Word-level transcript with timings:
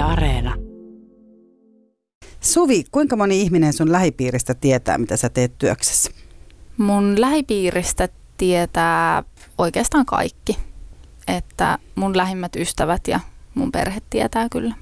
Yle 0.00 0.08
Areena. 0.08 0.54
Suvi, 2.40 2.84
kuinka 2.92 3.16
moni 3.16 3.40
ihminen 3.40 3.72
sun 3.72 3.92
lähipiiristä 3.92 4.54
tietää, 4.54 4.98
mitä 4.98 5.16
sä 5.16 5.28
teet 5.28 5.58
työksessä? 5.58 6.10
Mun 6.76 7.20
lähipiiristä 7.20 8.08
tietää 8.36 9.22
oikeastaan 9.58 10.06
kaikki. 10.06 10.58
Että 11.28 11.78
mun 11.94 12.16
lähimmät 12.16 12.56
ystävät 12.56 13.08
ja 13.08 13.20
mun 13.54 13.72
perhe 13.72 14.00
tietää 14.10 14.48
kyllä. 14.48 14.74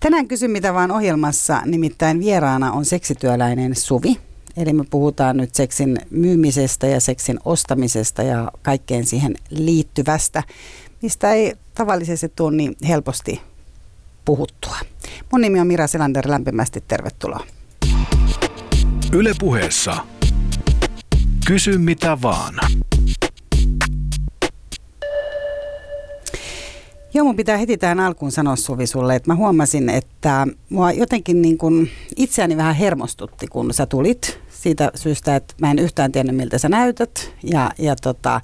Tänään 0.00 0.28
kysy 0.28 0.48
mitä 0.48 0.74
vaan 0.74 0.90
ohjelmassa, 0.90 1.62
nimittäin 1.64 2.20
vieraana 2.20 2.72
on 2.72 2.84
seksityöläinen 2.84 3.74
Suvi. 3.74 4.16
Eli 4.56 4.72
me 4.72 4.84
puhutaan 4.90 5.36
nyt 5.36 5.54
seksin 5.54 5.98
myymisestä 6.10 6.86
ja 6.86 7.00
seksin 7.00 7.38
ostamisesta 7.44 8.22
ja 8.22 8.52
kaikkeen 8.62 9.06
siihen 9.06 9.34
liittyvästä, 9.50 10.42
mistä 11.02 11.32
ei 11.32 11.54
tavallisesti 11.74 12.32
tule 12.36 12.56
niin 12.56 12.76
helposti 12.88 13.40
puhuttua. 14.26 14.76
Mun 15.32 15.40
nimi 15.40 15.60
on 15.60 15.66
Mira 15.66 15.86
Selander, 15.86 16.30
lämpimästi 16.30 16.84
tervetuloa. 16.88 17.46
Yle 19.12 19.32
puheessa. 19.40 19.96
Kysy 21.46 21.78
mitä 21.78 22.18
vaan. 22.22 22.54
Joo, 27.14 27.24
mun 27.24 27.36
pitää 27.36 27.56
heti 27.56 27.78
tähän 27.78 28.00
alkuun 28.00 28.32
sanoa 28.32 28.56
Suvi 28.56 28.86
sulle, 28.86 29.16
että 29.16 29.30
mä 29.30 29.34
huomasin, 29.34 29.88
että 29.88 30.46
mua 30.70 30.92
jotenkin 30.92 31.42
niin 31.42 31.58
kuin 31.58 31.90
itseäni 32.16 32.56
vähän 32.56 32.74
hermostutti, 32.74 33.46
kun 33.46 33.74
sä 33.74 33.86
tulit 33.86 34.38
siitä 34.50 34.90
syystä, 34.94 35.36
että 35.36 35.54
mä 35.60 35.70
en 35.70 35.78
yhtään 35.78 36.12
tiennyt, 36.12 36.36
miltä 36.36 36.58
sä 36.58 36.68
näytät. 36.68 37.32
Ja, 37.42 37.70
ja 37.78 37.96
tota, 37.96 38.40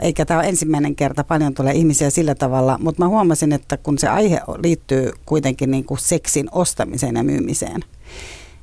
eikä 0.00 0.24
tämä 0.24 0.40
ole 0.40 0.48
ensimmäinen 0.48 0.96
kerta, 0.96 1.24
paljon 1.24 1.54
tulee 1.54 1.74
ihmisiä 1.74 2.10
sillä 2.10 2.34
tavalla, 2.34 2.78
mutta 2.80 3.02
mä 3.02 3.08
huomasin, 3.08 3.52
että 3.52 3.76
kun 3.76 3.98
se 3.98 4.08
aihe 4.08 4.40
liittyy 4.62 5.12
kuitenkin 5.26 5.70
niin 5.70 5.84
kuin 5.84 5.98
seksin 5.98 6.48
ostamiseen 6.52 7.16
ja 7.16 7.22
myymiseen, 7.22 7.84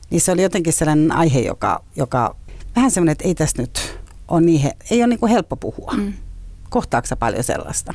niin 0.09 0.21
se 0.21 0.31
oli 0.31 0.41
jotenkin 0.41 0.73
sellainen 0.73 1.11
aihe, 1.11 1.39
joka, 1.39 1.83
joka 1.95 2.35
vähän 2.75 2.91
semmoinen, 2.91 3.11
että 3.11 3.27
ei 3.27 3.35
tässä 3.35 3.61
nyt 3.61 3.99
ole 4.27 4.41
niin, 4.41 4.71
ei 4.91 4.99
ole 4.99 5.07
niin 5.07 5.19
kuin 5.19 5.31
helppo 5.31 5.55
puhua. 5.55 5.93
Mm. 5.97 6.13
Kohtaako 6.69 7.07
paljon 7.19 7.43
sellaista? 7.43 7.93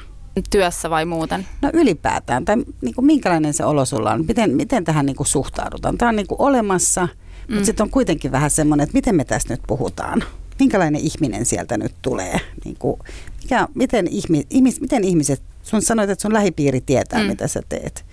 Työssä 0.51 0.91
vai 0.91 1.05
muuten? 1.05 1.47
No 1.63 1.71
ylipäätään, 1.73 2.45
tai 2.45 2.57
niin 2.83 2.95
kuin 2.95 3.05
minkälainen 3.05 3.55
se 3.55 3.65
olo 3.65 3.85
sulla 3.85 4.13
on, 4.13 4.25
miten, 4.29 4.57
miten 4.57 4.85
tähän 4.85 5.07
niin 5.07 5.17
kuin 5.17 5.27
suhtaudutaan. 5.27 5.99
Tämä 5.99 6.09
on 6.09 6.17
niin 6.17 6.27
kuin 6.27 6.41
olemassa, 6.41 7.09
mm. 7.49 7.55
mutta 7.55 7.67
sitten 7.67 7.85
on 7.85 7.91
kuitenkin 7.91 8.33
vähän 8.33 8.51
semmoinen, 8.51 8.85
että 8.85 8.95
miten 8.95 9.15
me 9.15 9.25
tässä 9.25 9.55
nyt 9.55 9.61
puhutaan. 9.67 10.25
Minkälainen 10.61 11.01
ihminen 11.01 11.47
sieltä 11.47 11.79
nyt 11.79 11.95
tulee? 12.03 12.41
Niin 12.65 12.77
kuin, 12.79 13.01
mikä, 13.43 13.69
miten, 13.75 14.07
ihmi, 14.07 14.47
ihmis, 14.51 14.81
miten 14.81 15.05
ihmiset, 15.05 15.43
sun 15.63 15.83
sanoit, 15.83 16.11
että 16.11 16.23
sun 16.23 16.33
lähipiiri 16.33 16.81
tietää, 16.81 17.21
mm. 17.21 17.27
mitä 17.27 17.49
sä 17.49 17.61
teet. 17.69 18.05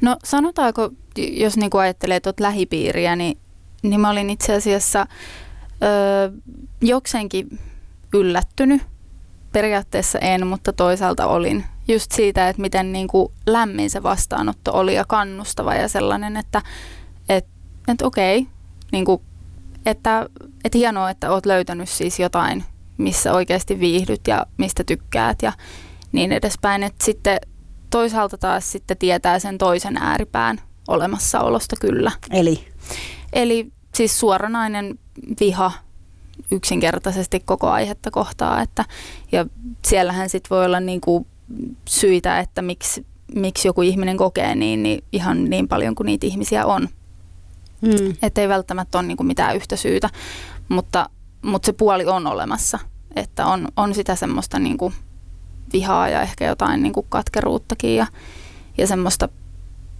No 0.00 0.16
sanotaanko, 0.24 0.90
jos 1.16 1.56
niin 1.56 1.70
kuin 1.70 1.80
ajattelee 1.80 2.20
tuot 2.20 2.40
lähipiiriä, 2.40 3.16
niin, 3.16 3.38
niin 3.82 4.00
mä 4.00 4.10
olin 4.10 4.30
itse 4.30 4.54
asiassa 4.54 5.06
öö, 5.82 6.30
jokseenkin 6.80 7.58
yllättynyt 8.14 8.82
periaatteessa 9.52 10.18
en, 10.18 10.46
mutta 10.46 10.72
toisaalta 10.72 11.26
olin 11.26 11.64
just 11.88 12.12
siitä, 12.12 12.48
että 12.48 12.62
miten 12.62 12.92
niin 12.92 13.08
kuin 13.08 13.32
lämmin 13.46 13.90
se 13.90 14.02
vastaanotto 14.02 14.72
oli 14.72 14.94
ja 14.94 15.04
kannustava 15.08 15.74
ja 15.74 15.88
sellainen, 15.88 16.36
että 16.36 16.62
et, 17.28 17.46
et 17.88 18.02
okei, 18.02 18.46
niin 18.92 19.04
kuin, 19.04 19.20
että, 19.86 20.28
että 20.64 20.78
hienoa, 20.78 21.10
että 21.10 21.32
oot 21.32 21.46
löytänyt 21.46 21.88
siis 21.88 22.20
jotain, 22.20 22.64
missä 22.98 23.32
oikeasti 23.32 23.80
viihdyt 23.80 24.20
ja 24.26 24.46
mistä 24.56 24.84
tykkäät 24.84 25.42
ja 25.42 25.52
niin 26.12 26.32
edespäin. 26.32 26.82
Että 26.82 27.04
sitten 27.04 27.38
toisaalta 27.90 28.38
taas 28.38 28.72
sitten 28.72 28.96
tietää 28.96 29.38
sen 29.38 29.58
toisen 29.58 29.96
ääripään 29.96 30.60
olemassaolosta 30.88 31.76
kyllä. 31.80 32.12
Eli? 32.30 32.64
Eli 33.32 33.72
siis 33.94 34.20
suoranainen 34.20 34.98
viha 35.40 35.72
yksinkertaisesti 36.50 37.40
koko 37.40 37.70
aihetta 37.70 38.10
kohtaa. 38.10 38.62
Että, 38.62 38.84
ja 39.32 39.46
siellähän 39.84 40.28
sitten 40.28 40.50
voi 40.50 40.64
olla 40.64 40.80
niinku 40.80 41.26
syitä, 41.88 42.38
että 42.38 42.62
miksi, 42.62 43.06
miksi 43.34 43.68
joku 43.68 43.82
ihminen 43.82 44.16
kokee 44.16 44.54
niin, 44.54 44.82
niin 44.82 45.04
ihan 45.12 45.44
niin 45.44 45.68
paljon 45.68 45.94
kuin 45.94 46.06
niitä 46.06 46.26
ihmisiä 46.26 46.66
on. 46.66 46.88
Mm. 47.86 48.16
Että 48.22 48.40
ei 48.40 48.48
välttämättä 48.48 48.98
ole 48.98 49.06
niinku 49.06 49.22
mitään 49.22 49.56
yhtä 49.56 49.76
syytä, 49.76 50.10
mutta, 50.68 51.10
mutta 51.42 51.66
se 51.66 51.72
puoli 51.72 52.06
on 52.06 52.26
olemassa. 52.26 52.78
Että 53.16 53.46
on, 53.46 53.68
on 53.76 53.94
sitä 53.94 54.14
semmoista 54.16 54.58
niinku 54.58 54.92
vihaa 55.72 56.08
ja 56.08 56.22
ehkä 56.22 56.46
jotain 56.46 56.82
niinku 56.82 57.06
katkeruuttakin 57.08 57.96
ja, 57.96 58.06
ja 58.78 58.86
semmoista 58.86 59.28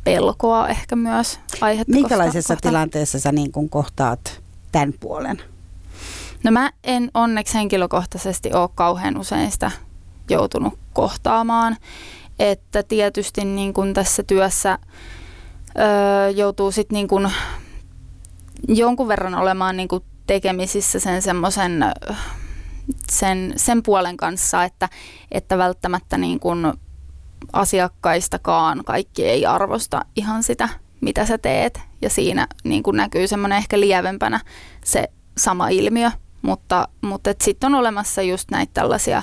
pelkoa 0.05 0.69
ehkä 0.69 0.97
myös 0.97 1.41
aihetta 1.61 1.93
Minkälaisessa 1.93 2.55
kohtaan. 2.55 2.72
tilanteessa 2.72 3.21
sä 3.21 3.33
niin 3.33 3.53
kuin 3.53 3.71
kohtaat 3.71 4.43
tämän 4.72 4.95
puolen? 5.01 5.43
No 6.45 6.51
mä 6.51 6.71
en 6.84 7.11
onneksi 7.15 7.55
henkilökohtaisesti 7.55 8.53
ole 8.53 8.69
kauhean 8.75 9.16
usein 9.16 9.51
sitä 9.51 9.71
joutunut 10.31 10.78
kohtaamaan. 10.93 11.77
Että 12.39 12.83
tietysti 12.83 13.45
niin 13.45 13.75
kun 13.75 13.95
tässä 13.95 14.22
työssä 14.22 14.78
öö, 15.78 16.28
joutuu 16.28 16.71
sitten 16.71 16.95
niin 16.97 17.09
kun 17.09 17.31
jonkun 18.69 19.08
verran 19.08 19.34
olemaan 19.34 19.76
niin 19.76 19.88
kun 19.88 20.04
tekemisissä 20.26 21.00
sen 21.00 21.22
semmoisen 21.22 21.84
sen, 23.10 23.52
sen 23.56 23.82
puolen 23.82 24.16
kanssa, 24.16 24.64
että, 24.64 24.88
että 25.32 25.58
välttämättä 25.58 26.19
niin 26.19 26.41
kun 26.41 26.74
asiakkaistakaan 27.53 28.82
kaikki 28.84 29.24
ei 29.24 29.47
arvosta 29.47 30.04
ihan 30.16 30.42
sitä, 30.42 30.69
mitä 31.00 31.26
sä 31.26 31.38
teet. 31.38 31.80
Ja 32.03 32.10
siinä 32.10 32.47
niin 32.64 32.82
kun 32.82 32.97
näkyy 32.97 33.26
semmoinen 33.26 33.58
ehkä 33.58 33.80
lievempänä 33.80 34.41
se 34.84 35.08
sama 35.38 35.69
ilmiö, 35.69 36.10
mutta, 36.42 36.88
mutta 37.00 37.34
sitten 37.42 37.74
on 37.74 37.80
olemassa 37.80 38.22
just 38.22 38.50
näitä 38.50 38.70
tällaisia 38.74 39.22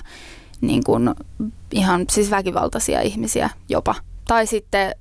niin 0.61 0.83
kuin 0.83 1.15
ihan 1.71 2.05
siis 2.11 2.31
väkivaltaisia 2.31 3.01
ihmisiä 3.01 3.49
jopa. 3.69 3.95
Tai 4.27 4.47
sitten 4.47 4.95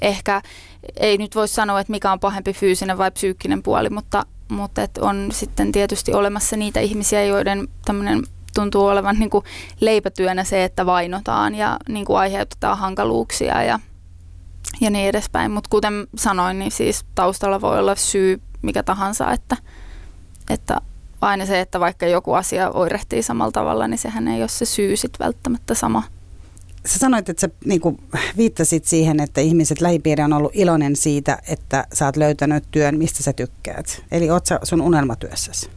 ehkä, 0.00 0.42
ei 0.96 1.18
nyt 1.18 1.34
voi 1.34 1.48
sanoa, 1.48 1.80
että 1.80 1.90
mikä 1.90 2.12
on 2.12 2.20
pahempi 2.20 2.52
fyysinen 2.52 2.98
vai 2.98 3.10
psyykkinen 3.10 3.62
puoli, 3.62 3.90
mutta, 3.90 4.26
mutta 4.48 4.82
et 4.82 4.98
on 4.98 5.28
sitten 5.32 5.72
tietysti 5.72 6.14
olemassa 6.14 6.56
niitä 6.56 6.80
ihmisiä, 6.80 7.24
joiden 7.24 7.68
tämmöinen 7.84 8.22
tuntuu 8.54 8.86
olevan 8.86 9.18
niin 9.18 9.30
kuin 9.30 9.44
leipätyönä 9.80 10.44
se, 10.44 10.64
että 10.64 10.86
vainotaan 10.86 11.54
ja 11.54 11.76
niin 11.88 12.04
kuin 12.04 12.18
aiheutetaan 12.18 12.78
hankaluuksia 12.78 13.62
ja, 13.62 13.80
ja 14.80 14.90
niin 14.90 15.08
edespäin. 15.08 15.50
Mutta 15.50 15.70
kuten 15.70 16.06
sanoin, 16.16 16.58
niin 16.58 16.70
siis 16.70 17.04
taustalla 17.14 17.60
voi 17.60 17.78
olla 17.78 17.94
syy 17.94 18.40
mikä 18.64 18.82
tahansa, 18.82 19.32
että, 19.32 19.56
että 20.50 20.80
aina 21.20 21.46
se, 21.46 21.60
että 21.60 21.80
vaikka 21.80 22.06
joku 22.06 22.32
asia 22.32 22.70
oirehtii 22.70 23.22
samalla 23.22 23.52
tavalla, 23.52 23.88
niin 23.88 23.98
sehän 23.98 24.28
ei 24.28 24.42
ole 24.42 24.48
se 24.48 24.64
syy 24.64 24.96
sitten 24.96 25.24
välttämättä 25.24 25.74
sama. 25.74 26.02
Sä 26.86 26.98
sanoit, 26.98 27.28
että 27.28 27.40
sä 27.40 27.48
niin 27.64 27.80
kuin 27.80 27.98
viittasit 28.36 28.84
siihen, 28.84 29.20
että 29.20 29.40
ihmiset 29.40 29.80
lähipiiri 29.80 30.22
on 30.22 30.32
ollut 30.32 30.52
iloinen 30.54 30.96
siitä, 30.96 31.38
että 31.48 31.86
sä 31.92 32.06
oot 32.06 32.16
löytänyt 32.16 32.64
työn, 32.70 32.98
mistä 32.98 33.22
sä 33.22 33.32
tykkäät. 33.32 34.02
Eli 34.12 34.30
oot 34.30 34.46
sä 34.46 34.60
sun 34.62 34.80
unelmatyössäsi? 34.80 35.70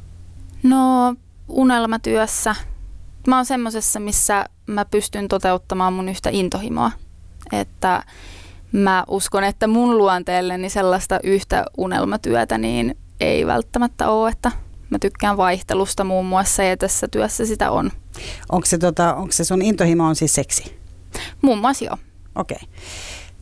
No 0.63 1.15
unelmatyössä. 1.47 2.55
Mä 3.27 3.35
oon 3.35 3.45
semmosessa, 3.45 3.99
missä 3.99 4.45
mä 4.67 4.85
pystyn 4.85 5.27
toteuttamaan 5.27 5.93
mun 5.93 6.09
yhtä 6.09 6.29
intohimoa. 6.33 6.91
Että 7.51 8.03
mä 8.71 9.03
uskon, 9.07 9.43
että 9.43 9.67
mun 9.67 9.97
luonteelleni 9.97 10.69
sellaista 10.69 11.19
yhtä 11.23 11.65
unelmatyötä 11.77 12.57
niin 12.57 12.97
ei 13.19 13.47
välttämättä 13.47 14.09
ole, 14.09 14.29
että 14.29 14.51
Mä 14.89 14.99
tykkään 14.99 15.37
vaihtelusta 15.37 16.03
muun 16.03 16.25
muassa 16.25 16.63
ja 16.63 16.77
tässä 16.77 17.07
työssä 17.07 17.45
sitä 17.45 17.71
on. 17.71 17.91
Onko 18.49 18.65
se, 18.65 18.77
tota, 18.77 19.15
onko 19.15 19.31
se 19.31 19.43
sun 19.43 19.61
intohimo 19.61 20.05
on 20.05 20.15
siis 20.15 20.35
seksi? 20.35 20.76
Muun 21.41 21.59
muassa 21.59 21.85
joo. 21.85 21.97
Okei. 22.35 22.57
Okay. 22.61 22.69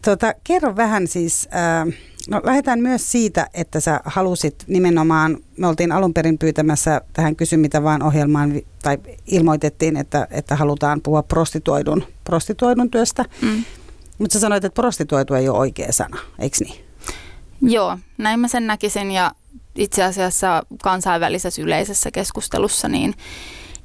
Tota, 0.01 0.33
kerro 0.43 0.75
vähän 0.75 1.07
siis, 1.07 1.49
äh, 1.55 1.93
no 2.29 2.41
lähdetään 2.43 2.79
myös 2.79 3.11
siitä, 3.11 3.47
että 3.53 3.79
sä 3.79 3.99
halusit 4.05 4.63
nimenomaan, 4.67 5.37
me 5.57 5.67
oltiin 5.67 5.91
alun 5.91 6.13
perin 6.13 6.37
pyytämässä 6.37 7.01
tähän 7.13 7.35
Kysy 7.35 7.57
mitä 7.57 7.83
vaan 7.83 8.03
ohjelmaan, 8.03 8.61
tai 8.83 8.97
ilmoitettiin, 9.27 9.97
että, 9.97 10.27
että 10.31 10.55
halutaan 10.55 11.01
puhua 11.01 11.23
prostituoidun, 11.23 12.03
prostituoidun 12.23 12.91
työstä. 12.91 13.25
Mm. 13.41 13.63
Mutta 14.17 14.33
sä 14.33 14.39
sanoit, 14.39 14.65
että 14.65 14.81
prostituoitu 14.81 15.33
ei 15.33 15.49
ole 15.49 15.59
oikea 15.59 15.91
sana, 15.91 16.17
eikö 16.39 16.57
niin? 16.59 16.85
Joo, 17.61 17.97
näin 18.17 18.39
mä 18.39 18.47
sen 18.47 18.67
näkisin 18.67 19.11
ja 19.11 19.31
itse 19.75 20.03
asiassa 20.03 20.63
kansainvälisessä 20.83 21.61
yleisessä 21.61 22.11
keskustelussa, 22.11 22.87
niin, 22.87 23.13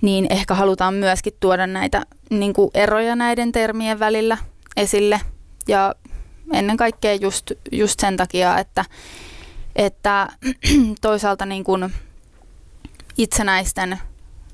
niin 0.01 0.27
ehkä 0.31 0.55
halutaan 0.55 0.95
myöskin 0.95 1.33
tuoda 1.41 1.67
näitä 1.67 2.07
niin 2.31 2.53
kuin 2.53 2.71
eroja 2.75 3.17
näiden 3.17 3.53
termien 3.53 3.99
välillä 3.99 4.39
esille. 4.77 5.21
Ja 5.69 5.95
ennen 6.53 6.77
kaikkea 6.77 7.15
just, 7.15 7.53
just 7.73 8.01
sen 8.01 8.17
takia, 8.17 8.59
että, 8.59 8.85
että 9.77 10.29
toisaalta 11.01 11.47
niin 11.47 11.65
kuin 11.65 11.93
itsenäisten 13.19 13.99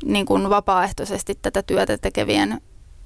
niin 0.04 0.26
kuin 0.26 0.50
vapaaehtoisesti 0.50 1.38
tätä 1.42 1.62
työtä 1.62 1.98
tekevien 1.98 2.60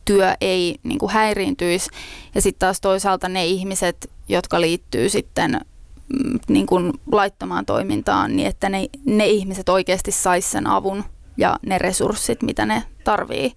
työ 0.05 0.35
ei 0.41 0.77
niin 0.83 0.99
kuin 0.99 1.13
häiriintyisi. 1.13 1.91
Ja 2.35 2.43
sitten 2.43 2.59
taas 2.59 2.81
toisaalta 2.81 3.29
ne 3.29 3.47
ihmiset, 3.47 4.11
jotka 4.29 4.61
liittyy 4.61 5.09
sitten 5.09 5.61
mm, 6.09 6.39
niin 6.49 6.67
kuin 6.67 6.93
laittomaan 7.13 7.67
toimintaan, 7.67 8.37
niin 8.37 8.49
että 8.49 8.69
ne, 8.69 8.87
ne 9.05 9.27
ihmiset 9.27 9.69
oikeasti 9.69 10.13
sais 10.13 10.51
sen 10.51 10.67
avun 10.67 11.05
ja 11.41 11.59
ne 11.67 11.79
resurssit, 11.79 12.43
mitä 12.43 12.67
ne 12.67 12.83
tarvii, 13.05 13.53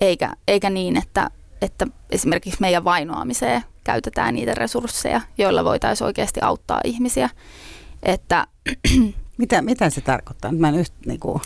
eikä, 0.00 0.32
eikä 0.48 0.70
niin, 0.70 0.96
että, 0.96 1.30
että 1.62 1.86
esimerkiksi 2.10 2.60
meidän 2.60 2.84
vainoamiseen 2.84 3.62
käytetään 3.84 4.34
niitä 4.34 4.54
resursseja, 4.54 5.20
joilla 5.38 5.64
voitaisiin 5.64 6.06
oikeasti 6.06 6.40
auttaa 6.40 6.80
ihmisiä. 6.84 7.30
Että 8.02 8.46
mitä, 9.38 9.62
mitä 9.62 9.90
se 9.90 10.00
tarkoittaa? 10.00 10.52
Mä 10.52 10.68
en 10.68 10.74
yht, 10.74 10.92
niinku. 11.06 11.40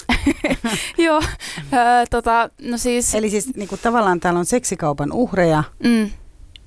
Joo, 0.98 1.22
äh, 1.56 2.08
tota, 2.10 2.50
no 2.62 2.78
siis... 2.78 3.14
Eli 3.14 3.30
siis 3.30 3.54
niinku, 3.56 3.76
tavallaan 3.76 4.20
täällä 4.20 4.38
on 4.38 4.46
seksikaupan 4.46 5.12
uhreja 5.12 5.64
mm. 5.84 6.10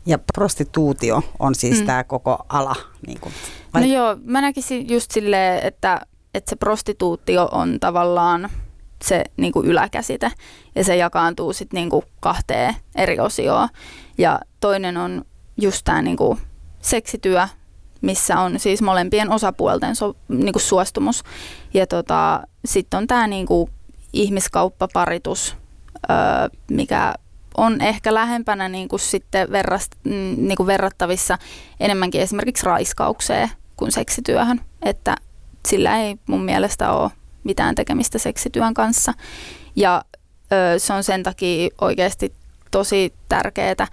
ja 0.06 0.20
prostituutio 0.34 1.22
on 1.40 1.56
siis 1.56 1.80
mm. 1.80 1.86
tämä 1.86 2.04
koko 2.04 2.46
ala. 2.50 2.76
Niinku, 3.08 3.32
vai? 3.74 3.82
No 3.88 3.94
joo, 3.94 4.18
mä 4.24 4.42
näkisin 4.42 4.90
just 4.90 5.12
silleen, 5.12 5.64
että, 5.64 6.02
että 6.34 6.50
se 6.50 6.56
prostituutio 6.56 7.50
on 7.52 7.80
tavallaan 7.80 8.50
se 9.06 9.24
niinku 9.38 9.64
yläkäsite 9.64 10.32
ja 10.76 10.84
se 10.84 10.96
jakaantuu 10.96 11.54
sitten 11.54 11.78
niinku 11.78 12.04
kahteen 12.20 12.76
eri 12.96 13.20
osioon. 13.20 13.70
Ja 14.18 14.40
toinen 14.60 14.98
on 14.98 15.26
just 15.62 15.82
tämä 15.84 16.02
niinku 16.02 16.40
seksityö, 16.82 17.48
missä 18.02 18.40
on 18.40 18.60
siis 18.60 18.82
molempien 18.82 19.32
osapuolten 19.32 19.96
so, 19.96 20.16
niinku 20.28 20.60
suostumus. 20.60 21.24
Ja 21.74 21.88
tota, 21.88 22.42
sitten 22.66 22.98
on 22.98 23.08
tämä 23.08 23.28
niinku 23.28 23.70
ihmiskauppaparitus, 24.14 25.56
öö, 26.10 26.16
mikä 26.72 27.14
on 27.58 27.82
ehkä 27.82 28.14
lähempänä 28.14 28.70
niinku 28.70 28.98
sitten 28.98 29.52
verrast, 29.52 29.92
niinku 30.38 30.66
verrattavissa 30.68 31.38
enemmänkin 31.80 32.22
esimerkiksi 32.22 32.66
raiskaukseen 32.66 33.50
kuin 33.78 33.92
seksityöhön. 33.92 34.62
Että 34.82 35.16
sillä 35.68 36.00
ei 36.00 36.16
mun 36.28 36.44
mielestä 36.44 36.92
ole 36.92 37.12
mitään 37.46 37.76
tekemistä 37.76 38.18
seksityön 38.18 38.74
kanssa. 38.74 39.14
Ja 39.76 40.02
ö, 40.52 40.80
se 40.80 40.94
on 40.94 41.04
sen 41.04 41.24
takia 41.24 41.70
oikeasti 41.82 42.34
tosi 42.72 43.14
tärkeää 43.30 43.88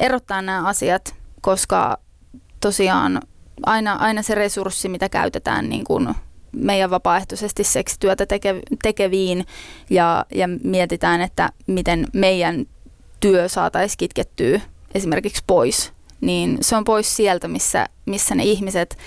erottaa 0.00 0.42
nämä 0.42 0.66
asiat, 0.66 1.14
koska 1.40 1.98
tosiaan 2.60 3.22
aina, 3.66 3.92
aina 3.92 4.22
se 4.22 4.34
resurssi, 4.34 4.88
mitä 4.88 5.08
käytetään 5.08 5.68
niin 5.68 5.84
kuin 5.84 6.14
meidän 6.52 6.90
vapaaehtoisesti 6.90 7.64
seksityötä 7.64 8.26
teke, 8.26 8.60
tekeviin 8.82 9.46
ja, 9.90 10.26
ja 10.34 10.48
mietitään, 10.64 11.20
että 11.20 11.50
miten 11.66 12.06
meidän 12.12 12.66
työ 13.20 13.48
saataisiin 13.48 13.98
kitkettyä 13.98 14.60
esimerkiksi 14.94 15.42
pois, 15.46 15.92
niin 16.20 16.58
se 16.60 16.76
on 16.76 16.84
pois 16.84 17.16
sieltä, 17.16 17.48
missä, 17.48 17.86
missä 18.06 18.34
ne 18.34 18.44
ihmiset, 18.44 18.98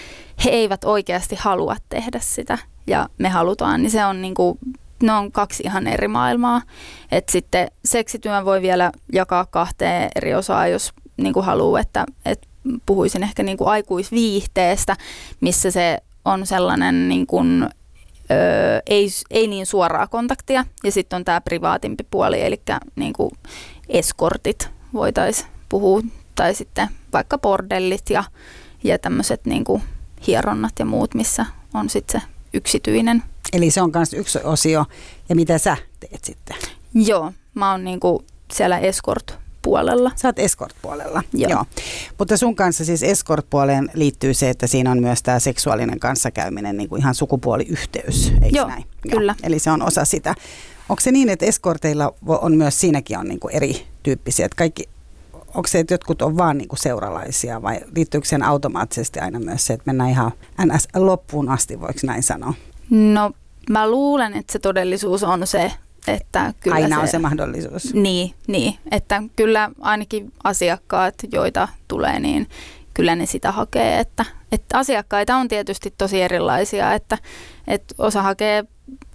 he 0.46 0.50
eivät 0.50 0.84
oikeasti 0.84 1.36
halua 1.36 1.76
tehdä 1.90 2.20
sitä 2.20 2.58
ja 2.90 3.10
me 3.18 3.30
halutaan, 3.30 3.82
niin 3.82 3.92
se 3.92 4.06
on 4.06 4.22
niin 4.22 4.34
kuin, 4.34 4.60
ne 5.04 5.14
on 5.14 5.32
kaksi 5.32 5.64
ihan 5.66 5.88
eri 5.88 6.08
maailmaa. 6.08 6.62
Et 7.12 7.30
sitten 7.30 7.72
seksityön 7.86 8.46
voi 8.46 8.62
vielä 8.62 8.92
jakaa 9.14 9.46
kahteen 9.46 10.10
eri 10.16 10.36
osaa, 10.36 10.68
jos 10.68 10.94
niin 11.18 11.34
kuin 11.34 11.46
haluaa, 11.46 11.80
että, 11.80 12.06
että 12.26 12.48
puhuisin 12.86 13.24
ehkä 13.24 13.44
niin 13.44 13.58
kuin 13.58 13.68
aikuisviihteestä, 13.68 14.96
missä 15.42 15.72
se 15.72 15.98
on 16.26 16.46
sellainen 16.46 17.10
niin 17.10 17.28
kuin, 17.28 17.70
ö, 18.32 18.82
ei, 18.88 19.08
ei 19.30 19.48
niin 19.48 19.66
suoraa 19.66 20.08
kontaktia. 20.08 20.66
Ja 20.84 20.92
sitten 20.92 21.18
on 21.18 21.26
tämä 21.26 21.42
privaatimpi 21.42 22.06
puoli, 22.12 22.46
eli 22.46 22.62
niin 22.96 23.14
kuin 23.14 23.32
eskortit 23.90 24.70
voitaisiin 24.94 25.50
puhua, 25.70 26.02
tai 26.36 26.56
sitten 26.56 26.90
vaikka 27.14 27.38
bordellit 27.38 28.10
ja, 28.10 28.24
ja 28.84 29.00
tämmöiset 29.00 29.46
niin 29.46 29.66
hieronnat 30.28 30.74
ja 30.80 30.86
muut, 30.86 31.14
missä 31.14 31.46
on 31.74 31.90
sitten 31.90 32.22
se 32.22 32.28
yksityinen. 32.54 33.24
Eli 33.54 33.72
se 33.72 33.81
on 33.81 33.92
myös 33.96 34.13
yksi 34.13 34.40
osio. 34.44 34.86
Ja 35.30 35.36
mitä 35.36 35.57
sä 35.57 35.78
teet 36.00 36.25
sitten? 36.25 36.57
Joo, 36.94 37.34
mä 37.54 37.72
oon 37.72 37.84
niinku 37.84 38.24
siellä 38.54 38.80
escort 38.80 39.38
puolella. 39.62 40.12
Sä 40.16 40.28
oot 40.28 40.40
escort-puolella, 40.40 41.24
joo. 41.34 41.51
joo. 41.51 41.66
Mutta 42.18 42.38
sun 42.38 42.56
kanssa 42.56 42.86
siis 42.86 43.04
escort-puoleen 43.04 43.90
liittyy 43.94 44.34
se, 44.34 44.50
että 44.50 44.68
siinä 44.68 44.92
on 44.92 45.01
myös 45.01 45.24
tämä 45.24 45.40
seksuaalinen 45.40 46.00
kanssakäyminen, 46.00 46.78
niin 46.78 46.90
kuin 46.90 47.01
ihan 47.01 47.16
sukupuoliyhteys, 47.16 48.34
eikö 48.42 48.57
joo, 48.57 48.68
näin? 48.68 48.86
kyllä. 49.12 49.36
Joo. 49.42 49.48
Eli 49.48 49.60
se 49.60 49.72
on 49.72 49.81
osa 49.81 50.06
sitä. 50.06 50.36
Onko 50.90 51.00
se 51.00 51.12
niin, 51.12 51.30
että 51.30 51.45
eskorteilla 51.45 52.13
on 52.28 52.57
myös, 52.57 52.80
siinäkin 52.80 53.18
on 53.18 53.28
niin 53.28 53.40
kuin 53.40 53.56
erityyppisiä, 53.56 54.45
että 54.45 54.56
kaikki, 54.56 54.90
onko 55.56 55.68
se, 55.68 55.80
että 55.80 55.94
jotkut 55.94 56.22
on 56.22 56.38
vaan 56.38 56.57
niin 56.57 56.68
kuin 56.68 56.80
seuralaisia 56.80 57.62
vai 57.62 57.80
liittyykö 57.96 58.28
sen 58.28 58.44
automaattisesti 58.44 59.19
aina 59.19 59.40
myös 59.40 59.66
se, 59.66 59.74
että 59.74 59.84
mennään 59.86 60.10
ihan 60.10 60.31
ns. 60.66 60.88
loppuun 60.96 61.50
asti, 61.50 61.80
voiko 61.80 62.00
näin 62.04 62.24
sanoa? 62.24 62.54
No 62.90 63.31
mä 63.69 63.90
luulen, 63.90 64.34
että 64.34 64.54
se 64.54 64.60
todellisuus 64.60 65.24
on 65.24 65.48
se, 65.48 65.72
että 66.07 66.54
kyllä 66.60 66.75
Aina 66.75 66.96
se, 66.96 67.01
on 67.01 67.07
se 67.07 67.19
mahdollisuus. 67.19 67.94
Niin, 67.94 68.34
niin, 68.48 68.75
että 68.92 69.24
kyllä 69.36 69.72
ainakin 69.81 70.34
asiakkaat, 70.44 71.16
joita 71.31 71.68
tulee, 71.88 72.19
niin 72.19 72.48
kyllä 72.94 73.16
ne 73.16 73.25
sitä 73.25 73.52
hakee. 73.52 74.00
Että, 74.00 74.25
että 74.52 74.78
asiakkaita 74.78 75.36
on 75.36 75.48
tietysti 75.48 75.94
tosi 75.98 76.22
erilaisia, 76.22 76.94
että, 76.94 77.18
että 77.68 77.95
osa 77.98 78.22
hakee 78.22 78.63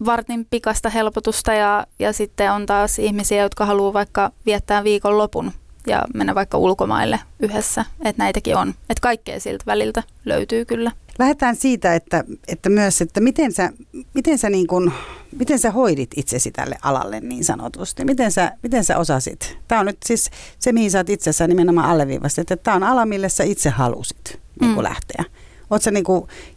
vartin 0.06 0.46
pikasta 0.50 0.88
helpotusta 0.90 1.52
ja, 1.52 1.86
ja 1.98 2.12
sitten 2.12 2.52
on 2.52 2.66
taas 2.66 2.98
ihmisiä, 2.98 3.42
jotka 3.42 3.66
haluaa 3.66 3.92
vaikka 3.92 4.30
viettää 4.46 4.84
viikon 4.84 5.18
lopun 5.18 5.52
ja 5.86 6.02
mennä 6.14 6.34
vaikka 6.34 6.58
ulkomaille 6.58 7.20
yhdessä. 7.40 7.84
Että 8.04 8.22
näitäkin 8.22 8.56
on. 8.56 8.68
Että 8.68 9.00
kaikkea 9.00 9.40
siltä 9.40 9.64
väliltä 9.66 10.02
löytyy 10.24 10.64
kyllä. 10.64 10.92
Lähdetään 11.18 11.56
siitä, 11.56 11.94
että, 11.94 12.24
että 12.48 12.68
myös, 12.68 13.00
että 13.00 13.20
miten 13.20 13.52
sä, 13.52 13.72
miten, 14.14 14.38
sä 14.38 14.50
niin 14.50 14.66
kun, 14.66 14.92
miten 15.38 15.58
sä 15.58 15.70
hoidit 15.70 16.10
itsesi 16.16 16.50
tälle 16.50 16.76
alalle 16.82 17.20
niin 17.20 17.44
sanotusti? 17.44 18.04
Miten 18.04 18.32
sä, 18.32 18.52
miten 18.62 18.84
sä 18.84 18.98
osasit? 18.98 19.58
Tämä 19.68 19.80
on 19.80 19.86
nyt 19.86 19.98
siis 20.04 20.30
se, 20.58 20.72
mihin 20.72 20.90
sä 20.90 20.98
oot 20.98 21.10
itsessä 21.10 21.46
nimenomaan 21.46 21.90
alleviivasti, 21.90 22.40
että 22.40 22.56
tämä 22.56 22.76
on 22.76 22.82
ala, 22.82 23.06
millä 23.06 23.28
sä 23.28 23.44
itse 23.44 23.70
halusit 23.70 24.40
niin 24.60 24.70
mm. 24.70 24.82
lähteä. 24.82 25.24
Oletko 25.70 25.90
niin 25.90 26.04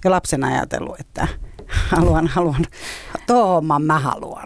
jo 0.06 0.12
lapsena 0.12 0.48
ajatellut, 0.48 1.00
että 1.00 1.28
haluan, 1.68 2.28
haluan, 2.28 2.66
tuo 3.28 3.46
homman 3.46 3.82
mä 3.82 4.00
haluan? 4.00 4.46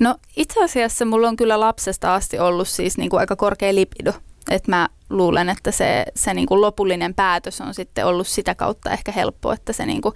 No 0.00 0.14
itse 0.36 0.64
asiassa 0.64 1.04
mulla 1.04 1.28
on 1.28 1.36
kyllä 1.36 1.60
lapsesta 1.60 2.14
asti 2.14 2.38
ollut 2.38 2.68
siis 2.68 2.98
niin 2.98 3.10
kuin 3.10 3.20
aika 3.20 3.36
korkea 3.36 3.74
lipido. 3.74 4.12
Että 4.50 4.70
mä 4.70 4.88
luulen, 5.10 5.48
että 5.48 5.70
se, 5.70 6.06
se 6.14 6.34
niin 6.34 6.46
kuin 6.46 6.60
lopullinen 6.60 7.14
päätös 7.14 7.60
on 7.60 7.74
sitten 7.74 8.06
ollut 8.06 8.26
sitä 8.26 8.54
kautta 8.54 8.90
ehkä 8.90 9.12
helppo, 9.12 9.52
että 9.52 9.72
se, 9.72 9.86
niin 9.86 10.02
kuin, 10.02 10.14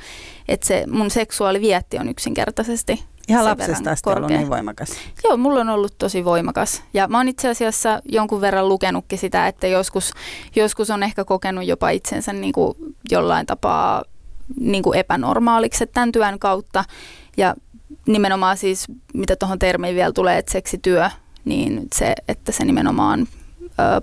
että 0.49 0.67
se 0.67 0.85
mun 0.91 1.11
seksuaalivietti 1.11 1.99
on 1.99 2.09
yksinkertaisesti 2.09 3.05
Ihan 3.29 3.45
lapsesta 3.45 3.91
asti 3.91 4.05
korkea. 4.05 4.17
ollut 4.17 4.31
niin 4.31 4.51
voimakas. 4.51 4.91
Joo, 5.25 5.37
mulla 5.37 5.61
on 5.61 5.69
ollut 5.69 5.99
tosi 5.99 6.25
voimakas. 6.25 6.83
Ja 6.95 7.09
mä 7.09 7.17
oon 7.17 7.29
itse 7.29 7.49
asiassa 7.49 8.01
jonkun 8.05 8.41
verran 8.41 8.69
lukenutkin 8.69 9.19
sitä, 9.19 9.47
että 9.47 9.67
joskus, 9.67 10.13
joskus 10.57 10.91
on 10.91 11.03
ehkä 11.03 11.25
kokenut 11.25 11.65
jopa 11.65 11.91
itsensä 11.91 12.33
niin 12.33 12.53
kuin 12.53 12.77
jollain 13.11 13.47
tapaa 13.47 14.03
niin 14.61 14.83
kuin 14.83 14.99
epänormaaliksi 14.99 15.87
tämän 15.87 16.13
työn 16.13 16.39
kautta. 16.39 16.85
Ja 17.37 17.55
nimenomaan 18.07 18.57
siis, 18.57 18.87
mitä 19.15 19.37
tuohon 19.37 19.59
termiin 19.59 19.95
vielä 19.95 20.13
tulee, 20.13 20.39
että 20.39 20.53
seksityö, 20.53 21.11
niin 21.45 21.89
se, 21.95 22.15
että 22.29 22.53
se 22.53 22.65
nimenomaan 22.65 23.27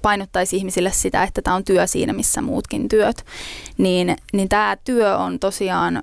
painottaisi 0.01 0.57
ihmisille 0.57 0.91
sitä, 0.91 1.23
että 1.23 1.41
tämä 1.41 1.55
on 1.55 1.63
työ 1.63 1.87
siinä, 1.87 2.13
missä 2.13 2.41
muutkin 2.41 2.89
työt, 2.89 3.25
niin, 3.77 4.15
niin 4.33 4.49
tämä 4.49 4.77
työ 4.83 5.17
on 5.17 5.39
tosiaan 5.39 5.97
ö, 5.97 6.01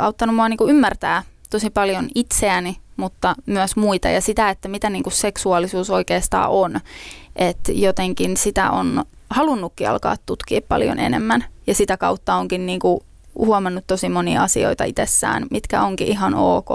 auttanut 0.00 0.36
mua 0.36 0.48
niin 0.48 0.58
ymmärtää 0.68 1.22
tosi 1.50 1.70
paljon 1.70 2.08
itseäni, 2.14 2.76
mutta 2.96 3.34
myös 3.46 3.76
muita 3.76 4.08
ja 4.08 4.20
sitä, 4.20 4.50
että 4.50 4.68
mitä 4.68 4.90
niin 4.90 5.02
kuin 5.02 5.12
seksuaalisuus 5.12 5.90
oikeastaan 5.90 6.50
on. 6.50 6.80
Että 7.36 7.72
jotenkin 7.72 8.36
sitä 8.36 8.70
on 8.70 9.04
halunnutkin 9.30 9.90
alkaa 9.90 10.16
tutkia 10.26 10.60
paljon 10.68 10.98
enemmän 10.98 11.44
ja 11.66 11.74
sitä 11.74 11.96
kautta 11.96 12.34
onkin 12.34 12.66
niin 12.66 12.80
kuin 12.80 13.00
huomannut 13.38 13.84
tosi 13.86 14.08
monia 14.08 14.42
asioita 14.42 14.84
itsessään, 14.84 15.46
mitkä 15.50 15.82
onkin 15.82 16.08
ihan 16.08 16.34
ok. 16.34 16.68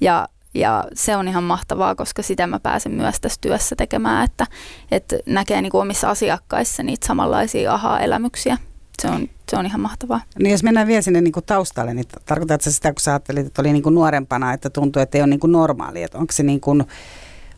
Ja 0.00 0.28
ja 0.54 0.84
se 0.94 1.16
on 1.16 1.28
ihan 1.28 1.44
mahtavaa, 1.44 1.94
koska 1.94 2.22
sitä 2.22 2.46
mä 2.46 2.60
pääsen 2.60 2.92
myös 2.92 3.20
tässä 3.20 3.38
työssä 3.40 3.76
tekemään, 3.76 4.24
että, 4.24 4.46
että 4.90 5.16
näkee 5.26 5.62
niin 5.62 5.70
kuin 5.70 5.82
omissa 5.82 6.10
asiakkaissa 6.10 6.82
niitä 6.82 7.06
samanlaisia 7.06 7.74
aha-elämyksiä. 7.74 8.58
Se 9.02 9.08
on, 9.08 9.28
se 9.50 9.56
on 9.56 9.66
ihan 9.66 9.80
mahtavaa. 9.80 10.20
Niin 10.38 10.50
jos 10.50 10.62
mennään 10.62 10.86
vielä 10.86 11.02
sinne 11.02 11.20
niin 11.20 11.32
kuin 11.32 11.46
taustalle, 11.46 11.94
niin 11.94 12.04
tarkoitatko 12.26 12.70
sitä, 12.70 12.92
kun 12.92 13.00
sä 13.00 13.10
ajattelit, 13.10 13.46
että 13.46 13.62
oli 13.62 13.72
niin 13.72 13.82
kuin 13.82 13.94
nuorempana, 13.94 14.52
että 14.52 14.70
tuntuu, 14.70 15.02
että 15.02 15.18
ei 15.18 15.22
ole 15.22 15.30
niin 15.30 15.40
kuin 15.40 15.52
normaali, 15.52 16.02
että 16.02 16.18
onko 16.18 16.32
se 16.32 16.42
niin 16.42 16.60
kuin, 16.60 16.84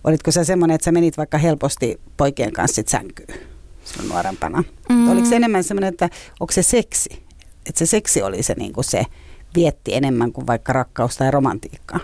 olitko 0.05 0.31
se 0.31 0.45
semmoinen, 0.45 0.75
että 0.75 0.85
sä 0.85 0.93
menit 0.93 1.17
vaikka 1.17 1.39
helposti 1.39 2.01
poikien 2.17 2.53
kanssa 2.53 2.75
sit 2.75 2.89
sänkyyn 2.89 3.39
silloin 3.85 4.09
nuorempana? 4.09 4.65
Mm. 4.89 5.11
Oliko 5.11 5.29
se 5.29 5.37
enemmän 5.37 5.65
semmoinen, 5.65 5.89
että 5.89 6.09
onko 6.41 6.53
se 6.53 6.63
seksi? 6.63 7.23
Että 7.67 7.79
se 7.79 7.87
seksi 7.87 8.23
oli 8.23 8.43
se, 8.43 8.55
niin 8.55 8.73
kuin 8.73 8.85
se 8.85 9.05
vietti 9.55 9.95
enemmän 9.95 10.33
kuin 10.33 10.47
vaikka 10.47 10.73
rakkaus 10.73 11.17
tai 11.17 11.31
romantiikkaa? 11.31 12.01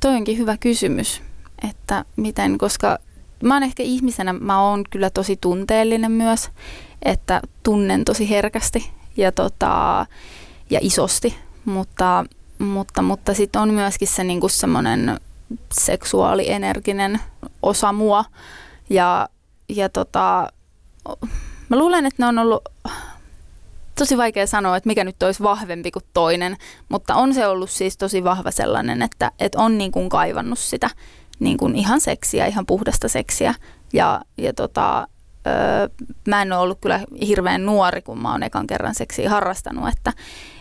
Toi 0.00 0.14
onkin 0.14 0.38
hyvä 0.38 0.56
kysymys, 0.56 1.22
että 1.70 2.04
miten, 2.16 2.58
koska 2.58 2.98
mä 3.42 3.54
oon 3.54 3.62
ehkä 3.62 3.82
ihmisenä, 3.82 4.32
mä 4.32 4.62
oon 4.62 4.84
kyllä 4.90 5.10
tosi 5.10 5.36
tunteellinen 5.36 6.12
myös, 6.12 6.50
että 7.02 7.42
tunnen 7.62 8.04
tosi 8.04 8.30
herkästi 8.30 8.90
ja, 9.16 9.32
tota, 9.32 10.06
ja 10.70 10.78
isosti, 10.82 11.36
mutta, 11.64 12.24
mutta, 12.58 13.02
mutta 13.02 13.34
sitten 13.34 13.62
on 13.62 13.74
myöskin 13.74 14.08
se 14.08 14.24
niinku 14.24 14.48
semmoinen 14.48 15.20
seksuaalienerginen 15.72 17.20
osa 17.62 17.92
mua 17.92 18.24
ja, 18.90 19.28
ja 19.68 19.88
tota, 19.88 20.48
mä 21.68 21.78
luulen, 21.78 22.06
että 22.06 22.22
ne 22.22 22.26
on 22.26 22.38
ollut 22.38 22.62
tosi 23.94 24.16
vaikea 24.16 24.46
sanoa, 24.46 24.76
että 24.76 24.88
mikä 24.88 25.04
nyt 25.04 25.22
olisi 25.22 25.42
vahvempi 25.42 25.90
kuin 25.90 26.04
toinen, 26.14 26.56
mutta 26.88 27.14
on 27.14 27.34
se 27.34 27.46
ollut 27.46 27.70
siis 27.70 27.96
tosi 27.96 28.24
vahva 28.24 28.50
sellainen, 28.50 29.02
että, 29.02 29.30
että 29.38 29.58
on 29.58 29.78
niin 29.78 29.92
kuin 29.92 30.08
kaivannut 30.08 30.58
sitä 30.58 30.90
niin 31.38 31.56
kuin 31.56 31.76
ihan 31.76 32.00
seksiä, 32.00 32.46
ihan 32.46 32.66
puhdasta 32.66 33.08
seksiä. 33.08 33.54
Ja, 33.92 34.20
ja 34.38 34.52
tota, 34.52 35.08
öö, 35.46 35.88
mä 36.28 36.42
en 36.42 36.52
ole 36.52 36.60
ollut 36.60 36.78
kyllä 36.80 37.00
hirveän 37.26 37.66
nuori, 37.66 38.02
kun 38.02 38.18
mä 38.18 38.32
oon 38.32 38.42
ekan 38.42 38.66
kerran 38.66 38.94
seksiä 38.94 39.30
harrastanut, 39.30 39.88
että, 39.88 40.12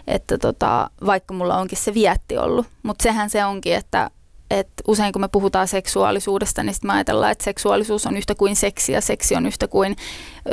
että 0.08 0.38
tota, 0.38 0.90
vaikka 1.06 1.34
mulla 1.34 1.58
onkin 1.58 1.78
se 1.78 1.94
vietti 1.94 2.38
ollut. 2.38 2.68
Mutta 2.84 3.04
sehän 3.04 3.30
se 3.30 3.46
onkin, 3.46 3.76
että, 3.76 4.10
että 4.52 4.84
usein 4.88 5.14
kun 5.14 5.22
me 5.22 5.28
puhutaan 5.28 5.68
seksuaalisuudesta, 5.68 6.64
niin 6.64 6.74
sitten 6.74 6.90
me 6.90 6.94
ajatellaan, 6.94 7.32
että 7.32 7.44
seksuaalisuus 7.44 8.06
on 8.06 8.18
yhtä 8.18 8.36
kuin 8.36 8.56
seksi 8.56 8.92
ja 8.92 9.02
seksi 9.02 9.36
on 9.36 9.46
yhtä 9.46 9.68
kuin 9.68 9.96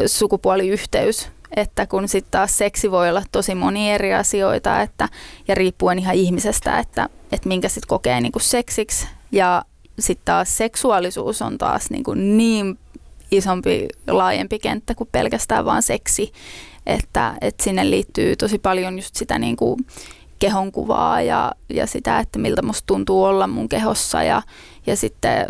sukupuoliyhteys 0.06 1.28
että 1.56 1.86
kun 1.86 2.08
sitten 2.08 2.30
taas 2.30 2.58
seksi 2.58 2.90
voi 2.90 3.08
olla 3.08 3.22
tosi 3.32 3.54
moni 3.54 3.92
eri 3.92 4.14
asioita 4.14 4.80
että, 4.82 5.08
ja 5.48 5.54
riippuen 5.54 5.98
ihan 5.98 6.14
ihmisestä, 6.14 6.78
että, 6.78 7.08
että 7.32 7.48
minkä 7.48 7.68
sitten 7.68 7.88
kokee 7.88 8.20
niin 8.20 8.32
kuin 8.32 8.42
seksiksi. 8.42 9.06
Ja 9.32 9.64
sitten 9.98 10.24
taas 10.24 10.56
seksuaalisuus 10.56 11.42
on 11.42 11.58
taas 11.58 11.90
niin, 11.90 12.04
kuin 12.04 12.36
niin 12.36 12.78
isompi, 13.30 13.88
laajempi 14.06 14.58
kenttä 14.58 14.94
kuin 14.94 15.08
pelkästään 15.12 15.64
vaan 15.64 15.82
seksi, 15.82 16.32
että, 16.86 17.34
että 17.40 17.64
sinne 17.64 17.90
liittyy 17.90 18.36
tosi 18.36 18.58
paljon 18.58 18.98
just 18.98 19.14
sitä 19.14 19.38
niin 19.38 19.56
kuin 19.56 19.86
kehonkuvaa 20.38 21.22
ja, 21.22 21.52
ja 21.68 21.86
sitä, 21.86 22.18
että 22.18 22.38
miltä 22.38 22.62
musta 22.62 22.86
tuntuu 22.86 23.24
olla 23.24 23.46
mun 23.46 23.68
kehossa. 23.68 24.22
Ja, 24.22 24.42
ja 24.86 24.96
sitten 24.96 25.46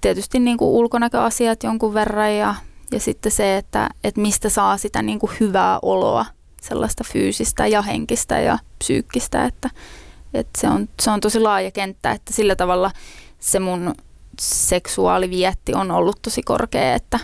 tietysti 0.00 0.38
niin 0.38 0.56
kuin 0.56 0.68
ulkonäköasiat 0.68 1.62
jonkun 1.62 1.94
verran 1.94 2.36
ja 2.36 2.54
ja 2.92 3.00
sitten 3.00 3.32
se, 3.32 3.56
että, 3.56 3.88
että 4.04 4.20
mistä 4.20 4.48
saa 4.48 4.76
sitä 4.76 5.02
niin 5.02 5.18
kuin 5.18 5.32
hyvää 5.40 5.78
oloa, 5.82 6.26
sellaista 6.62 7.04
fyysistä 7.12 7.66
ja 7.66 7.82
henkistä 7.82 8.40
ja 8.40 8.58
psyykkistä, 8.78 9.44
että, 9.44 9.70
että 10.34 10.60
se, 10.60 10.68
on, 10.68 10.88
se 11.02 11.10
on 11.10 11.20
tosi 11.20 11.40
laaja 11.40 11.70
kenttä, 11.70 12.12
että 12.12 12.32
sillä 12.32 12.56
tavalla 12.56 12.90
se 13.40 13.60
mun 13.60 13.94
seksuaalivietti 14.40 15.74
on 15.74 15.90
ollut 15.90 16.22
tosi 16.22 16.42
korkea, 16.42 16.94
että, 16.94 17.18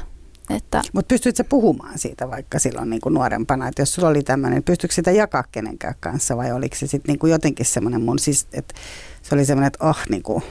että 0.51 0.83
Mutta 0.93 1.09
pystytkö 1.09 1.37
sä 1.37 1.45
puhumaan 1.45 1.99
siitä 1.99 2.31
vaikka 2.31 2.59
silloin 2.59 2.91
niin 2.91 3.01
kuin 3.01 3.15
nuorempana, 3.15 3.69
että 3.69 3.83
jos 3.83 3.95
sulla 3.95 4.09
oli 4.09 4.23
tämmöinen, 4.23 4.57
niin 4.57 4.65
pystytkö 4.65 4.95
sitä 4.95 5.11
jakaa 5.11 5.45
kenenkään 5.53 5.95
kanssa 6.01 6.37
vai 6.37 6.53
oliko 6.53 6.77
se 6.77 6.87
sitten 6.87 7.15
niin 7.15 7.31
jotenkin 7.31 7.67
semmoinen 7.67 8.03
mun, 8.03 8.19
siis, 8.19 8.47
että 8.53 8.75
se 9.23 9.35
oli 9.35 9.45
semmoinen, 9.45 9.67
että 9.67 9.89
oh 9.89 9.99
niin 10.09 10.23
kuin. 10.23 10.43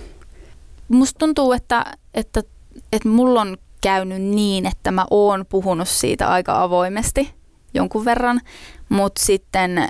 Musta 0.88 1.20
tuntuu, 1.20 1.52
että, 1.52 1.86
että, 2.14 2.44
että 2.92 3.10
mulla 3.10 3.42
on 3.42 3.58
käynyt 3.82 4.22
niin, 4.22 4.66
että 4.66 4.92
mä 4.92 5.06
oon 5.10 5.46
puhunut 5.50 5.88
siitä 5.88 6.28
aika 6.28 6.64
avoimesti 6.64 7.34
jonkun 7.74 8.06
verran, 8.06 8.42
mutta 8.90 9.22
sitten 9.26 9.88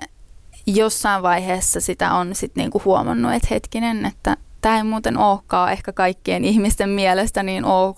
jossain 0.67 1.23
vaiheessa 1.23 1.81
sitä 1.81 2.13
on 2.13 2.35
sitten 2.35 2.61
niinku 2.61 2.81
huomannut, 2.85 3.33
että 3.33 3.47
hetkinen, 3.51 4.05
että 4.05 4.37
tämä 4.61 4.77
ei 4.77 4.83
muuten 4.83 5.17
olekaan 5.17 5.71
ehkä 5.71 5.93
kaikkien 5.93 6.45
ihmisten 6.45 6.89
mielestä 6.89 7.43
niin 7.43 7.65
ok, 7.65 7.97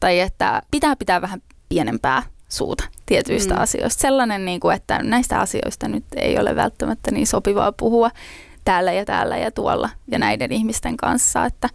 tai 0.00 0.20
että 0.20 0.62
pitää 0.70 0.96
pitää 0.96 1.20
vähän 1.22 1.42
pienempää 1.68 2.22
suuta 2.48 2.84
tietyistä 3.06 3.54
mm. 3.54 3.60
asioista. 3.60 4.00
Sellainen, 4.00 4.44
niin 4.44 4.60
kuin, 4.60 4.76
että 4.76 5.02
näistä 5.02 5.40
asioista 5.40 5.88
nyt 5.88 6.04
ei 6.16 6.38
ole 6.38 6.56
välttämättä 6.56 7.10
niin 7.10 7.26
sopivaa 7.26 7.72
puhua 7.72 8.10
täällä 8.64 8.92
ja 8.92 9.04
täällä 9.04 9.36
ja 9.36 9.50
tuolla 9.50 9.90
ja 10.08 10.18
näiden 10.18 10.52
ihmisten 10.52 10.96
kanssa, 10.96 11.44
että, 11.44 11.68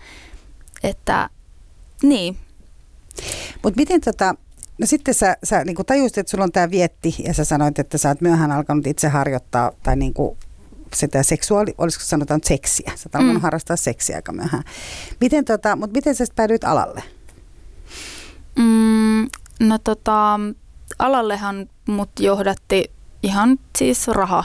että 0.84 1.30
niin, 2.04 2.38
mutta 3.64 3.80
miten 3.80 4.02
tota, 4.02 4.36
no 4.78 4.88
sitten 4.88 5.14
sä, 5.14 5.38
sä 5.44 5.64
niin 5.64 5.86
tajusit, 5.86 6.18
että 6.18 6.32
sulla 6.32 6.44
on 6.44 6.52
tämä 6.52 6.72
vietti 6.72 7.16
ja 7.26 7.34
sä 7.34 7.46
sanoit, 7.46 7.80
että 7.80 7.98
sä 7.98 8.10
oot 8.10 8.22
myöhään 8.22 8.52
alkanut 8.52 8.88
itse 8.88 9.08
harjoittaa 9.08 9.72
tai 9.84 9.96
niin 9.96 10.14
kuin 10.14 10.38
sitä 10.94 11.24
seksuaali, 11.24 11.76
olisiko 11.78 12.04
sanotaan 12.06 12.42
seksiä. 12.44 12.92
Sä 12.96 13.10
oot 13.16 13.26
mm. 13.26 13.42
harrastaa 13.42 13.76
seksiä 13.76 14.16
aika 14.16 14.32
myöhään. 14.32 14.64
Miten 15.22 15.46
tota, 15.46 15.76
mutta 15.76 15.94
miten 15.94 16.16
sä 16.16 16.26
päädyit 16.36 16.64
alalle? 16.64 17.04
Mm, 18.56 19.30
no 19.60 19.78
tota, 19.84 20.40
alallehan 21.00 21.70
mut 21.88 22.10
johdatti 22.20 22.92
ihan 23.24 23.60
siis 23.78 24.08
raha. 24.08 24.44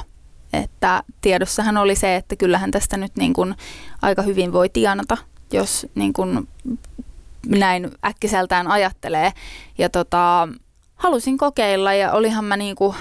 Että 0.52 1.02
tiedossahan 1.20 1.76
oli 1.76 1.96
se, 1.96 2.16
että 2.16 2.36
kyllähän 2.36 2.70
tästä 2.70 2.96
nyt 2.96 3.16
niin 3.16 3.32
kuin 3.32 3.54
aika 4.02 4.22
hyvin 4.22 4.52
voi 4.52 4.68
tienata, 4.68 5.16
jos 5.52 5.86
niin 5.94 6.12
kuin 6.12 6.48
näin 7.46 7.90
äkkiseltään 8.04 8.66
ajattelee. 8.66 9.32
Ja 9.78 9.90
tota, 9.90 10.48
halusin 10.94 11.38
kokeilla 11.38 11.94
ja 11.94 12.12
olihan 12.12 12.44
mä 12.44 12.56
niinku, 12.56 12.94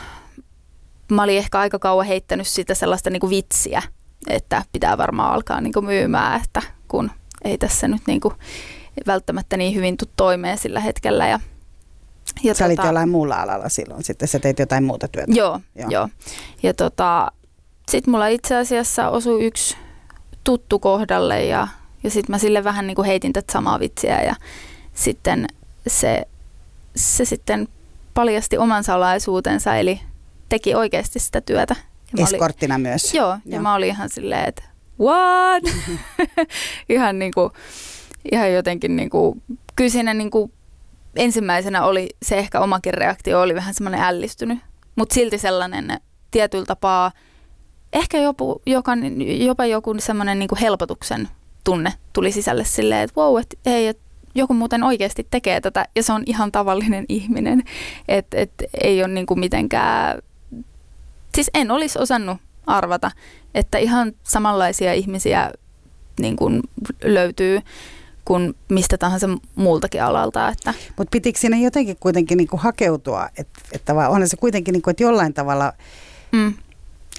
mä 1.11 1.23
olin 1.23 1.37
ehkä 1.37 1.59
aika 1.59 1.79
kauan 1.79 2.05
heittänyt 2.05 2.47
sitä 2.47 2.73
sellaista 2.73 3.09
niinku 3.09 3.29
vitsiä, 3.29 3.81
että 4.27 4.63
pitää 4.71 4.97
varmaan 4.97 5.33
alkaa 5.33 5.61
niinku 5.61 5.81
myymään, 5.81 6.41
että 6.43 6.61
kun 6.87 7.11
ei 7.43 7.57
tässä 7.57 7.87
nyt 7.87 8.01
niinku 8.07 8.33
välttämättä 9.07 9.57
niin 9.57 9.75
hyvin 9.75 9.97
tule 9.97 10.09
toimeen 10.17 10.57
sillä 10.57 10.79
hetkellä. 10.79 11.27
Ja, 11.27 11.39
ja 12.43 12.53
Sä 12.53 12.63
tota, 12.63 12.65
olit 12.65 12.85
jollain 12.85 13.09
muulla 13.09 13.35
alalla 13.35 13.69
silloin, 13.69 14.03
sitten 14.03 14.27
sä 14.27 14.39
teit 14.39 14.59
jotain 14.59 14.83
muuta 14.83 15.07
työtä. 15.07 15.31
Joo, 15.31 15.59
joo. 15.75 15.89
joo. 15.89 16.09
Ja 16.63 16.73
tota, 16.73 17.31
sitten 17.89 18.11
mulla 18.11 18.27
itse 18.27 18.55
asiassa 18.55 19.09
osui 19.09 19.45
yksi 19.45 19.77
tuttu 20.43 20.79
kohdalle 20.79 21.45
ja 21.45 21.67
ja 22.05 22.11
sitten 22.11 22.33
mä 22.33 22.37
sille 22.37 22.63
vähän 22.63 22.87
niin 22.87 22.95
kuin 22.95 23.05
heitin 23.05 23.33
tätä 23.33 23.53
samaa 23.53 23.79
vitsiä 23.79 24.21
ja 24.21 24.35
sitten 24.93 25.47
se, 25.87 26.27
se 26.95 27.25
sitten 27.25 27.67
paljasti 28.13 28.57
oman 28.57 28.83
salaisuutensa, 28.83 29.75
eli 29.75 30.01
teki 30.49 30.75
oikeasti 30.75 31.19
sitä 31.19 31.41
työtä. 31.41 31.75
Ja 32.17 32.23
Eskorttina 32.23 32.75
olin, 32.75 32.81
myös. 32.81 33.13
Joo, 33.13 33.27
joo, 33.27 33.39
ja 33.45 33.61
mä 33.61 33.75
olin 33.75 33.89
ihan 33.89 34.09
silleen, 34.09 34.47
että 34.47 34.63
what? 34.99 35.63
ihan 36.89 37.19
niin 37.19 37.31
kuin, 37.33 37.49
ihan 38.31 38.53
jotenkin 38.53 38.95
niin 38.95 39.09
kuin, 39.09 39.41
kyllä 39.75 39.89
siinä 39.89 40.13
niin 40.13 40.31
kuin 40.31 40.51
ensimmäisenä 41.15 41.85
oli 41.85 42.09
se 42.23 42.37
ehkä 42.37 42.59
omakin 42.59 42.93
reaktio 42.93 43.41
oli 43.41 43.55
vähän 43.55 43.73
semmoinen 43.73 44.01
ällistynyt, 44.01 44.59
mutta 44.95 45.13
silti 45.15 45.37
sellainen 45.37 45.99
tietyllä 46.31 46.65
tapaa 46.65 47.11
ehkä 47.93 48.17
joku, 48.17 48.61
joka, 48.65 48.91
jopa 49.37 49.65
joku 49.65 49.95
semmoinen 49.99 50.39
niin 50.39 50.49
helpotuksen 50.61 51.29
tunne 51.65 51.93
tuli 52.13 52.31
sisälle 52.31 52.65
silleen, 52.65 53.01
että 53.01 53.21
wow, 53.21 53.39
että 53.39 53.57
hei, 53.65 53.87
että 53.87 54.03
joku 54.35 54.53
muuten 54.53 54.83
oikeasti 54.83 55.27
tekee 55.31 55.61
tätä 55.61 55.85
ja 55.95 56.03
se 56.03 56.13
on 56.13 56.23
ihan 56.25 56.51
tavallinen 56.51 57.05
ihminen. 57.09 57.63
Että 58.07 58.37
et 58.37 58.51
ei 58.81 59.03
ole 59.03 59.13
niinku 59.13 59.35
mitenkään, 59.35 60.21
siis 61.35 61.51
en 61.53 61.71
olisi 61.71 61.99
osannut 61.99 62.37
arvata, 62.67 63.11
että 63.55 63.77
ihan 63.77 64.13
samanlaisia 64.23 64.93
ihmisiä 64.93 65.51
niin 66.19 66.35
kuin 66.35 66.61
löytyy 67.03 67.61
kuin 68.25 68.55
mistä 68.69 68.97
tahansa 68.97 69.27
muultakin 69.55 70.03
alalta. 70.03 70.49
Että. 70.49 70.73
Mutta 70.97 71.11
pitikö 71.11 71.39
siinä 71.39 71.57
jotenkin 71.57 71.97
kuitenkin 71.99 72.37
niin 72.37 72.47
kuin 72.47 72.59
hakeutua, 72.59 73.29
että, 73.37 73.59
että 73.71 73.93
onhan 73.93 74.29
se 74.29 74.37
kuitenkin, 74.37 74.73
niin 74.73 74.81
kuin, 74.81 74.91
että 74.91 75.03
jollain 75.03 75.33
tavalla 75.33 75.73
mm 76.31 76.53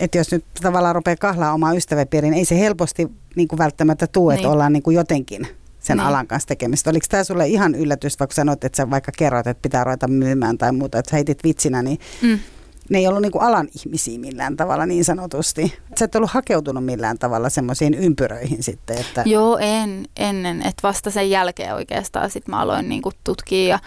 että 0.01 0.19
jos 0.19 0.33
nyt 0.33 0.45
tavallaan 0.63 0.95
rupeaa 0.95 1.17
kahlaa 1.17 1.53
omaa 1.53 1.73
ystäväpiiriin, 1.73 2.31
niin 2.31 2.39
ei 2.39 2.45
se 2.45 2.59
helposti 2.59 3.09
niin 3.37 3.49
kuin 3.49 3.59
välttämättä 3.59 4.07
tule, 4.07 4.33
niin. 4.33 4.41
että 4.41 4.53
ollaan 4.53 4.73
niin 4.73 4.83
kuin 4.83 4.97
jotenkin 4.97 5.49
sen 5.79 5.97
niin. 5.97 6.07
alan 6.07 6.27
kanssa 6.27 6.47
tekemistä. 6.47 6.91
Oliko 6.91 7.07
tämä 7.09 7.25
sulle 7.25 7.47
ihan 7.47 7.75
yllätys, 7.75 8.19
vaikka 8.19 8.35
sanoit, 8.35 8.65
että 8.65 8.77
sä 8.77 8.91
vaikka 8.91 9.13
kerroit, 9.19 9.47
että 9.47 9.63
pitää 9.63 9.85
ruveta 9.85 10.09
myymään 10.09 10.59
tai 10.59 10.73
muuta, 10.73 10.99
että 10.99 11.17
heitit 11.17 11.45
vitsinä, 11.45 11.83
niin 11.83 11.99
mm. 12.23 12.39
ne 12.91 12.99
ei 12.99 13.09
ollut 13.09 13.23
niin 13.23 13.33
kuin 13.33 13.43
alan 13.43 13.69
ihmisiä 13.85 14.19
millään 14.19 14.57
tavalla 14.57 14.87
niin 14.87 15.05
sanotusti. 15.05 15.79
Sä 15.99 16.05
et 16.05 16.15
ollut 16.15 16.31
hakeutunut 16.31 16.85
millään 16.85 17.19
tavalla 17.19 17.51
semmoisiin 17.51 17.95
ympyröihin 17.95 18.63
sitten. 18.63 18.99
Että... 18.99 19.23
Joo, 19.27 19.59
en 19.59 20.05
ennen. 20.17 20.59
Että 20.67 20.83
vasta 20.83 21.11
sen 21.11 21.31
jälkeen 21.31 21.75
oikeastaan 21.75 22.31
sit 22.31 22.49
mä 22.49 22.61
aloin 22.61 22.89
niin 22.89 23.03
kuin 23.03 23.15
tutkia 23.25 23.69
ja 23.69 23.79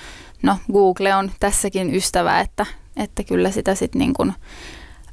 no 0.43 0.57
Google 0.73 1.15
on 1.15 1.31
tässäkin 1.39 1.95
ystävä, 1.95 2.39
että, 2.39 2.65
että 2.97 3.23
kyllä 3.23 3.51
sitä 3.51 3.75
sitten 3.75 3.99
niin 3.99 4.13
kuin 4.13 4.33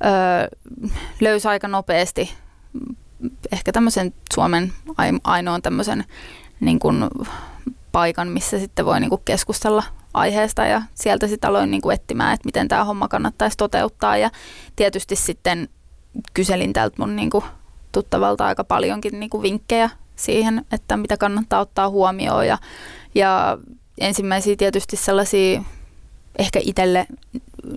öö, 0.04 0.58
löysi 1.20 1.48
aika 1.48 1.68
nopeasti 1.68 2.30
ehkä 3.52 3.72
tämmöisen 3.72 4.14
Suomen 4.34 4.72
ainoan 5.24 5.62
tämmöisen 5.62 6.04
niin 6.60 6.78
kuin 6.78 7.04
paikan, 7.92 8.28
missä 8.28 8.58
sitten 8.58 8.86
voi 8.86 9.00
niin 9.00 9.10
kuin 9.10 9.22
keskustella 9.24 9.82
aiheesta 10.14 10.66
ja 10.66 10.82
sieltä 10.94 11.26
sitten 11.26 11.50
aloin 11.50 11.70
niin 11.70 11.80
kuin 11.80 11.94
etsimään, 11.94 12.34
että 12.34 12.46
miten 12.46 12.68
tämä 12.68 12.84
homma 12.84 13.08
kannattaisi 13.08 13.56
toteuttaa. 13.56 14.16
Ja 14.16 14.30
tietysti 14.76 15.16
sitten 15.16 15.68
kyselin 16.34 16.72
tältä 16.72 16.96
mun 16.98 17.16
niin 17.16 17.30
kuin 17.30 17.44
tuttavalta 17.92 18.46
aika 18.46 18.64
paljonkin 18.64 19.20
niin 19.20 19.30
kuin 19.30 19.42
vinkkejä 19.42 19.90
siihen, 20.16 20.64
että 20.72 20.96
mitä 20.96 21.16
kannattaa 21.16 21.60
ottaa 21.60 21.90
huomioon. 21.90 22.46
Ja, 22.46 22.58
ja 23.14 23.58
ensimmäisiä 23.98 24.56
tietysti 24.56 24.96
sellaisia 24.96 25.62
ehkä 26.38 26.60
itselle 26.62 27.06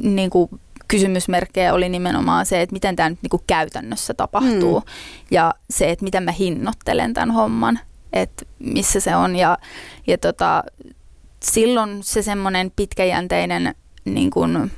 niin 0.01 0.29
kuin 0.29 0.49
kysymysmerkkejä 0.89 1.73
oli 1.73 1.89
nimenomaan 1.89 2.45
se, 2.45 2.61
että 2.61 2.73
miten 2.73 2.95
tämä 2.95 3.09
nyt 3.09 3.19
niin 3.21 3.29
kuin 3.29 3.43
käytännössä 3.47 4.13
tapahtuu 4.13 4.79
mm. 4.79 4.85
ja 5.31 5.53
se, 5.69 5.91
että 5.91 6.03
miten 6.03 6.23
mä 6.23 6.31
hinnoittelen 6.31 7.13
tämän 7.13 7.31
homman, 7.31 7.79
että 8.13 8.45
missä 8.59 8.99
se 8.99 9.15
on 9.15 9.35
ja, 9.35 9.57
ja 10.07 10.17
tota, 10.17 10.63
silloin 11.43 12.03
se 12.03 12.21
semmoinen 12.21 12.71
pitkäjänteinen 12.75 13.75
niin 14.05 14.29
kuin, 14.29 14.71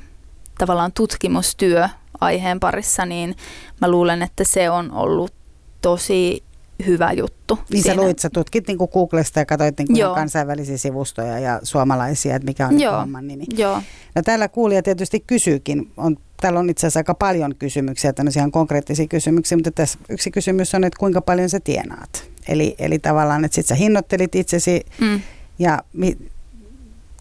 tavallaan 0.58 0.92
tutkimustyö 0.92 1.88
aiheen 2.20 2.60
parissa, 2.60 3.06
niin 3.06 3.36
mä 3.80 3.88
luulen, 3.90 4.22
että 4.22 4.44
se 4.44 4.70
on 4.70 4.92
ollut 4.92 5.34
tosi 5.82 6.44
hyvä 6.86 7.12
juttu. 7.12 7.58
Niin 7.70 7.82
siinä. 7.82 7.94
sä 7.96 8.02
luit, 8.02 8.18
sä 8.18 8.30
tutkit 8.30 8.68
niin 8.68 8.78
Googlesta 8.92 9.38
ja 9.38 9.46
katsoit 9.46 9.78
niin 9.78 10.14
kansainvälisiä 10.14 10.76
sivustoja 10.76 11.38
ja 11.38 11.60
suomalaisia, 11.62 12.36
että 12.36 12.46
mikä 12.46 12.66
on 12.66 12.80
Joo. 12.80 13.00
homman 13.00 13.26
nimi. 13.26 13.44
Joo. 13.56 13.82
No 14.14 14.22
täällä 14.22 14.48
kuulija 14.48 14.82
tietysti 14.82 15.20
kysyykin, 15.26 15.92
on, 15.96 16.16
täällä 16.40 16.60
on 16.60 16.70
itse 16.70 16.86
asiassa 16.86 17.00
aika 17.00 17.14
paljon 17.14 17.54
kysymyksiä, 17.54 18.12
tämmöisiä 18.12 18.48
konkreettisia 18.52 19.06
kysymyksiä, 19.06 19.58
mutta 19.58 19.70
tässä 19.70 19.98
yksi 20.08 20.30
kysymys 20.30 20.74
on, 20.74 20.84
että 20.84 20.98
kuinka 20.98 21.20
paljon 21.20 21.48
sä 21.48 21.60
tienaat. 21.60 22.30
Eli, 22.48 22.74
eli 22.78 22.98
tavallaan, 22.98 23.44
että 23.44 23.54
sit 23.54 23.66
sä 23.66 23.74
hinnoittelit 23.74 24.34
itsesi 24.34 24.86
mm. 25.00 25.20
ja 25.58 25.78
mi, 25.92 26.16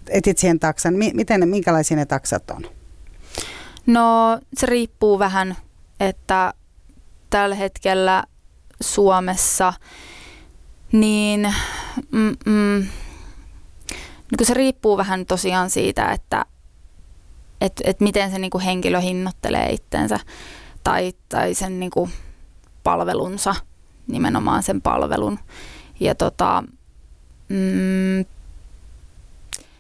etit 0.10 0.38
siihen 0.38 0.60
taksan. 0.60 0.94
Mi, 0.94 1.12
miten, 1.14 1.50
minkälaisia 1.50 1.98
ne 1.98 2.06
taksat 2.06 2.52
on? 2.52 2.66
No 3.86 4.40
se 4.58 4.66
riippuu 4.66 5.20
vähän, 5.20 5.56
että 6.00 6.54
tällä 7.30 7.56
hetkellä 7.56 8.24
Suomessa, 8.82 9.74
niin 10.92 11.54
mm, 12.12 12.36
mm, 12.46 12.88
niin 14.32 14.46
se 14.46 14.54
riippuu 14.54 14.98
vähän 14.98 15.26
tosiaan 15.26 15.70
siitä, 15.70 16.12
että 16.12 16.46
et, 17.62 17.74
et 17.84 18.00
miten 18.00 18.32
se 18.32 18.40
niin 18.40 18.52
kuin 18.52 18.64
henkilö 18.64 19.00
hinnoittelee 19.00 19.70
itsensä 19.72 20.20
tai, 20.84 21.14
tai 21.30 21.54
sen 21.54 21.80
niin 21.80 21.92
kuin 21.92 22.12
palvelunsa, 22.84 23.56
nimenomaan 24.08 24.64
sen 24.64 24.82
palvelun. 24.82 25.40
Ja 26.00 26.16
tota, 26.16 26.64
mm, 27.50 28.26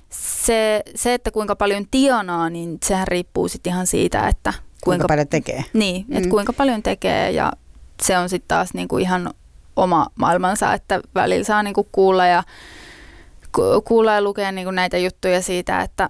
se, 0.09 0.83
se, 0.95 1.13
että 1.13 1.31
kuinka 1.31 1.55
paljon 1.55 1.85
tienaa, 1.91 2.49
niin 2.49 2.77
sehän 2.85 3.07
riippuu 3.07 3.47
sitten 3.47 3.73
ihan 3.73 3.87
siitä, 3.87 4.27
että 4.27 4.51
kuinka, 4.51 4.81
kuinka 4.83 5.07
paljon 5.07 5.27
tekee. 5.27 5.65
Niin, 5.73 6.05
mm. 6.07 6.17
että 6.17 6.29
kuinka 6.29 6.53
paljon 6.53 6.83
tekee 6.83 7.31
ja 7.31 7.53
se 8.01 8.17
on 8.17 8.29
sitten 8.29 8.47
taas 8.47 8.73
niinku 8.73 8.97
ihan 8.97 9.33
oma 9.75 10.07
maailmansa, 10.15 10.73
että 10.73 11.01
välillä 11.15 11.43
saa 11.43 11.63
niinku 11.63 11.87
kuulla 11.91 12.25
ja 12.25 12.43
kuulla 13.83 14.13
ja 14.13 14.21
lukea 14.21 14.51
niinku 14.51 14.71
näitä 14.71 14.97
juttuja 14.97 15.41
siitä, 15.41 15.81
että, 15.81 16.09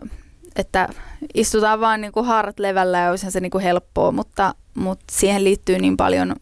että 0.55 0.89
istutaan 1.33 1.79
vaan 1.79 2.01
niinku 2.01 2.23
haarat 2.23 2.59
levällä 2.59 2.99
ja 2.99 3.09
olisihan 3.09 3.31
se 3.31 3.39
niinku 3.39 3.59
helppoa, 3.59 4.11
mutta, 4.11 4.55
mutta 4.73 5.05
siihen 5.11 5.43
liittyy 5.43 5.79
niin 5.79 5.97
paljon 5.97 6.35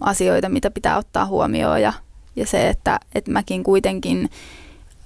asioita, 0.00 0.48
mitä 0.48 0.70
pitää 0.70 0.96
ottaa 0.98 1.26
huomioon 1.26 1.82
ja, 1.82 1.92
ja 2.36 2.46
se, 2.46 2.68
että, 2.68 3.00
että 3.14 3.30
mäkin 3.30 3.64
kuitenkin 3.64 4.30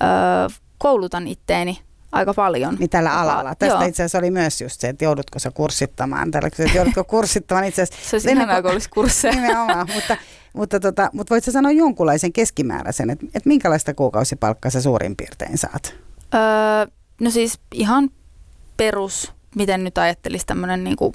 ö, 0.02 0.50
koulutan 0.78 1.28
itteeni 1.28 1.78
aika 2.12 2.35
paljon. 2.35 2.76
Niin 2.79 2.90
tällä 2.90 3.21
alalla. 3.21 3.55
Tästä 3.55 3.75
Joo. 3.75 3.88
itse 3.88 4.02
asiassa 4.02 4.19
oli 4.19 4.31
myös 4.31 4.61
just 4.61 4.81
se, 4.81 4.88
että 4.88 5.05
joudutko 5.05 5.38
sä 5.38 5.50
kurssittamaan. 5.50 6.31
Tällä, 6.31 6.47
että 6.47 6.62
joudutko 6.75 7.05
kurssittamaan 7.05 7.64
itse 7.64 7.83
asiassa. 7.83 8.05
Se 8.11 8.17
olisi 8.17 8.31
ihanaa, 8.31 8.62
kun 8.62 8.71
olisi 8.71 8.90
kursseja. 8.90 9.35
Nimenomaan, 9.35 9.88
mutta, 9.95 10.17
mutta, 10.52 10.81
tota, 10.81 11.11
mutta 11.12 11.35
voit 11.35 11.45
sä 11.45 11.52
sanoa 11.52 11.73
jonkunlaisen 11.73 12.33
keskimääräisen, 12.33 13.11
että, 13.11 13.26
että 13.26 13.49
minkälaista 13.49 13.95
kuukausipalkkaa 13.95 14.71
sä 14.71 14.81
suurin 14.81 15.17
piirtein 15.17 15.59
saat? 15.59 15.95
Öö, 16.35 16.93
no 17.21 17.31
siis 17.31 17.61
ihan 17.75 18.11
perus, 18.76 19.33
miten 19.57 19.85
nyt 19.85 19.99
ajattelisi 19.99 20.47
tämmöinen 20.47 20.85
niinku 20.85 21.14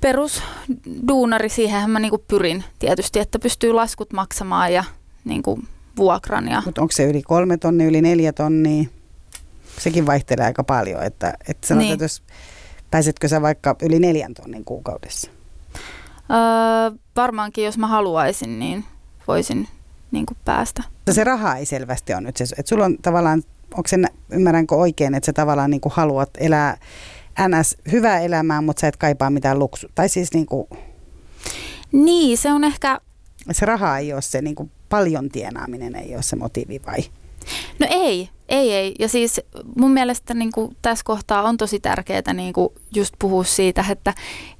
perusduunari, 0.00 1.48
siihenhän 1.48 1.90
mä 1.90 2.00
niinku 2.00 2.24
pyrin 2.28 2.64
tietysti, 2.78 3.18
että 3.18 3.38
pystyy 3.38 3.72
laskut 3.72 4.12
maksamaan 4.12 4.72
ja 4.72 4.84
niinku 5.24 5.60
vuokran. 5.96 6.48
Ja... 6.48 6.62
Mutta 6.64 6.80
onko 6.80 6.92
se 6.92 7.04
yli 7.04 7.22
kolme 7.22 7.56
tonnia, 7.56 7.86
yli 7.86 8.02
neljä 8.02 8.32
tonnia? 8.32 8.84
Sekin 9.80 10.06
vaihtelee 10.06 10.46
aika 10.46 10.64
paljon, 10.64 11.02
että, 11.02 11.34
että 11.48 11.66
sanotaan, 11.66 11.86
niin. 11.86 11.92
että 11.92 12.04
jos 12.04 12.22
pääsetkö 12.90 13.28
sä 13.28 13.42
vaikka 13.42 13.76
yli 13.82 13.98
neljän 13.98 14.34
tonnin 14.34 14.64
kuukaudessa? 14.64 15.30
Öö, 16.30 16.98
varmaankin, 17.16 17.64
jos 17.64 17.78
mä 17.78 17.86
haluaisin, 17.86 18.58
niin 18.58 18.84
voisin 19.28 19.68
niin 20.10 20.26
kuin 20.26 20.38
päästä. 20.44 20.82
Se 21.10 21.24
raha 21.24 21.56
ei 21.56 21.66
selvästi 21.66 22.12
ole 22.12 22.20
nyt 22.20 22.36
se, 22.36 22.44
että 22.44 22.68
sulla 22.68 22.84
on 22.84 22.98
tavallaan, 23.02 23.42
onko 23.74 23.88
se, 23.88 23.96
ymmärränkö 24.30 24.74
oikein, 24.74 25.14
että 25.14 25.26
sä 25.26 25.32
tavallaan 25.32 25.70
niin 25.70 25.80
kuin 25.80 25.92
haluat 25.96 26.30
elää 26.38 26.76
ns. 27.48 27.76
hyvää 27.92 28.20
elämää, 28.20 28.60
mutta 28.60 28.80
sä 28.80 28.88
et 28.88 28.96
kaipaa 28.96 29.30
mitään 29.30 29.58
luksu. 29.58 29.86
Tai 29.94 30.08
siis 30.08 30.32
niin 30.32 30.46
kuin... 30.46 30.68
Niin, 31.92 32.38
se 32.38 32.52
on 32.52 32.64
ehkä... 32.64 33.00
Se 33.52 33.66
raha 33.66 33.98
ei 33.98 34.12
ole 34.12 34.22
se, 34.22 34.42
niin 34.42 34.54
kuin 34.54 34.70
paljon 34.88 35.28
tienaaminen 35.28 35.96
ei 35.96 36.14
ole 36.14 36.22
se 36.22 36.36
motiivi 36.36 36.80
vai? 36.86 37.04
No 37.78 37.86
ei, 37.90 38.28
ei, 38.48 38.72
ei. 38.72 38.94
Ja 38.98 39.08
siis 39.08 39.40
mun 39.76 39.90
mielestä 39.90 40.34
niin 40.34 40.52
kuin 40.52 40.76
tässä 40.82 41.04
kohtaa 41.04 41.42
on 41.42 41.56
tosi 41.56 41.80
tärkeää 41.80 42.32
niin 42.32 42.52
kuin 42.52 42.68
just 42.94 43.14
puhua 43.18 43.44
siitä, 43.44 43.84
että, 43.90 44.14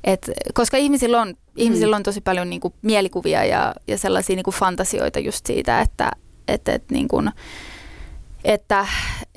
että 0.04 0.32
koska 0.54 0.76
ihmisillä 0.76 1.20
on, 1.20 1.34
ihmisillä 1.56 1.96
on 1.96 2.02
tosi 2.02 2.20
paljon 2.20 2.50
niin 2.50 2.60
kuin 2.60 2.74
mielikuvia 2.82 3.44
ja, 3.44 3.74
ja 3.88 3.98
sellaisia 3.98 4.36
niin 4.36 4.44
kuin 4.44 4.54
fantasioita 4.54 5.18
just 5.18 5.46
siitä, 5.46 5.80
että, 5.80 6.10
että, 6.48 6.72
että, 6.72 6.94
niin 6.94 7.08
kuin, 7.08 7.30
että 8.44 8.86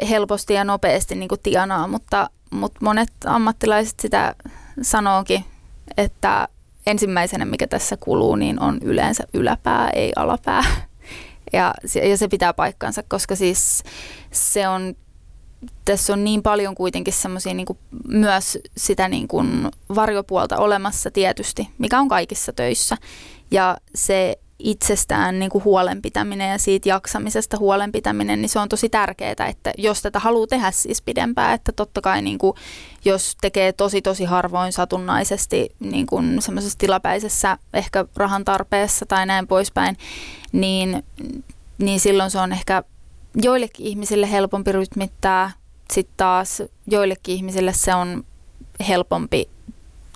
helposti 0.10 0.54
ja 0.54 0.64
nopeasti 0.64 1.16
niin 1.16 1.30
kuin 1.30 1.42
tienaa, 1.44 1.88
mutta, 1.88 2.30
mutta 2.50 2.80
monet 2.82 3.12
ammattilaiset 3.26 4.00
sitä 4.00 4.36
sanookin, 4.82 5.46
että 5.98 6.48
ensimmäisenä 6.88 7.46
mikä 7.46 7.68
tässä 7.68 7.98
kuluu, 7.98 8.36
niin 8.36 8.60
on 8.60 8.80
yleensä 8.82 9.24
yläpää, 9.34 9.90
ei 9.90 10.14
alapää. 10.16 10.64
Ja, 11.54 11.74
ja 12.10 12.18
se 12.18 12.28
pitää 12.28 12.54
paikkansa, 12.54 13.04
koska 13.08 13.36
siis 13.36 13.84
se 14.32 14.68
on, 14.68 14.96
tässä 15.86 16.14
on 16.14 16.24
niin 16.24 16.44
paljon 16.44 16.76
kuitenkin 16.76 17.14
semmoisia 17.14 17.54
niin 17.54 17.68
myös 18.08 18.58
sitä 18.78 19.08
niin 19.08 19.28
kuin 19.28 19.72
varjopuolta 19.96 20.58
olemassa 20.58 21.12
tietysti, 21.12 21.70
mikä 21.78 22.00
on 22.00 22.08
kaikissa 22.08 22.54
töissä. 22.54 22.98
Ja 23.52 23.78
se 23.96 24.38
itsestään 24.64 25.40
niin 25.40 25.50
kuin 25.50 25.64
huolenpitäminen 25.64 26.52
ja 26.52 26.58
siitä 26.58 26.90
jaksamisesta 26.90 27.58
huolenpitäminen, 27.58 28.42
niin 28.42 28.50
se 28.50 28.60
on 28.60 28.70
tosi 28.70 28.90
tärkeää, 28.90 29.48
että 29.50 29.74
jos 29.78 30.02
tätä 30.02 30.20
haluaa 30.20 30.48
tehdä 30.48 30.72
siis 30.72 31.02
pidempään, 31.02 31.54
että 31.54 31.72
totta 31.72 32.02
kai 32.02 32.22
niin 32.22 32.38
kuin, 32.38 32.54
jos 33.06 33.38
tekee 33.42 33.74
tosi 33.74 34.02
tosi 34.02 34.24
harvoin 34.24 34.74
satunnaisesti 34.74 35.76
niin 35.80 36.06
kuin 36.06 36.42
semmoisessa 36.42 36.80
tilapäisessä 36.80 37.58
ehkä 37.74 38.06
rahan 38.16 38.46
tarpeessa 38.46 39.06
tai 39.06 39.26
näin 39.26 39.48
poispäin, 39.48 39.98
niin, 40.54 41.04
niin 41.78 42.00
silloin 42.00 42.32
se 42.32 42.40
on 42.40 42.52
ehkä 42.52 42.84
joillekin 43.36 43.86
ihmisille 43.86 44.32
helpompi 44.32 44.72
rytmittää, 44.72 45.52
sitten 45.92 46.18
taas 46.18 46.64
joillekin 46.88 47.36
ihmisille 47.36 47.74
se 47.74 47.96
on 47.96 48.24
helpompi 48.88 49.50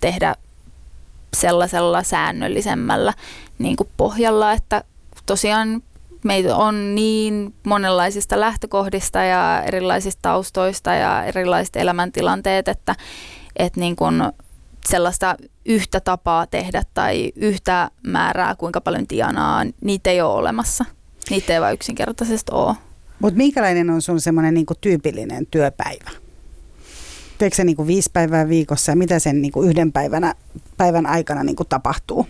tehdä 0.02 0.36
sellaisella 1.38 2.04
säännöllisemmällä 2.04 3.14
niin 3.60 3.76
kuin 3.76 3.90
pohjalla, 3.98 4.52
että 4.54 4.84
tosiaan 5.26 5.84
meitä 6.24 6.56
on 6.56 6.96
niin 6.96 7.54
monenlaisista 7.64 8.40
lähtökohdista 8.40 9.24
ja 9.24 9.64
erilaisista 9.64 10.22
taustoista 10.22 10.94
ja 10.94 11.24
erilaiset 11.24 11.76
elämäntilanteet, 11.76 12.68
että, 12.68 12.96
että 13.56 13.80
niin 13.80 13.96
kuin 13.96 14.22
sellaista 14.90 15.36
yhtä 15.66 16.00
tapaa 16.00 16.48
tehdä 16.48 16.84
tai 16.94 17.32
yhtä 17.36 17.92
määrää, 18.04 18.56
kuinka 18.56 18.82
paljon 18.82 19.08
tienaa, 19.08 19.64
niitä 19.82 20.10
ei 20.10 20.22
ole 20.22 20.34
olemassa. 20.34 20.86
Niitä 21.30 21.54
ei 21.54 21.62
vaan 21.62 21.74
yksinkertaisesti 21.74 22.52
ole. 22.52 22.76
Mutta 23.20 23.38
minkälainen 23.38 23.90
on 23.90 24.02
sun 24.02 24.22
semmoinen 24.22 24.54
niinku 24.54 24.74
tyypillinen 24.82 25.46
työpäivä? 25.46 26.10
Teekö 27.38 27.56
se 27.56 27.64
niinku 27.64 27.88
viisi 27.88 28.10
päivää 28.14 28.50
viikossa 28.50 28.92
ja 28.92 28.96
mitä 28.96 29.20
sen 29.20 29.42
niinku 29.42 29.62
yhden 29.62 29.92
päivänä, 29.92 30.34
päivän 30.78 31.06
aikana 31.06 31.44
niinku 31.44 31.66
tapahtuu? 31.66 32.28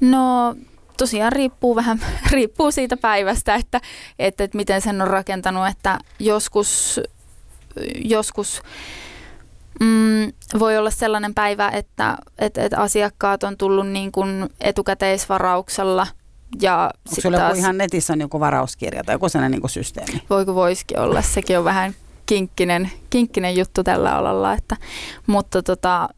No 0.00 0.54
tosiaan 0.96 1.32
riippuu 1.32 1.76
vähän 1.76 2.00
riippuu 2.32 2.70
siitä 2.70 2.96
päivästä, 2.96 3.54
että, 3.54 3.80
että, 4.18 4.44
että 4.44 4.56
miten 4.56 4.80
sen 4.80 5.02
on 5.02 5.08
rakentanut, 5.08 5.68
että 5.68 5.98
joskus, 6.18 7.00
joskus 8.04 8.62
mm, 9.80 10.32
voi 10.58 10.78
olla 10.78 10.90
sellainen 10.90 11.34
päivä, 11.34 11.68
että, 11.68 12.16
että, 12.38 12.62
että 12.62 12.80
asiakkaat 12.80 13.42
on 13.42 13.56
tullut 13.56 13.88
niin 13.88 14.12
kuin 14.12 14.48
etukäteisvarauksella– 14.60 16.06
ja 16.62 16.90
Onko 17.08 17.20
sulla 17.20 17.38
taas, 17.38 17.58
ihan 17.58 17.78
netissä 17.78 18.12
on 18.12 18.20
joku 18.20 18.40
varauskirja 18.40 19.04
tai 19.04 19.14
joku 19.14 19.28
sellainen 19.28 19.60
niin 19.60 19.70
systeemi? 19.70 20.22
Voiko 20.30 20.54
voisikin 20.54 20.98
olla, 20.98 21.22
sekin 21.22 21.58
on 21.58 21.64
vähän 21.64 21.94
kinkkinen, 22.26 22.90
kinkkinen 23.10 23.56
juttu 23.56 23.84
tällä 23.84 24.16
alalla, 24.16 24.52
että, 24.52 24.76
mutta 25.26 25.62
tota, 25.62 26.08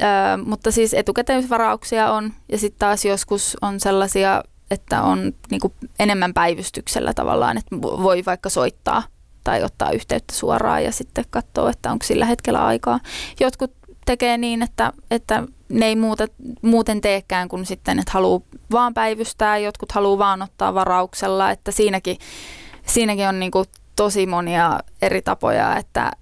ää, 0.00 0.36
mutta 0.36 0.70
siis 0.70 0.94
etukäteisvarauksia 0.94 2.12
on 2.12 2.32
ja 2.52 2.58
sitten 2.58 2.78
taas 2.78 3.04
joskus 3.04 3.56
on 3.62 3.80
sellaisia, 3.80 4.44
että 4.70 5.02
on 5.02 5.32
niinku 5.50 5.72
enemmän 5.98 6.34
päivystyksellä 6.34 7.14
tavallaan, 7.14 7.58
että 7.58 7.76
voi 7.82 8.22
vaikka 8.26 8.48
soittaa 8.48 9.02
tai 9.50 9.62
ottaa 9.62 9.90
yhteyttä 9.90 10.34
suoraan 10.34 10.84
ja 10.84 10.92
sitten 10.92 11.24
katsoo, 11.30 11.68
että 11.68 11.92
onko 11.92 12.06
sillä 12.06 12.26
hetkellä 12.26 12.66
aikaa. 12.66 13.00
Jotkut 13.40 13.72
tekee 14.06 14.38
niin, 14.38 14.62
että, 14.62 14.92
että 15.10 15.42
ne 15.68 15.86
ei 15.86 15.96
muuta, 15.96 16.26
muuten 16.62 17.00
teekään 17.00 17.48
kuin 17.48 17.66
sitten, 17.66 17.98
että 17.98 18.12
haluaa 18.12 18.40
vaan 18.72 18.94
päivystää, 18.94 19.58
jotkut 19.58 19.92
haluaa 19.92 20.18
vaan 20.18 20.42
ottaa 20.42 20.74
varauksella, 20.74 21.50
että 21.50 21.70
siinäkin, 21.70 22.16
siinäkin 22.86 23.28
on 23.28 23.40
niin 23.40 23.50
kuin 23.50 23.64
tosi 23.96 24.26
monia 24.26 24.80
eri 25.02 25.22
tapoja, 25.22 25.76
että 25.76 26.12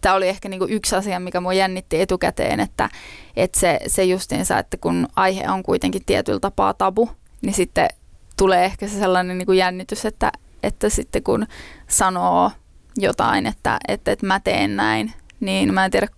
tämä 0.00 0.14
oli 0.14 0.28
ehkä 0.28 0.48
niinku 0.48 0.66
yksi 0.70 0.96
asia, 0.96 1.20
mikä 1.20 1.40
mua 1.40 1.52
jännitti 1.52 2.00
etukäteen, 2.00 2.60
että, 2.60 2.88
että 3.36 3.60
se, 3.60 3.80
se 3.86 4.04
justiinsa, 4.04 4.58
että 4.58 4.76
kun 4.76 5.08
aihe 5.16 5.50
on 5.50 5.62
kuitenkin 5.62 6.04
tietyllä 6.04 6.40
tapaa 6.40 6.74
tabu, 6.74 7.10
niin 7.42 7.54
sitten 7.54 7.88
tulee 8.36 8.64
ehkä 8.64 8.88
se 8.88 8.98
sellainen 8.98 9.38
niinku 9.38 9.52
jännitys, 9.52 10.04
että, 10.06 10.32
että 10.62 10.88
sitten 10.88 11.22
kun 11.22 11.46
sanoo 11.88 12.50
jotain, 12.96 13.46
että, 13.46 13.78
että, 13.88 14.12
että 14.12 14.26
mä 14.26 14.40
teen 14.40 14.76
näin, 14.76 15.12
niin 15.40 15.74
mä 15.74 15.84
en 15.84 15.90
tiedä 15.90 16.08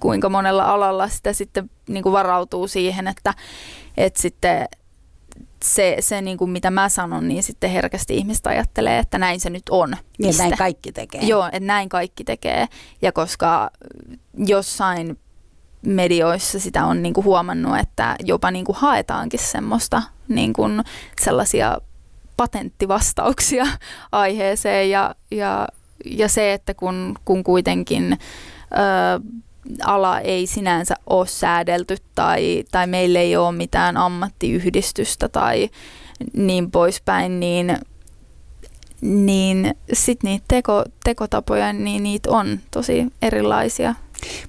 kuinka 0.00 0.28
monella 0.28 0.64
alalla 0.64 1.08
sitä 1.08 1.32
sitten 1.32 1.70
niinku 1.88 2.12
varautuu 2.12 2.68
siihen, 2.68 3.08
että, 3.08 3.34
että 3.96 4.22
sitten 4.22 4.68
se, 5.64 5.96
se 6.00 6.22
niin 6.22 6.38
kuin 6.38 6.50
mitä 6.50 6.70
mä 6.70 6.88
sanon, 6.88 7.28
niin 7.28 7.42
sitten 7.42 7.70
herkästi 7.70 8.16
ihmiset 8.16 8.46
ajattelee, 8.46 8.98
että 8.98 9.18
näin 9.18 9.40
se 9.40 9.50
nyt 9.50 9.68
on. 9.70 9.96
Niin, 10.18 10.34
näin 10.38 10.56
kaikki 10.58 10.92
tekee. 10.92 11.20
Joo, 11.20 11.46
että 11.46 11.60
näin 11.60 11.88
kaikki 11.88 12.24
tekee. 12.24 12.66
Ja 13.02 13.12
koska 13.12 13.70
jossain 14.46 15.18
medioissa 15.86 16.60
sitä 16.60 16.84
on 16.84 17.02
niin 17.02 17.14
kuin 17.14 17.24
huomannut, 17.24 17.78
että 17.78 18.16
jopa 18.24 18.50
niin 18.50 18.64
kuin 18.64 18.76
haetaankin 18.76 19.40
semmoista 19.40 20.02
niin 20.28 20.52
kuin 20.52 20.82
sellaisia 21.20 21.78
patenttivastauksia 22.36 23.66
aiheeseen 24.12 24.90
ja, 24.90 25.14
ja, 25.30 25.68
ja 26.04 26.28
se, 26.28 26.52
että 26.52 26.74
kun, 26.74 27.14
kun 27.24 27.44
kuitenkin 27.44 28.12
ö, 28.12 29.36
ala 29.84 30.20
ei 30.20 30.46
sinänsä 30.46 30.94
ole 31.06 31.26
säädelty 31.26 31.96
tai, 32.14 32.64
tai 32.70 32.86
meillä 32.86 33.18
ei 33.20 33.36
ole 33.36 33.52
mitään 33.52 33.96
ammattiyhdistystä 33.96 35.28
tai 35.28 35.70
niin 36.32 36.70
poispäin, 36.70 37.40
niin, 37.40 37.78
niin 39.00 39.74
sitten 39.92 40.30
niitä 40.30 40.44
teko, 40.48 40.84
tekotapoja, 41.04 41.72
niin 41.72 42.02
niitä 42.02 42.30
on 42.30 42.60
tosi 42.70 43.06
erilaisia. 43.22 43.94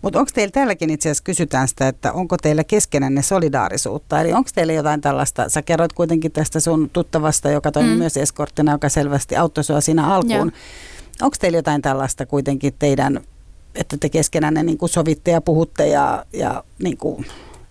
Mutta 0.01 0.19
onko 0.19 0.31
teillä 0.33 0.51
täälläkin 0.51 0.89
itse 0.89 1.09
asiassa 1.09 1.23
kysytään 1.23 1.67
sitä, 1.67 1.87
että 1.87 2.13
onko 2.13 2.37
teillä 2.37 2.63
keskenänne 2.63 3.21
solidaarisuutta? 3.21 4.21
Eli 4.21 4.33
onko 4.33 4.49
teillä 4.55 4.73
jotain 4.73 5.01
tällaista, 5.01 5.49
sä 5.49 5.61
kerroit 5.61 5.93
kuitenkin 5.93 6.31
tästä 6.31 6.59
sun 6.59 6.89
tuttavasta, 6.93 7.49
joka 7.49 7.71
toimi 7.71 7.89
mm. 7.89 7.97
myös 7.97 8.17
eskorttina, 8.17 8.71
joka 8.71 8.89
selvästi 8.89 9.35
auttoi 9.35 9.63
sua 9.63 9.81
siinä 9.81 10.07
alkuun. 10.07 10.51
Onko 11.21 11.35
teillä 11.39 11.57
jotain 11.57 11.81
tällaista 11.81 12.25
kuitenkin 12.25 12.73
teidän 12.79 13.21
että 13.77 13.97
te 13.97 14.09
keskenään 14.09 14.53
niin 14.53 14.77
kuin 14.77 14.89
sovitte 14.89 15.31
ja 15.31 15.41
puhutte 15.41 15.87
ja, 15.87 16.25
ja 16.33 16.63
niin 16.83 16.97
kuin 16.97 17.25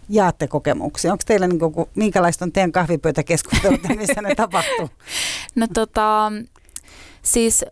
jaatte 0.08 0.46
kokemuksia. 0.48 1.12
Onko 1.12 1.22
teillä, 1.26 1.46
niin 1.46 1.58
kuin, 1.58 1.88
minkälaista 1.94 2.44
on 2.44 2.52
teidän 2.52 2.72
kahvipöytäkeskustelut 2.72 3.80
missä 3.96 4.22
ne 4.22 4.34
tapahtuu? 4.34 4.90
No 5.54 5.66
tota, 5.74 6.32
siis 7.22 7.64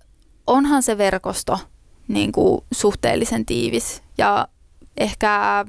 onhan 0.46 0.82
se 0.82 0.98
verkosto 0.98 1.58
niin 2.08 2.32
kuin 2.32 2.64
suhteellisen 2.72 3.46
tiivis. 3.46 4.02
Ja 4.18 4.48
ehkä 4.96 5.64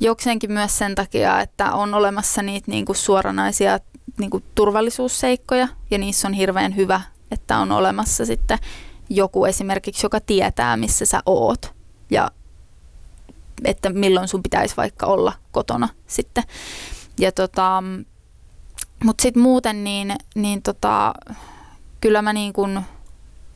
jokseenkin 0.00 0.52
myös 0.52 0.78
sen 0.78 0.94
takia, 0.94 1.40
että 1.40 1.72
on 1.72 1.94
olemassa 1.94 2.42
niitä 2.42 2.70
niin 2.70 2.84
kuin 2.84 2.96
suoranaisia 2.96 3.78
niin 4.18 4.30
kuin 4.30 4.44
turvallisuusseikkoja. 4.54 5.68
Ja 5.90 5.98
niissä 5.98 6.28
on 6.28 6.34
hirveän 6.34 6.76
hyvä, 6.76 7.00
että 7.30 7.58
on 7.58 7.72
olemassa 7.72 8.26
sitten 8.26 8.58
joku 9.10 9.44
esimerkiksi, 9.44 10.06
joka 10.06 10.20
tietää, 10.20 10.76
missä 10.76 11.06
sä 11.06 11.22
oot. 11.26 11.74
Ja 12.10 12.30
että 13.64 13.90
milloin 13.90 14.28
sun 14.28 14.42
pitäisi 14.42 14.76
vaikka 14.76 15.06
olla 15.06 15.32
kotona 15.52 15.88
sitten. 16.06 16.44
Ja 17.18 17.32
tota, 17.32 17.82
mutta 19.04 19.22
sitten 19.22 19.42
muuten 19.42 19.84
niin, 19.84 20.16
niin 20.34 20.62
tota, 20.62 21.14
kyllä 22.00 22.22
mä 22.22 22.32
niin 22.32 22.52
kun 22.52 22.82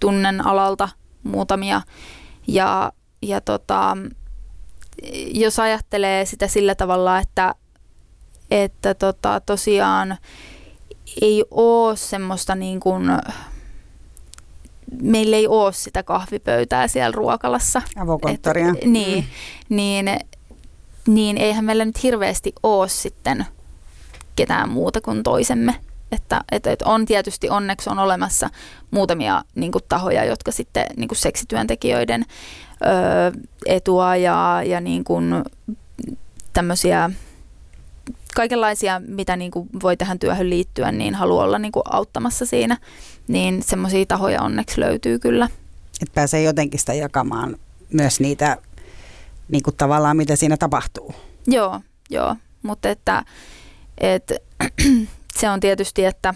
tunnen 0.00 0.46
alalta 0.46 0.88
muutamia 1.22 1.82
ja, 2.46 2.92
ja 3.22 3.40
tota, 3.40 3.96
jos 5.34 5.58
ajattelee 5.58 6.24
sitä 6.24 6.48
sillä 6.48 6.74
tavalla, 6.74 7.18
että, 7.18 7.54
että 8.50 8.94
tota, 8.94 9.40
tosiaan 9.40 10.18
ei 11.20 11.44
ole 11.50 11.96
semmoista 11.96 12.54
niin 12.54 12.80
kuin, 12.80 13.10
meillä 15.02 15.36
ei 15.36 15.46
ole 15.46 15.72
sitä 15.72 16.02
kahvipöytää 16.02 16.88
siellä 16.88 17.12
ruokalassa. 17.12 17.82
Avokonttoria. 17.96 18.68
Et, 18.68 18.84
niin, 18.84 19.24
mm. 19.24 19.76
niin, 19.76 20.06
niin 21.06 21.38
eihän 21.38 21.64
meillä 21.64 21.84
nyt 21.84 22.02
hirveästi 22.02 22.52
ole 22.62 22.88
sitten 22.88 23.46
ketään 24.36 24.68
muuta 24.68 25.00
kuin 25.00 25.22
toisemme. 25.22 25.74
Että, 26.12 26.40
et, 26.52 26.66
et 26.66 26.82
on 26.82 27.06
tietysti 27.06 27.50
onneksi 27.50 27.90
on 27.90 27.98
olemassa 27.98 28.50
muutamia 28.90 29.44
niin 29.54 29.72
kuin, 29.72 29.84
tahoja, 29.88 30.24
jotka 30.24 30.52
sitten 30.52 30.86
niin 30.96 31.08
kuin 31.08 31.18
seksityöntekijöiden 31.18 32.24
ö, 32.72 33.40
etua 33.66 34.16
ja, 34.16 34.62
ja 34.66 34.80
niin 34.80 35.04
kuin, 35.04 35.44
tämmöisiä 36.52 37.10
kaikenlaisia, 38.34 39.00
mitä 39.06 39.36
niin 39.36 39.50
kuin 39.50 39.68
voi 39.82 39.96
tähän 39.96 40.18
työhön 40.18 40.50
liittyä, 40.50 40.92
niin 40.92 41.14
haluaa 41.14 41.44
olla 41.44 41.58
niin 41.58 41.72
kuin 41.72 41.82
auttamassa 41.84 42.46
siinä. 42.46 42.76
Niin 43.28 43.62
semmoisia 43.62 44.06
tahoja 44.06 44.42
onneksi 44.42 44.80
löytyy 44.80 45.18
kyllä. 45.18 45.48
Että 46.02 46.14
pääsee 46.14 46.42
jotenkin 46.42 46.80
sitä 46.80 46.94
jakamaan 46.94 47.56
myös 47.92 48.20
niitä 48.20 48.56
niin 49.48 49.62
kuin 49.62 49.76
tavallaan, 49.76 50.16
mitä 50.16 50.36
siinä 50.36 50.56
tapahtuu. 50.56 51.14
Joo, 51.46 51.80
joo. 52.10 52.36
Mutta 52.62 52.88
että, 52.88 53.24
että 53.98 54.34
se 55.40 55.50
on 55.50 55.60
tietysti, 55.60 56.04
että 56.04 56.34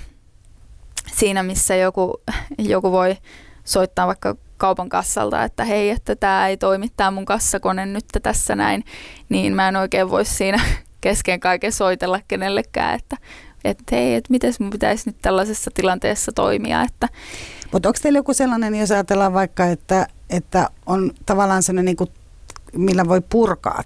siinä 1.16 1.42
missä 1.42 1.74
joku, 1.74 2.20
joku 2.58 2.92
voi 2.92 3.16
soittaa 3.64 4.06
vaikka 4.06 4.36
kaupan 4.56 4.88
kassalta, 4.88 5.44
että 5.44 5.64
hei, 5.64 5.90
että 5.90 6.16
tämä 6.16 6.48
ei 6.48 6.56
toimi 6.56 6.88
tämä 6.96 7.10
mun 7.10 7.24
kassakone 7.24 7.86
nyt 7.86 8.04
tässä 8.22 8.54
näin, 8.54 8.84
niin 9.28 9.54
mä 9.54 9.68
en 9.68 9.76
oikein 9.76 10.10
voi 10.10 10.24
siinä 10.24 10.60
kesken 11.00 11.40
kaiken 11.40 11.72
soitella 11.72 12.20
kenellekään, 12.28 12.94
että 12.94 13.16
että 13.64 13.96
hei, 13.96 14.14
että 14.14 14.30
miten 14.30 14.54
mun 14.58 14.70
pitäisi 14.70 15.08
nyt 15.08 15.16
tällaisessa 15.22 15.70
tilanteessa 15.74 16.32
toimia. 16.32 16.82
Että. 16.82 17.08
Mutta 17.72 17.88
onko 17.88 17.98
teillä 18.02 18.18
joku 18.18 18.34
sellainen, 18.34 18.74
jos 18.74 18.90
ajatellaan 18.90 19.32
vaikka, 19.32 19.66
että, 19.66 20.06
että 20.30 20.70
on 20.86 21.10
tavallaan 21.26 21.62
sellainen, 21.62 21.84
niin 21.84 21.96
kuin, 21.96 22.10
millä 22.76 23.08
voi 23.08 23.20
purkaa 23.30 23.82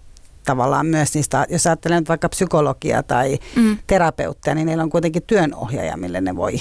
tavallaan 0.47 0.87
myös 0.87 1.15
niistä, 1.15 1.47
jos 1.51 1.67
ajattelee 1.67 2.01
nyt 2.01 2.09
vaikka 2.09 2.29
psykologia 2.29 3.03
tai 3.03 3.39
mm. 3.57 3.79
terapeuttia, 3.87 4.55
niin 4.55 4.67
niillä 4.67 4.83
on 4.83 4.91
kuitenkin 4.91 5.23
työnohjaaja, 5.23 5.97
mille 5.97 6.21
ne 6.21 6.37
voi 6.37 6.61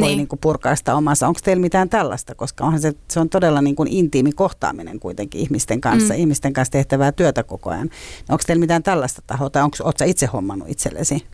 voi 0.00 0.08
niin. 0.08 0.16
Niin 0.16 0.28
kuin 0.28 0.38
purkaa 0.38 0.76
sitä 0.76 0.94
omansa. 0.94 1.28
Onko 1.28 1.40
teillä 1.44 1.60
mitään 1.60 1.88
tällaista, 1.88 2.34
koska 2.34 2.64
onhan 2.64 2.80
se, 2.80 2.92
se 3.08 3.20
on 3.20 3.28
todella 3.28 3.62
niin 3.62 3.76
kuin 3.76 3.88
intiimi 3.88 4.32
kohtaaminen 4.32 5.00
kuitenkin 5.00 5.40
ihmisten 5.40 5.80
kanssa, 5.80 6.14
mm. 6.14 6.20
ihmisten 6.20 6.52
kanssa 6.52 6.72
tehtävää 6.72 7.12
työtä 7.12 7.42
koko 7.42 7.70
ajan. 7.70 7.90
Onko 8.28 8.42
teillä 8.46 8.60
mitään 8.60 8.82
tällaista 8.82 9.22
tahoa 9.26 9.50
tai 9.50 9.62
onko 9.62 9.76
itse 10.06 10.26
hommannut 10.26 10.68
itsellesi? 10.68 11.26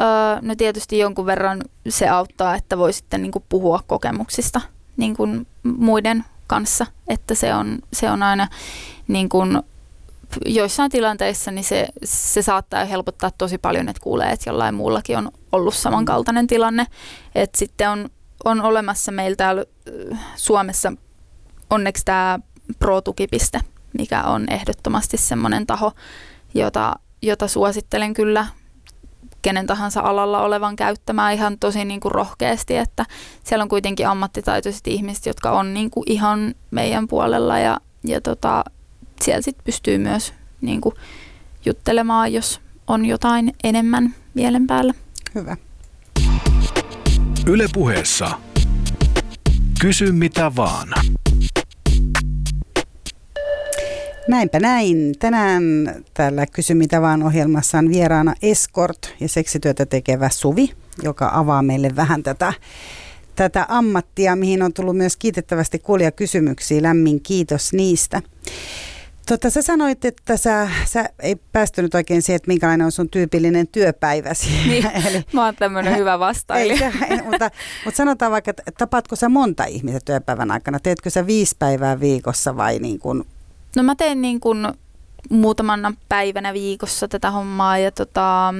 Öö, 0.00 0.06
no 0.42 0.54
tietysti 0.54 0.98
jonkun 0.98 1.26
verran 1.26 1.62
se 1.88 2.08
auttaa, 2.08 2.56
että 2.56 2.78
voi 2.78 2.92
sitten 2.92 3.22
niin 3.22 3.32
kuin 3.32 3.44
puhua 3.48 3.80
kokemuksista 3.86 4.60
niin 4.96 5.16
kuin 5.16 5.46
muiden 5.62 6.24
kanssa, 6.46 6.86
että 7.08 7.34
se 7.34 7.54
on, 7.54 7.78
se 7.92 8.10
on 8.10 8.22
aina 8.22 8.48
niin 9.08 9.28
kuin 9.28 9.62
joissain 10.46 10.90
tilanteissa 10.90 11.50
niin 11.50 11.64
se, 11.64 11.88
se 12.04 12.42
saattaa 12.42 12.84
helpottaa 12.84 13.30
tosi 13.38 13.58
paljon, 13.58 13.88
että 13.88 14.02
kuulee, 14.02 14.30
että 14.30 14.50
jollain 14.50 14.74
muullakin 14.74 15.18
on 15.18 15.30
ollut 15.52 15.74
samankaltainen 15.74 16.46
tilanne. 16.46 16.86
Että 17.34 17.58
sitten 17.58 17.90
on, 17.90 18.08
on 18.44 18.62
olemassa 18.62 19.12
meillä 19.12 19.36
täällä 19.36 19.64
Suomessa 20.36 20.92
onneksi 21.70 22.04
tämä 22.04 22.38
Pro-tukipiste, 22.78 23.60
mikä 23.98 24.22
on 24.22 24.46
ehdottomasti 24.50 25.16
semmoinen 25.16 25.66
taho, 25.66 25.92
jota, 26.54 26.94
jota 27.22 27.48
suosittelen 27.48 28.14
kyllä 28.14 28.46
kenen 29.42 29.66
tahansa 29.66 30.00
alalla 30.00 30.42
olevan 30.42 30.76
käyttämään 30.76 31.34
ihan 31.34 31.58
tosi 31.58 31.84
niin 31.84 32.00
kuin 32.00 32.12
rohkeasti, 32.12 32.76
että 32.76 33.04
siellä 33.44 33.62
on 33.62 33.68
kuitenkin 33.68 34.08
ammattitaitoiset 34.08 34.86
ihmiset, 34.86 35.26
jotka 35.26 35.50
on 35.50 35.74
niin 35.74 35.90
kuin 35.90 36.04
ihan 36.10 36.54
meidän 36.70 37.08
puolella 37.08 37.58
ja, 37.58 37.78
ja 38.04 38.20
tota, 38.20 38.64
siellä 39.22 39.42
sit 39.42 39.56
pystyy 39.64 39.98
myös 39.98 40.34
niin 40.60 40.80
kuin, 40.80 40.94
juttelemaan, 41.64 42.32
jos 42.32 42.60
on 42.86 43.06
jotain 43.06 43.52
enemmän 43.64 44.14
mielen 44.34 44.66
päällä. 44.66 44.94
Hyvä. 45.34 45.56
Yle 47.46 47.66
puheessa. 47.74 48.30
Kysy 49.80 50.12
mitä 50.12 50.52
vaan. 50.56 50.88
Näinpä 54.28 54.60
näin. 54.60 55.14
Tänään 55.18 55.62
täällä 56.14 56.46
Kysy 56.46 56.74
mitä 56.74 57.02
vaan 57.02 57.22
ohjelmassa 57.22 57.78
on 57.78 57.88
vieraana 57.88 58.34
Escort 58.42 59.14
ja 59.20 59.28
seksityötä 59.28 59.86
tekevä 59.86 60.28
Suvi, 60.28 60.70
joka 61.02 61.30
avaa 61.34 61.62
meille 61.62 61.96
vähän 61.96 62.22
tätä 62.22 62.52
tätä 63.36 63.66
ammattia, 63.68 64.36
mihin 64.36 64.62
on 64.62 64.72
tullut 64.72 64.96
myös 64.96 65.16
kiitettävästi 65.16 65.82
kysymyksiä. 66.16 66.82
Lämmin 66.82 67.20
kiitos 67.20 67.72
niistä. 67.72 68.22
Tota, 69.26 69.50
sä 69.50 69.62
sanoit, 69.62 70.04
että 70.04 70.36
sä, 70.36 70.68
sä 70.84 71.08
ei 71.18 71.36
päästynyt 71.36 71.94
oikein 71.94 72.22
siihen, 72.22 72.36
että 72.36 72.48
minkälainen 72.48 72.84
on 72.84 72.92
sun 72.92 73.08
tyypillinen 73.08 73.68
työpäiväsi. 73.68 74.50
Niin, 74.66 74.86
Eli, 75.08 75.24
mä 75.32 75.44
oon 75.44 75.56
tämmöinen 75.56 75.96
hyvä 75.96 76.18
vastailija. 76.18 76.92
Ei, 77.10 77.22
mutta, 77.22 77.50
mutta 77.84 77.96
sanotaan 77.96 78.32
vaikka, 78.32 78.50
että 78.50 78.72
tapaatko 78.78 79.16
sä 79.16 79.28
monta 79.28 79.64
ihmistä 79.64 80.00
työpäivän 80.04 80.50
aikana? 80.50 80.78
Teetkö 80.78 81.10
sä 81.10 81.26
viisi 81.26 81.56
päivää 81.58 82.00
viikossa 82.00 82.56
vai 82.56 82.78
niin 82.78 82.98
kuin? 82.98 83.26
No 83.76 83.82
mä 83.82 83.94
teen 83.94 84.22
niin 84.22 84.40
kuin 84.40 84.68
muutamana 85.30 85.92
päivänä 86.08 86.52
viikossa 86.52 87.08
tätä 87.08 87.30
hommaa 87.30 87.78
ja 87.78 87.90
tota... 87.90 88.54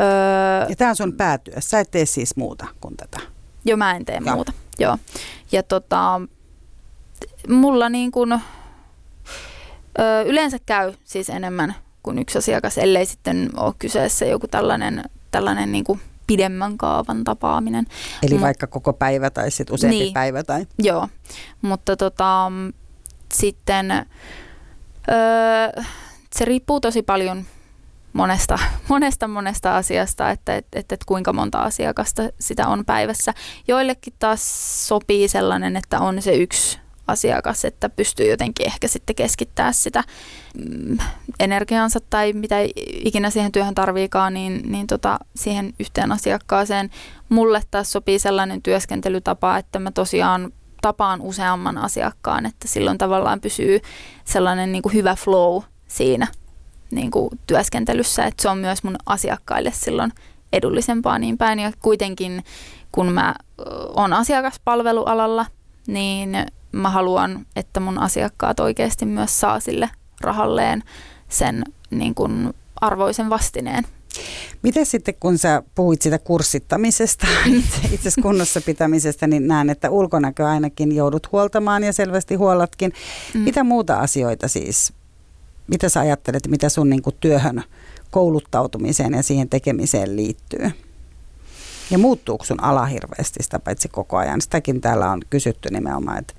Öö, 0.00 0.66
ja 0.68 0.76
tämä 0.76 0.90
on 0.90 0.96
sun 0.96 1.12
päätyö. 1.12 1.54
Sä 1.58 1.80
et 1.80 1.90
tee 1.90 2.06
siis 2.06 2.36
muuta 2.36 2.66
kuin 2.80 2.96
tätä. 2.96 3.20
Joo, 3.64 3.76
mä 3.76 3.96
en 3.96 4.04
tee 4.04 4.20
ja. 4.24 4.34
muuta. 4.34 4.52
Joo. 4.78 4.98
Ja 5.52 5.62
tota, 5.62 6.20
mulla 7.48 7.88
niin 7.88 8.10
kuin 8.10 8.40
Ö, 9.98 10.22
yleensä 10.22 10.58
käy 10.66 10.92
siis 11.04 11.30
enemmän 11.30 11.74
kuin 12.02 12.18
yksi 12.18 12.38
asiakas, 12.38 12.78
ellei 12.78 13.06
sitten 13.06 13.50
ole 13.56 13.74
kyseessä 13.78 14.24
joku 14.24 14.48
tällainen, 14.48 15.04
tällainen 15.30 15.72
niin 15.72 15.84
kuin 15.84 16.00
pidemmän 16.26 16.78
kaavan 16.78 17.24
tapaaminen. 17.24 17.86
Eli 18.22 18.34
Mut, 18.34 18.40
vaikka 18.40 18.66
koko 18.66 18.92
päivä 18.92 19.30
tai 19.30 19.50
sitten 19.50 19.74
useampi 19.74 19.98
niin, 19.98 20.12
päivä? 20.12 20.42
Tai? 20.42 20.66
Joo, 20.78 21.08
mutta 21.62 21.96
tota, 21.96 22.52
sitten 23.32 23.90
ö, 23.90 25.82
se 26.32 26.44
riippuu 26.44 26.80
tosi 26.80 27.02
paljon 27.02 27.44
monesta, 28.12 28.58
monesta, 28.88 29.28
monesta 29.28 29.76
asiasta, 29.76 30.30
että 30.30 30.56
et, 30.56 30.66
et, 30.72 30.92
et 30.92 31.04
kuinka 31.04 31.32
monta 31.32 31.58
asiakasta 31.58 32.22
sitä 32.40 32.68
on 32.68 32.84
päivässä. 32.84 33.34
Joillekin 33.68 34.14
taas 34.18 34.88
sopii 34.88 35.28
sellainen, 35.28 35.76
että 35.76 36.00
on 36.00 36.22
se 36.22 36.34
yksi 36.34 36.79
asiakas, 37.06 37.64
että 37.64 37.88
pystyy 37.88 38.30
jotenkin 38.30 38.66
ehkä 38.66 38.88
sitten 38.88 39.16
keskittää 39.16 39.72
sitä 39.72 40.04
mm, 40.54 40.98
energiansa 41.40 42.00
tai 42.10 42.32
mitä 42.32 42.56
ikinä 43.04 43.30
siihen 43.30 43.52
työhön 43.52 43.74
tarviikaan, 43.74 44.34
niin, 44.34 44.62
niin 44.72 44.86
tota, 44.86 45.18
siihen 45.36 45.74
yhteen 45.80 46.12
asiakkaaseen. 46.12 46.90
Mulle 47.28 47.62
taas 47.70 47.92
sopii 47.92 48.18
sellainen 48.18 48.62
työskentelytapa, 48.62 49.58
että 49.58 49.78
mä 49.78 49.90
tosiaan 49.90 50.52
tapaan 50.82 51.20
useamman 51.20 51.78
asiakkaan, 51.78 52.46
että 52.46 52.68
silloin 52.68 52.98
tavallaan 52.98 53.40
pysyy 53.40 53.80
sellainen 54.24 54.72
niin 54.72 54.82
kuin 54.82 54.94
hyvä 54.94 55.16
flow 55.16 55.62
siinä 55.86 56.26
niin 56.90 57.10
kuin 57.10 57.30
työskentelyssä, 57.46 58.24
että 58.24 58.42
se 58.42 58.48
on 58.48 58.58
myös 58.58 58.82
mun 58.82 58.96
asiakkaille 59.06 59.72
silloin 59.74 60.12
edullisempaa 60.52 61.18
niin 61.18 61.38
päin. 61.38 61.58
Ja 61.58 61.72
kuitenkin 61.82 62.44
kun 62.92 63.12
mä 63.12 63.34
oon 63.96 64.12
asiakaspalvelualalla, 64.12 65.46
niin 65.86 66.36
mä 66.72 66.90
haluan, 66.90 67.46
että 67.56 67.80
mun 67.80 67.98
asiakkaat 67.98 68.60
oikeasti 68.60 69.06
myös 69.06 69.40
saa 69.40 69.60
sille 69.60 69.90
rahalleen 70.20 70.82
sen 71.28 71.64
niin 71.90 72.14
kuin 72.14 72.54
arvoisen 72.80 73.30
vastineen. 73.30 73.84
Miten 74.62 74.86
sitten, 74.86 75.14
kun 75.20 75.38
sä 75.38 75.62
puhuit 75.74 76.02
sitä 76.02 76.18
kurssittamisesta, 76.18 77.26
itse 77.92 78.10
kunnossa 78.22 78.60
pitämisestä, 78.60 79.26
niin 79.26 79.46
näen, 79.46 79.70
että 79.70 79.90
ulkonäkö 79.90 80.48
ainakin 80.48 80.94
joudut 80.96 81.32
huoltamaan 81.32 81.84
ja 81.84 81.92
selvästi 81.92 82.34
huollatkin. 82.34 82.92
Mm. 83.34 83.40
Mitä 83.40 83.64
muuta 83.64 83.98
asioita 83.98 84.48
siis, 84.48 84.92
mitä 85.66 85.88
sä 85.88 86.00
ajattelet, 86.00 86.48
mitä 86.48 86.68
sun 86.68 86.90
niin 86.90 87.02
kuin 87.02 87.16
työhön 87.20 87.62
kouluttautumiseen 88.10 89.12
ja 89.12 89.22
siihen 89.22 89.48
tekemiseen 89.48 90.16
liittyy? 90.16 90.70
Ja 91.90 91.98
muuttuuko 91.98 92.44
sun 92.44 92.62
ala 92.62 92.86
hirveästi 92.86 93.42
sitä 93.42 93.58
paitsi 93.58 93.88
koko 93.88 94.16
ajan? 94.16 94.40
Sitäkin 94.40 94.80
täällä 94.80 95.10
on 95.10 95.20
kysytty 95.30 95.68
nimenomaan, 95.70 96.18
että 96.18 96.34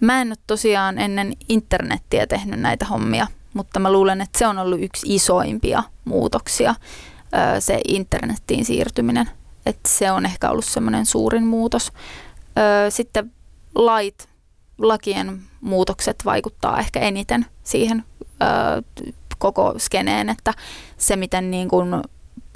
Mä 0.00 0.20
en 0.20 0.28
ole 0.28 0.36
tosiaan 0.46 0.98
ennen 0.98 1.32
internettiä 1.48 2.26
tehnyt 2.26 2.60
näitä 2.60 2.84
hommia, 2.84 3.26
mutta 3.54 3.80
mä 3.80 3.92
luulen, 3.92 4.20
että 4.20 4.38
se 4.38 4.46
on 4.46 4.58
ollut 4.58 4.82
yksi 4.82 5.14
isoimpia 5.14 5.82
muutoksia, 6.04 6.74
se 7.58 7.80
internettiin 7.88 8.64
siirtyminen. 8.64 9.30
Että 9.66 9.88
se 9.88 10.10
on 10.10 10.26
ehkä 10.26 10.50
ollut 10.50 10.64
semmoinen 10.64 11.06
suurin 11.06 11.46
muutos. 11.46 11.92
Sitten 12.88 13.32
lait, 13.74 14.28
lakien 14.78 15.42
muutokset 15.60 16.16
vaikuttaa 16.24 16.78
ehkä 16.78 17.00
eniten 17.00 17.46
siihen 17.62 18.04
koko 19.38 19.74
skeneen, 19.78 20.28
että 20.28 20.54
se 20.96 21.16
miten 21.16 21.50
niin 21.50 21.68
kuin 21.68 22.02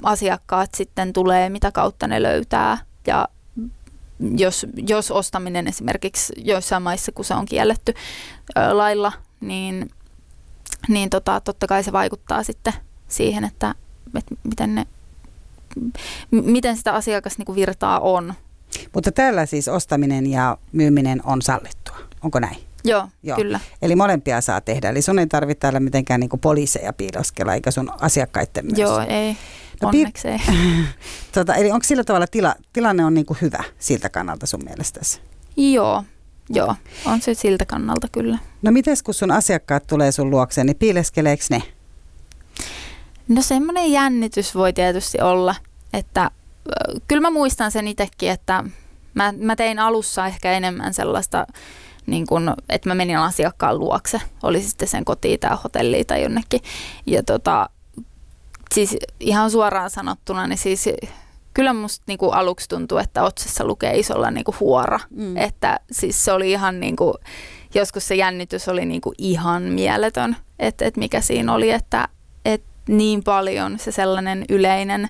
asiakkaat 0.03 0.75
sitten 0.75 1.13
tulee, 1.13 1.49
mitä 1.49 1.71
kautta 1.71 2.07
ne 2.07 2.23
löytää 2.23 2.77
ja 3.07 3.27
jos, 4.19 4.65
jos 4.87 5.11
ostaminen 5.11 5.67
esimerkiksi 5.67 6.33
joissain 6.37 6.83
maissa, 6.83 7.11
kun 7.11 7.25
se 7.25 7.33
on 7.33 7.45
kielletty 7.45 7.93
ö, 8.57 8.77
lailla, 8.77 9.11
niin, 9.41 9.89
niin 10.87 11.09
tota, 11.09 11.41
totta 11.41 11.67
kai 11.67 11.83
se 11.83 11.91
vaikuttaa 11.91 12.43
sitten 12.43 12.73
siihen, 13.07 13.43
että, 13.43 13.75
että 14.15 14.35
miten, 14.43 14.75
ne, 14.75 14.85
miten 16.31 16.77
sitä 16.77 16.93
asiakasvirtaa 16.93 17.99
niin 17.99 18.07
on. 18.07 18.33
Mutta 18.93 19.11
täällä 19.11 19.45
siis 19.45 19.67
ostaminen 19.67 20.27
ja 20.27 20.57
myyminen 20.71 21.21
on 21.25 21.41
sallittua, 21.41 21.97
onko 22.21 22.39
näin? 22.39 22.57
Joo, 22.83 23.07
Joo, 23.23 23.37
kyllä. 23.37 23.59
Eli 23.81 23.95
molempia 23.95 24.41
saa 24.41 24.61
tehdä. 24.61 24.89
Eli 24.89 25.01
sun 25.01 25.19
ei 25.19 25.27
tarvitse 25.27 25.59
täällä 25.59 25.79
mitenkään 25.79 26.19
niin 26.19 26.29
poliiseja 26.41 26.93
piiloskella, 26.93 27.53
eikä 27.53 27.71
sun 27.71 27.91
asiakkaiden 28.01 28.65
myös. 28.65 28.79
Joo, 28.79 28.99
ei. 29.07 29.37
No, 29.81 29.89
Onneksi 29.89 30.27
ei. 30.27 30.39
tota, 31.33 31.55
eli 31.55 31.71
onko 31.71 31.83
sillä 31.83 32.03
tavalla 32.03 32.27
tila, 32.27 32.55
tilanne 32.73 33.05
on 33.05 33.13
niin 33.13 33.25
kuin 33.25 33.37
hyvä 33.41 33.63
siltä 33.79 34.09
kannalta 34.09 34.45
sun 34.45 34.63
mielestäsi? 34.65 35.19
Joo, 35.57 36.03
joo, 36.49 36.75
on 37.05 37.21
se 37.21 37.33
siltä 37.33 37.65
kannalta 37.65 38.07
kyllä. 38.11 38.37
No 38.61 38.71
miten 38.71 38.97
kun 39.03 39.13
sun 39.13 39.31
asiakkaat 39.31 39.87
tulee 39.87 40.11
sun 40.11 40.29
luokseen, 40.29 40.67
niin 40.67 40.77
piileskeleekö 40.77 41.43
ne? 41.49 41.63
No 43.27 43.41
semmoinen 43.41 43.91
jännitys 43.91 44.55
voi 44.55 44.73
tietysti 44.73 45.21
olla, 45.21 45.55
että 45.93 46.31
kyllä 47.07 47.21
mä 47.21 47.29
muistan 47.29 47.71
sen 47.71 47.87
itsekin, 47.87 48.31
että 48.31 48.63
mä, 49.13 49.33
mä 49.37 49.55
tein 49.55 49.79
alussa 49.79 50.27
ehkä 50.27 50.51
enemmän 50.51 50.93
sellaista, 50.93 51.47
niin 52.05 52.27
kun, 52.27 52.53
että 52.69 52.89
mä 52.89 52.95
menin 52.95 53.17
asiakkaan 53.17 53.79
luokse, 53.79 54.21
oli 54.43 54.61
sitten 54.61 54.87
sen 54.87 55.05
kotiin 55.05 55.39
tai 55.39 55.57
hotelliin 55.63 56.05
tai 56.05 56.23
jonnekin. 56.23 56.61
Ja 57.05 57.23
tota, 57.23 57.69
siis 58.73 58.97
ihan 59.19 59.51
suoraan 59.51 59.89
sanottuna, 59.89 60.47
niin 60.47 60.57
siis 60.57 60.89
kyllä 61.53 61.73
musta 61.73 62.03
niinku 62.07 62.29
aluksi 62.29 62.69
tuntui, 62.69 63.01
että 63.01 63.23
otsassa 63.23 63.65
lukee 63.65 63.99
isolla 63.99 64.31
niinku 64.31 64.55
huora. 64.59 64.99
Mm. 65.09 65.37
Että 65.37 65.79
siis 65.91 66.25
se 66.25 66.31
oli 66.31 66.51
ihan 66.51 66.79
niinku, 66.79 67.15
joskus 67.73 68.07
se 68.07 68.15
jännitys 68.15 68.67
oli 68.67 68.85
niinku 68.85 69.13
ihan 69.17 69.63
mieletön, 69.63 70.35
että 70.59 70.85
et 70.85 70.97
mikä 70.97 71.21
siinä 71.21 71.53
oli, 71.53 71.71
että 71.71 72.07
et 72.45 72.63
niin 72.87 73.23
paljon 73.23 73.79
se 73.79 73.91
sellainen 73.91 74.45
yleinen 74.49 75.09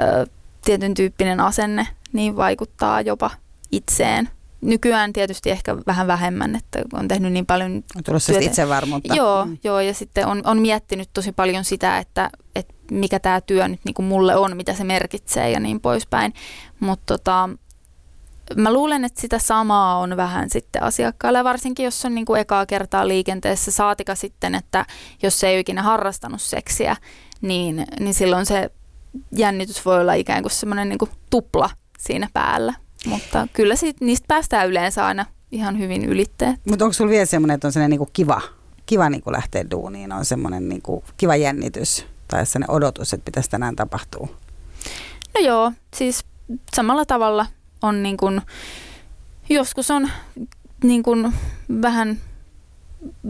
ö, 0.00 0.26
tietyn 0.64 0.94
tyyppinen 0.94 1.40
asenne 1.40 1.86
niin 2.12 2.36
vaikuttaa 2.36 3.00
jopa 3.00 3.30
itseen 3.72 4.28
nykyään 4.60 5.12
tietysti 5.12 5.50
ehkä 5.50 5.76
vähän 5.86 6.06
vähemmän, 6.06 6.56
että 6.56 6.82
on 6.92 7.08
tehnyt 7.08 7.32
niin 7.32 7.46
paljon 7.46 7.82
On 7.96 8.04
tullut 8.04 8.22
työtä. 8.26 8.44
itsevarmuutta. 8.44 9.14
Joo, 9.14 9.46
mm. 9.46 9.58
joo, 9.64 9.80
ja 9.80 9.94
sitten 9.94 10.26
on, 10.26 10.42
on 10.44 10.58
miettinyt 10.58 11.08
tosi 11.12 11.32
paljon 11.32 11.64
sitä, 11.64 11.98
että, 11.98 12.30
että 12.54 12.74
mikä 12.90 13.20
tämä 13.20 13.40
työ 13.40 13.68
nyt 13.68 13.80
niin 13.84 13.94
kuin 13.94 14.06
mulle 14.06 14.36
on, 14.36 14.56
mitä 14.56 14.74
se 14.74 14.84
merkitsee 14.84 15.50
ja 15.50 15.60
niin 15.60 15.80
poispäin. 15.80 16.34
Mutta 16.80 17.18
tota, 17.18 17.48
mä 18.56 18.72
luulen, 18.72 19.04
että 19.04 19.20
sitä 19.20 19.38
samaa 19.38 19.98
on 19.98 20.16
vähän 20.16 20.50
sitten 20.50 20.82
asiakkailla, 20.82 21.44
varsinkin 21.44 21.84
jos 21.84 22.04
on 22.04 22.14
niin 22.14 22.26
kuin 22.26 22.40
ekaa 22.40 22.66
kertaa 22.66 23.08
liikenteessä, 23.08 23.70
saatika 23.70 24.14
sitten, 24.14 24.54
että 24.54 24.86
jos 25.22 25.40
se 25.40 25.48
ei 25.48 25.54
ole 25.54 25.60
ikinä 25.60 25.82
harrastanut 25.82 26.42
seksiä, 26.42 26.96
niin, 27.40 27.86
niin 28.00 28.14
silloin 28.14 28.46
se 28.46 28.70
jännitys 29.36 29.84
voi 29.84 30.00
olla 30.00 30.14
ikään 30.14 30.42
kuin 30.42 30.52
semmoinen 30.52 30.88
niin 30.88 30.98
kuin 30.98 31.10
tupla 31.30 31.70
siinä 31.98 32.28
päällä. 32.32 32.74
Mutta 33.06 33.48
kyllä 33.52 33.76
siitä, 33.76 34.04
niistä 34.04 34.24
päästään 34.28 34.68
yleensä 34.68 35.06
aina 35.06 35.26
ihan 35.52 35.78
hyvin 35.78 36.04
ylitteen. 36.04 36.58
Mutta 36.68 36.84
onko 36.84 36.92
sulla 36.92 37.10
vielä 37.10 37.26
semmoinen, 37.26 37.54
että 37.54 37.66
on 37.68 37.72
sellainen 37.72 37.98
niin 37.98 38.08
kiva, 38.12 38.40
kiva 38.86 39.10
niin 39.10 39.22
kuin 39.22 39.32
lähteä 39.32 39.70
duuniin, 39.70 40.12
on 40.12 40.24
semmoinen 40.24 40.68
niin 40.68 40.82
kuin 40.82 41.04
kiva 41.16 41.36
jännitys 41.36 42.06
tai 42.30 42.46
sellainen 42.46 42.76
odotus, 42.76 43.12
että 43.12 43.24
pitäisi 43.24 43.50
tänään 43.50 43.76
tapahtua? 43.76 44.28
No 45.34 45.40
joo, 45.40 45.72
siis 45.96 46.24
samalla 46.76 47.04
tavalla 47.04 47.46
on 47.82 48.02
niin 48.02 48.16
kuin, 48.16 48.40
joskus 49.48 49.90
on 49.90 50.10
niin 50.84 51.02
kuin 51.02 51.32
vähän 51.82 52.18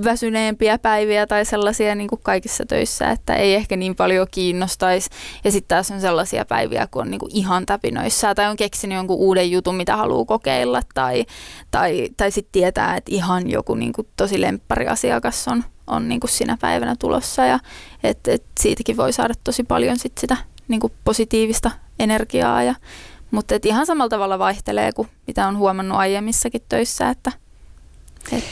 väsyneempiä 0.05 0.79
päiviä 0.79 1.27
tai 1.27 1.45
sellaisia 1.45 1.95
niin 1.95 2.09
kuin 2.09 2.21
kaikissa 2.23 2.67
töissä, 2.67 3.11
että 3.11 3.35
ei 3.35 3.55
ehkä 3.55 3.77
niin 3.77 3.97
paljon 3.97 4.27
kiinnostaisi. 4.31 5.11
Ja 5.45 5.53
sitten 5.53 5.77
taas 5.77 5.91
on 5.91 6.01
sellaisia 6.01 6.45
päiviä, 6.45 6.89
kun 6.91 7.03
on 7.03 7.11
niin 7.11 7.19
kuin 7.19 7.37
ihan 7.37 7.67
täpinöissä 7.67 8.35
tai 8.35 8.49
on 8.49 8.57
keksinyt 8.57 8.97
jonkun 8.97 9.17
uuden 9.17 9.51
jutun, 9.51 9.75
mitä 9.75 9.97
haluaa 9.97 10.25
kokeilla 10.25 10.81
tai, 10.95 11.25
tai, 11.71 12.09
tai 12.17 12.31
sitten 12.31 12.53
tietää, 12.53 12.97
että 12.97 13.15
ihan 13.15 13.51
joku 13.51 13.75
niin 13.75 13.93
kuin 13.93 14.09
tosi 14.17 14.41
lemppariasiakas 14.41 15.49
on, 15.49 15.65
on 15.91 16.09
niin 16.09 16.21
kuin 16.21 16.31
sinä 16.31 16.57
päivänä 16.61 16.97
tulossa 16.97 17.45
ja 17.45 17.59
et, 18.03 18.29
et 18.29 18.45
siitäkin 18.61 18.97
voi 18.97 19.13
saada 19.13 19.35
tosi 19.45 19.63
paljon 19.63 19.99
sit 19.99 20.19
sitä 20.19 20.37
niin 20.69 20.81
kuin 20.81 20.93
positiivista 21.05 21.71
energiaa 21.99 22.63
ja 22.63 22.75
Mutta 23.31 23.55
ihan 23.65 23.87
samalla 23.87 24.09
tavalla 24.09 24.39
vaihtelee 24.39 24.93
kuin 24.93 25.09
mitä 25.27 25.49
on 25.49 25.57
huomannut 25.57 25.99
aiemmissakin 25.99 26.63
töissä. 26.69 27.11
Että, 27.11 27.33
et. 28.33 28.45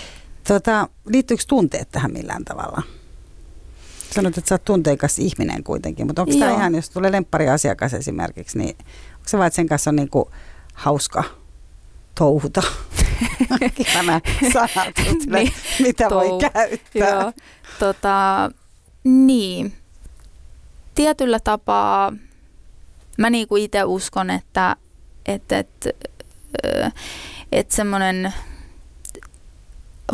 Tota, 0.49 0.89
liittyykö 1.07 1.43
tunteet 1.49 1.89
tähän 1.91 2.13
millään 2.13 2.45
tavalla? 2.45 2.83
Sanoit, 4.11 4.39
että 4.39 4.49
sä 4.49 4.55
oot 4.55 4.65
tunteikas 4.65 5.19
ihminen 5.19 5.65
kuitenkin, 5.65 6.07
mutta 6.07 6.23
onko 6.23 6.35
tämä 6.39 6.51
ihan, 6.51 6.75
jos 6.75 6.91
tulee 6.91 7.13
lemppari 7.13 7.49
asiakas 7.49 7.95
esimerkiksi, 7.95 8.59
niin 8.59 8.77
onko 9.15 9.29
se 9.29 9.39
vaan, 9.39 9.47
että 9.47 9.57
sen 9.57 9.67
kanssa 9.67 9.91
on 9.91 9.97
niinku 9.97 10.31
hauska 10.75 11.25
touhuta? 12.19 12.63
Nämä 13.95 14.21
sanat, 14.53 14.95
niin, 15.33 15.53
mitä 15.81 16.09
tou- 16.09 16.15
voi 16.15 16.39
käyttää. 16.53 17.09
Joo. 17.21 17.33
Tota, 17.79 18.51
niin, 19.05 19.73
tietyllä 20.95 21.41
tapaa 21.41 22.13
mä 23.19 23.31
niinku 23.31 23.57
itse 23.57 23.85
uskon, 23.85 24.31
että 24.31 24.77
että 25.27 25.59
että 25.59 25.91
että 27.53 27.77
semmoinen 27.77 28.33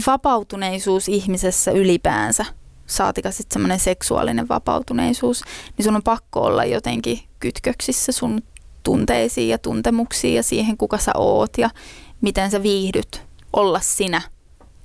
vapautuneisuus 0.07 1.09
ihmisessä 1.09 1.71
ylipäänsä, 1.71 2.45
saatika 2.87 3.31
sitten 3.31 3.55
semmoinen 3.55 3.81
seksuaalinen 3.81 4.49
vapautuneisuus, 4.49 5.43
niin 5.77 5.85
sun 5.85 5.97
on 5.97 6.03
pakko 6.03 6.41
olla 6.41 6.65
jotenkin 6.65 7.21
kytköksissä 7.41 8.13
sun 8.13 8.43
tunteisiin 8.85 9.49
ja 9.49 9.59
tuntemuksiin 9.59 10.35
ja 10.35 10.43
siihen, 10.43 10.77
kuka 10.77 10.99
sä 10.99 11.13
oot 11.15 11.59
ja 11.59 11.71
miten 12.21 12.51
sä 12.51 12.63
viihdyt 12.63 13.23
olla 13.53 13.81
sinä– 13.81 14.23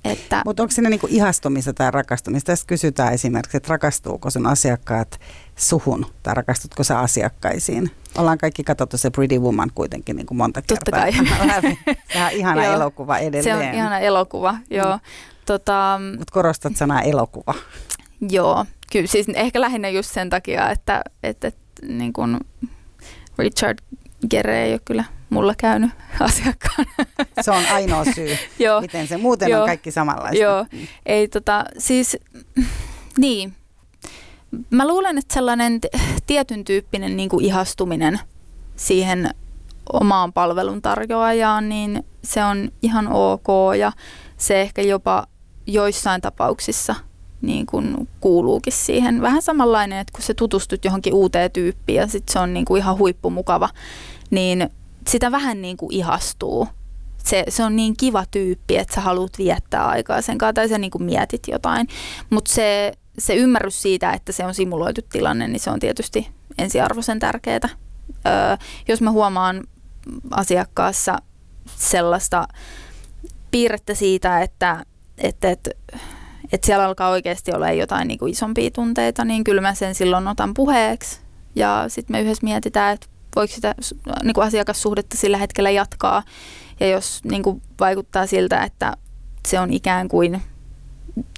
että... 0.04 0.42
Mutta 0.44 0.62
onko 0.62 0.72
siinä 0.72 0.90
niinku 0.90 1.06
ihastumista 1.10 1.72
tai 1.72 1.90
rakastumista? 1.90 2.52
Tässä 2.52 2.66
kysytään 2.66 3.12
esimerkiksi, 3.12 3.56
että 3.56 3.68
rakastuuko 3.68 4.30
sun 4.30 4.46
asiakkaat 4.46 5.20
suhun 5.56 6.06
tai 6.22 6.34
rakastutko 6.34 6.84
sä 6.84 6.98
asiakkaisiin? 6.98 7.90
Ollaan 8.18 8.38
kaikki 8.38 8.64
katsottu 8.64 8.96
se 8.96 9.10
Pretty 9.10 9.38
Woman 9.38 9.70
kuitenkin 9.74 10.16
niin 10.16 10.26
kuin 10.26 10.38
monta 10.38 10.62
kertaa. 10.62 10.76
Totta 10.84 10.90
kai. 10.90 11.12
Sehän 12.12 12.26
on 12.26 12.32
ihana 12.40 12.64
elokuva 12.64 13.18
edelleen. 13.18 13.44
Se 13.44 13.68
on 13.68 13.74
ihana 13.74 13.98
elokuva, 13.98 14.56
joo. 14.70 14.96
Mm. 14.96 15.00
Tota, 15.46 16.00
Mutta 16.18 16.32
korostat 16.32 16.76
sanaa 16.76 17.02
elokuva. 17.02 17.54
Joo, 18.30 18.66
kyllä 18.92 19.06
siis 19.06 19.26
ehkä 19.34 19.60
lähinnä 19.60 19.88
just 19.88 20.10
sen 20.10 20.30
takia, 20.30 20.70
että, 20.70 21.02
että, 21.22 21.48
että 21.48 21.86
niin 21.86 22.12
kuin 22.12 22.38
Richard 23.40 23.78
Gere 24.30 24.64
ei 24.64 24.72
ole 24.72 24.80
kyllä 24.84 25.04
mulla 25.30 25.54
käynyt 25.58 25.90
asiakkaana. 26.20 26.92
Se 27.40 27.50
on 27.50 27.64
ainoa 27.72 28.04
syy, 28.14 28.36
Joo. 28.58 28.80
miten 28.80 29.08
se 29.08 29.16
muuten 29.16 29.50
Joo. 29.50 29.60
on 29.60 29.66
kaikki 29.66 29.90
samanlaista. 29.90 30.42
Joo, 30.42 30.66
ei 31.06 31.28
tota, 31.28 31.64
siis 31.78 32.16
niin. 33.18 33.52
Mä 34.70 34.88
luulen, 34.88 35.18
että 35.18 35.34
sellainen 35.34 35.80
tietyn 36.26 36.64
tyyppinen 36.64 37.16
niin 37.16 37.28
kuin 37.28 37.44
ihastuminen 37.44 38.18
siihen 38.76 39.30
omaan 39.92 40.32
palvelun 40.32 40.82
tarjoajaan, 40.82 41.68
niin 41.68 42.04
se 42.24 42.44
on 42.44 42.70
ihan 42.82 43.08
ok 43.08 43.46
ja 43.78 43.92
se 44.36 44.60
ehkä 44.60 44.82
jopa 44.82 45.26
joissain 45.66 46.20
tapauksissa 46.20 46.94
niin 47.42 47.66
kuin 47.66 48.08
kuuluukin 48.20 48.72
siihen. 48.72 49.22
Vähän 49.22 49.42
samanlainen, 49.42 49.98
että 49.98 50.12
kun 50.12 50.22
sä 50.22 50.34
tutustut 50.34 50.84
johonkin 50.84 51.14
uuteen 51.14 51.50
tyyppiin 51.50 51.96
ja 51.96 52.06
sitten 52.06 52.32
se 52.32 52.38
on 52.38 52.54
niin 52.54 52.64
kuin 52.64 52.78
ihan 52.78 52.98
huippumukava, 52.98 53.68
niin 54.30 54.70
sitä 55.08 55.32
vähän 55.32 55.62
niin 55.62 55.76
kuin 55.76 55.92
ihastuu. 55.92 56.68
Se, 57.24 57.44
se 57.48 57.64
on 57.64 57.76
niin 57.76 57.96
kiva 57.96 58.24
tyyppi, 58.30 58.76
että 58.76 58.94
sä 58.94 59.00
haluat 59.00 59.38
viettää 59.38 59.86
aikaa 59.86 60.22
sen 60.22 60.38
kanssa 60.38 60.52
tai 60.52 60.68
sä 60.68 60.78
niin 60.78 60.90
kuin 60.90 61.02
mietit 61.02 61.42
jotain. 61.48 61.88
Mutta 62.30 62.52
se, 62.52 62.92
se 63.18 63.34
ymmärrys 63.34 63.82
siitä, 63.82 64.12
että 64.12 64.32
se 64.32 64.44
on 64.44 64.54
simuloitu 64.54 65.00
tilanne, 65.12 65.48
niin 65.48 65.60
se 65.60 65.70
on 65.70 65.80
tietysti 65.80 66.28
ensiarvoisen 66.58 67.18
tärkeää. 67.18 67.68
Öö, 68.26 68.56
jos 68.88 69.00
mä 69.00 69.10
huomaan 69.10 69.64
asiakkaassa 70.30 71.18
sellaista 71.76 72.48
piirrettä 73.50 73.94
siitä, 73.94 74.40
että, 74.40 74.84
että, 75.18 75.50
että, 75.50 75.70
että 76.52 76.66
siellä 76.66 76.84
alkaa 76.84 77.10
oikeasti 77.10 77.52
olla 77.52 77.72
jotain 77.72 78.08
niin 78.08 78.18
kuin 78.18 78.32
isompia 78.32 78.70
tunteita, 78.70 79.24
niin 79.24 79.44
kyllä 79.44 79.60
mä 79.60 79.74
sen 79.74 79.94
silloin 79.94 80.28
otan 80.28 80.54
puheeksi. 80.54 81.20
Ja 81.54 81.84
sitten 81.88 82.14
me 82.14 82.20
yhdessä 82.20 82.44
mietitään, 82.44 82.94
että 82.94 83.06
voiko 83.36 83.54
sitä 83.54 83.74
niin 84.22 84.34
kuin 84.34 84.46
asiakassuhdetta 84.46 85.16
sillä 85.16 85.38
hetkellä 85.38 85.70
jatkaa. 85.70 86.22
Ja 86.80 86.88
jos 86.88 87.20
niin 87.24 87.42
kuin 87.42 87.62
vaikuttaa 87.80 88.26
siltä, 88.26 88.64
että 88.64 88.96
se 89.48 89.60
on 89.60 89.72
ikään 89.72 90.08
kuin 90.08 90.42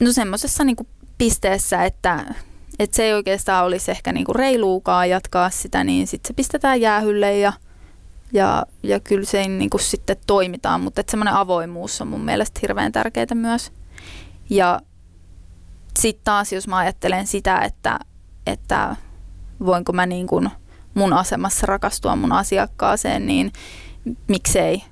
no 0.01 0.13
semmoisessa 0.13 0.65
niin 0.65 0.77
pisteessä, 1.19 1.85
että, 1.85 2.35
että 2.79 2.97
se 2.97 3.05
ei 3.05 3.13
oikeastaan 3.13 3.65
olisi 3.65 3.91
ehkä 3.91 4.13
niin 4.13 4.27
kuin 4.27 4.37
reiluukaan 4.37 5.11
jatkaa 5.11 5.51
sitä, 5.51 5.85
niin 5.85 6.07
sitten 6.07 6.29
se 6.29 6.35
pistetään 6.35 6.81
jäähylle 6.81 7.39
ja, 7.39 7.53
ja, 8.33 8.67
ja 8.83 9.01
kyllä 9.01 9.25
se 9.25 9.49
niin 9.49 9.71
kuin 9.71 9.81
sitten 9.81 10.17
toimitaan. 10.27 10.81
Mutta 10.81 11.03
semmoinen 11.09 11.35
avoimuus 11.35 12.01
on 12.01 12.09
mun 12.09 12.25
mielestä 12.25 12.59
hirveän 12.63 12.93
tärkeää 12.93 13.35
myös. 13.35 13.73
Ja 14.51 14.81
sitten 15.99 16.25
taas, 16.25 16.53
jos 16.53 16.69
mä 16.69 16.77
ajattelen 16.77 17.27
sitä, 17.27 17.59
että, 17.59 17.99
että 18.47 18.97
voinko 19.67 19.93
mä 19.93 20.07
niin 20.07 20.27
kuin– 20.27 20.51
mun 20.95 21.13
asemassa 21.13 21.67
rakastua 21.67 22.17
mun 22.17 22.33
asiakkaaseen, 22.33 23.27
niin 23.27 23.53
miksei. 24.29 24.85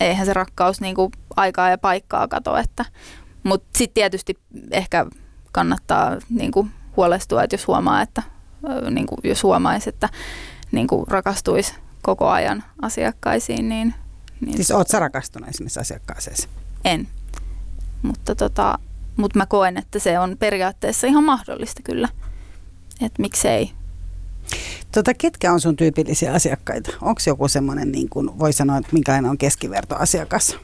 Eihän 0.00 0.26
se 0.26 0.34
rakkaus 0.34 0.80
niin 0.80 0.94
kuin 0.94 1.12
aikaa 1.36 1.70
ja 1.70 1.78
paikkaa 1.78 2.28
kato. 2.28 2.52
Mutta 3.42 3.78
sitten 3.78 3.94
tietysti 3.94 4.38
ehkä 4.70 5.06
kannattaa 5.52 6.16
niin 6.30 6.50
kuin 6.50 6.70
huolestua, 6.96 7.42
että 7.42 7.54
jos 7.54 7.66
huomaa, 7.66 8.02
että 8.02 8.22
niin 8.90 9.06
kuin 9.06 9.18
jos 9.24 9.42
huomaisi, 9.42 9.88
että 9.88 10.08
niin 10.72 10.86
kuin 10.86 11.08
rakastuisi 11.08 11.74
koko 12.02 12.28
ajan 12.28 12.64
asiakkaisiin, 12.82 13.68
niin... 13.68 13.94
niin 14.40 14.56
siis 14.56 14.70
oot 14.70 14.88
sä 14.88 14.98
rakastunut 14.98 15.48
esimerkiksi 15.48 15.80
asiakkaaseen? 15.80 16.36
En. 16.84 17.08
Mutta 18.02 18.34
tota, 18.34 18.78
mut 19.18 19.34
mä 19.34 19.46
koen, 19.46 19.76
että 19.76 19.98
se 19.98 20.18
on 20.18 20.36
periaatteessa 20.38 21.06
ihan 21.06 21.24
mahdollista 21.24 21.82
kyllä. 21.82 22.08
Että 23.00 23.22
miksei. 23.22 23.70
Tota, 24.92 25.14
ketkä 25.14 25.52
on 25.52 25.60
sun 25.60 25.76
tyypillisiä 25.76 26.32
asiakkaita? 26.32 26.90
Onko 27.00 27.20
joku 27.26 27.48
semmoinen, 27.48 27.92
niin 27.92 28.08
kuin 28.08 28.38
voi 28.38 28.52
sanoa, 28.52 28.76
että 28.76 28.92
minkälainen 28.92 29.30
on 29.30 29.38
keskivertoasiakas? 29.38 30.56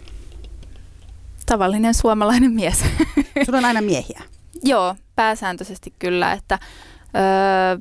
Tavallinen 1.46 1.94
suomalainen 1.94 2.52
mies. 2.52 2.78
Sulla 3.46 3.58
on 3.58 3.64
aina 3.64 3.80
miehiä? 3.80 4.22
Joo, 4.62 4.96
pääsääntöisesti 5.16 5.94
kyllä, 5.98 6.32
että 6.32 6.58
öö, 7.14 7.78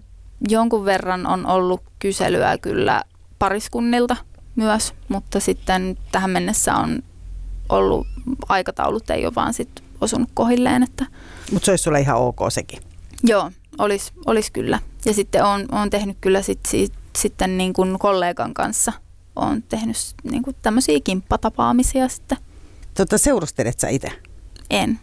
jonkun 0.50 0.86
verran 0.86 1.28
on 1.28 1.46
ollut 1.46 1.82
kyselyä 2.00 2.58
kyllä 2.58 3.04
pariskunnilta 3.40 4.16
myös, 4.56 4.94
mutta 5.08 5.40
sitten 5.40 5.98
tähän 6.12 6.30
mennessä 6.30 6.76
on 6.76 7.04
ollut 7.70 8.08
aikataulut 8.50 9.10
ei 9.10 9.26
ole 9.26 9.36
vaan 9.36 9.54
sit 9.54 9.84
osunut 10.04 10.30
kohilleen. 10.34 10.84
Että... 10.84 11.06
Mutta 11.52 11.66
se 11.66 11.72
olisi 11.72 11.84
sulle 11.84 12.00
ihan 12.00 12.18
ok 12.18 12.40
sekin? 12.50 12.80
Joo, 13.24 13.52
olisi 13.78 14.12
olis 14.26 14.52
kyllä. 14.52 14.80
Ja 15.06 15.14
sitten 15.14 15.46
olen, 15.46 15.68
olen 15.72 15.90
tehnyt 15.90 16.18
kyllä 16.22 16.42
sit, 16.42 16.60
sit, 16.68 16.94
sitten 17.18 17.58
niin 17.58 17.74
kuin 17.74 18.00
kollegan 18.00 18.54
kanssa, 18.54 18.94
olen 19.36 19.64
tehnyt 19.64 19.98
niin 20.24 20.44
kuin 20.44 20.56
tämmöisiä 20.62 21.00
kimppatapaamisia 21.04 22.08
sitten. 22.08 22.38
Tota, 22.94 23.18
seurustelet 23.18 23.80
sä 23.80 23.90
itse? 23.90 24.12
En. 24.70 25.00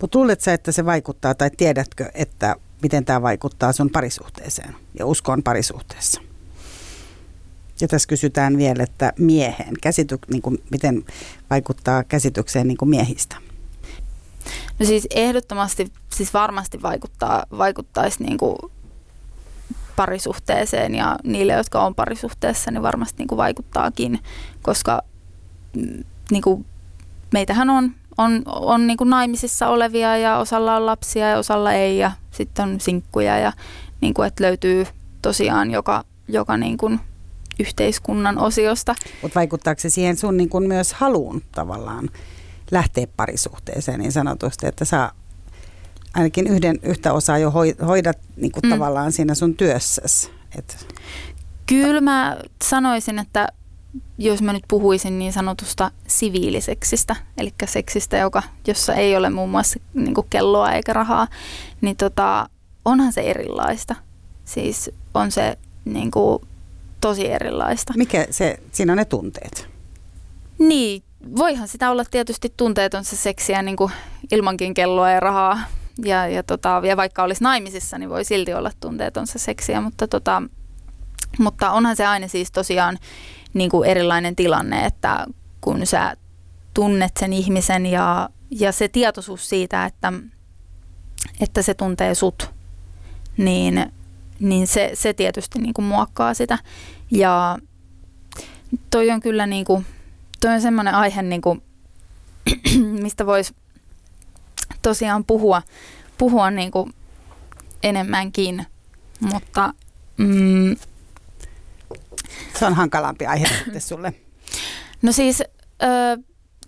Mutta 0.00 0.18
luulet 0.18 0.40
sä, 0.40 0.52
että 0.52 0.72
se 0.72 0.84
vaikuttaa, 0.84 1.34
tai 1.34 1.50
tiedätkö, 1.56 2.10
että 2.14 2.56
miten 2.82 3.04
tämä 3.04 3.22
vaikuttaa 3.22 3.72
sun 3.72 3.90
parisuhteeseen 3.90 4.76
ja 4.98 5.06
uskon 5.06 5.42
parisuhteessa? 5.42 6.20
Ja 7.80 7.88
tässä 7.88 8.08
kysytään 8.08 8.56
vielä, 8.56 8.82
että 8.82 9.12
miehen, 9.18 9.74
käsity, 9.82 10.18
niin 10.30 10.42
kuin, 10.42 10.58
miten 10.70 11.04
vaikuttaa 11.50 12.04
käsitykseen 12.04 12.68
niin 12.68 12.78
kuin 12.78 12.88
miehistä? 12.88 13.36
No 14.78 14.86
siis 14.86 15.06
ehdottomasti, 15.14 15.92
siis 16.12 16.34
varmasti 16.34 16.82
vaikuttaa, 16.82 17.44
vaikuttaisi 17.58 18.24
niin 18.24 18.38
kuin 18.38 18.56
parisuhteeseen 19.96 20.94
ja 20.94 21.16
niille, 21.24 21.52
jotka 21.52 21.82
on 21.82 21.94
parisuhteessa, 21.94 22.70
niin 22.70 22.82
varmasti 22.82 23.14
niin 23.18 23.28
kuin 23.28 23.36
vaikuttaakin, 23.36 24.20
koska 24.62 25.02
mm, 25.76 26.04
niin 26.30 26.42
kuin 26.42 26.66
meitähän 27.32 27.70
on, 27.70 27.92
on, 28.18 28.42
on 28.46 28.86
niin 28.86 28.96
kuin 28.96 29.10
naimisissa 29.10 29.68
olevia 29.68 30.16
ja 30.16 30.38
osalla 30.38 30.76
on 30.76 30.86
lapsia 30.86 31.28
ja 31.28 31.38
osalla 31.38 31.72
ei 31.72 31.98
ja 31.98 32.12
sitten 32.30 32.68
on 32.68 32.80
sinkkuja 32.80 33.38
ja 33.38 33.52
niin 34.00 34.14
kuin, 34.14 34.26
että 34.26 34.44
löytyy 34.44 34.86
tosiaan 35.22 35.70
joka, 35.70 36.04
joka 36.28 36.56
niin 36.56 36.78
kuin 36.78 37.00
yhteiskunnan 37.58 38.38
osiosta. 38.38 38.94
Mutta 39.22 39.38
vaikuttaako 39.38 39.80
se 39.80 39.90
siihen 39.90 40.16
sun 40.16 40.36
niin 40.36 40.48
kuin 40.48 40.68
myös 40.68 40.92
haluun 40.92 41.42
tavallaan 41.52 42.10
lähteä 42.70 43.06
parisuhteeseen 43.16 44.00
niin 44.00 44.12
sanotusti, 44.12 44.66
että 44.66 44.84
sä 44.84 45.12
ainakin 46.14 46.46
yhden, 46.46 46.78
yhtä 46.82 47.12
osaa 47.12 47.38
jo 47.38 47.52
hoidat 47.86 48.18
niin 48.36 48.52
kuin 48.52 48.62
mm. 48.62 48.70
tavallaan 48.70 49.12
siinä 49.12 49.34
sun 49.34 49.54
työssäsi. 49.54 50.30
Et. 50.58 50.86
Kyllä 51.66 52.00
mä 52.00 52.36
sanoisin, 52.64 53.18
että 53.18 53.48
jos 54.18 54.42
mä 54.42 54.52
nyt 54.52 54.64
puhuisin 54.68 55.18
niin 55.18 55.32
sanotusta 55.32 55.90
siviiliseksistä, 56.06 57.16
eli 57.38 57.52
seksistä, 57.64 58.16
joka, 58.16 58.42
jossa 58.66 58.94
ei 58.94 59.16
ole 59.16 59.30
muun 59.30 59.50
muassa 59.50 59.80
niin 59.94 60.14
kelloa 60.30 60.72
eikä 60.72 60.92
rahaa, 60.92 61.28
niin 61.80 61.96
tota, 61.96 62.48
onhan 62.84 63.12
se 63.12 63.20
erilaista. 63.20 63.94
Siis 64.44 64.90
on 65.14 65.30
se 65.30 65.58
niin 65.84 66.10
kuin, 66.10 66.42
tosi 67.00 67.30
erilaista. 67.30 67.94
Mikä 67.96 68.26
se, 68.30 68.58
siinä 68.72 68.92
on 68.92 68.98
ne 68.98 69.04
tunteet? 69.04 69.68
Niin, 70.58 71.02
voihan 71.36 71.68
sitä 71.68 71.90
olla 71.90 72.04
tietysti 72.04 72.52
tunteeton 72.56 73.04
se 73.04 73.16
seksiä 73.16 73.62
niin 73.62 73.76
kuin 73.76 73.92
ilmankin 74.32 74.74
kelloa 74.74 75.10
ja 75.10 75.20
rahaa. 75.20 75.58
Ja, 76.04 76.28
ja, 76.28 76.42
tota, 76.42 76.82
ja 76.84 76.96
vaikka 76.96 77.22
olisi 77.22 77.44
naimisissa, 77.44 77.98
niin 77.98 78.10
voi 78.10 78.24
silti 78.24 78.54
olla 78.54 78.70
tunteeton 78.80 79.26
se 79.26 79.38
seksiä, 79.38 79.80
mutta, 79.80 80.08
tota, 80.08 80.42
mutta 81.38 81.70
onhan 81.70 81.96
se 81.96 82.06
aina 82.06 82.28
siis 82.28 82.50
tosiaan 82.50 82.98
niin 83.54 83.70
kuin 83.70 83.88
erilainen 83.88 84.36
tilanne, 84.36 84.86
että 84.86 85.26
kun 85.60 85.86
sä 85.86 86.16
tunnet 86.74 87.12
sen 87.20 87.32
ihmisen 87.32 87.86
ja, 87.86 88.28
ja 88.50 88.72
se 88.72 88.88
tietoisuus 88.88 89.48
siitä, 89.48 89.84
että, 89.84 90.12
että 91.40 91.62
se 91.62 91.74
tuntee 91.74 92.14
sut, 92.14 92.50
niin, 93.36 93.92
niin 94.40 94.66
se, 94.66 94.90
se 94.94 95.12
tietysti 95.12 95.58
niin 95.58 95.74
kuin 95.74 95.86
muokkaa 95.86 96.34
sitä. 96.34 96.58
Ja 97.10 97.58
toi 98.90 99.10
on 99.10 99.20
kyllä 99.20 99.46
niin 99.46 99.64
kuin, 99.64 99.86
toi 100.40 100.54
on 100.54 100.60
semmoinen 100.60 100.94
aihe, 100.94 101.22
niin 101.22 101.40
kuin, 101.40 101.62
mistä 103.02 103.26
voisi 103.26 103.54
tosiaan 104.82 105.24
puhua, 105.24 105.62
puhua 106.18 106.50
niin 106.50 106.70
kuin 106.70 106.94
enemmänkin, 107.82 108.66
mutta 109.20 109.74
mm, 110.16 110.76
se 112.58 112.66
on 112.66 112.74
hankalampi 112.74 113.26
aihe 113.26 113.46
sitten 113.64 113.80
sulle. 113.80 114.14
No 115.02 115.12
siis 115.12 115.42
ö, 115.82 116.22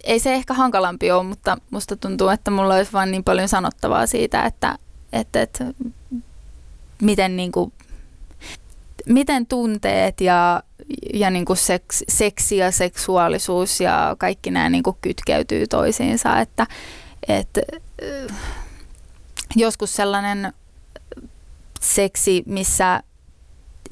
ei 0.05 0.19
se 0.19 0.35
ehkä 0.35 0.55
hankalampi 0.55 1.11
ole, 1.11 1.23
mutta 1.23 1.59
musta 1.71 1.97
tuntuu, 1.97 2.29
että 2.29 2.51
mulla 2.51 2.75
olisi 2.75 2.93
vain 2.93 3.11
niin 3.11 3.25
paljon 3.25 3.49
sanottavaa 3.49 4.07
siitä, 4.07 4.45
että, 4.45 4.79
että, 5.13 5.43
että 5.43 5.65
miten, 7.03 7.37
niin 7.37 7.53
kuin, 7.53 7.73
miten 9.07 9.47
tunteet 9.47 10.21
ja, 10.21 10.63
ja 11.15 11.31
niin 11.31 11.45
kuin 11.45 11.57
seks, 11.57 12.05
seksi 12.09 12.57
ja 12.57 12.71
seksuaalisuus 12.71 13.81
ja 13.81 14.17
kaikki 14.19 14.51
nämä 14.51 14.71
niin 14.71 14.83
kuin 14.83 14.97
kytkeytyy 15.03 15.67
toisiinsa. 15.67 16.39
Että, 16.39 16.67
että, 17.29 17.61
joskus 19.57 19.97
sellainen 19.97 20.53
seksi, 21.81 22.43
missä 22.47 23.03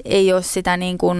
ei 0.05 0.33
ole 0.33 0.43
sitä 0.43 0.77
niin 0.77 0.97
kuin, 0.97 1.17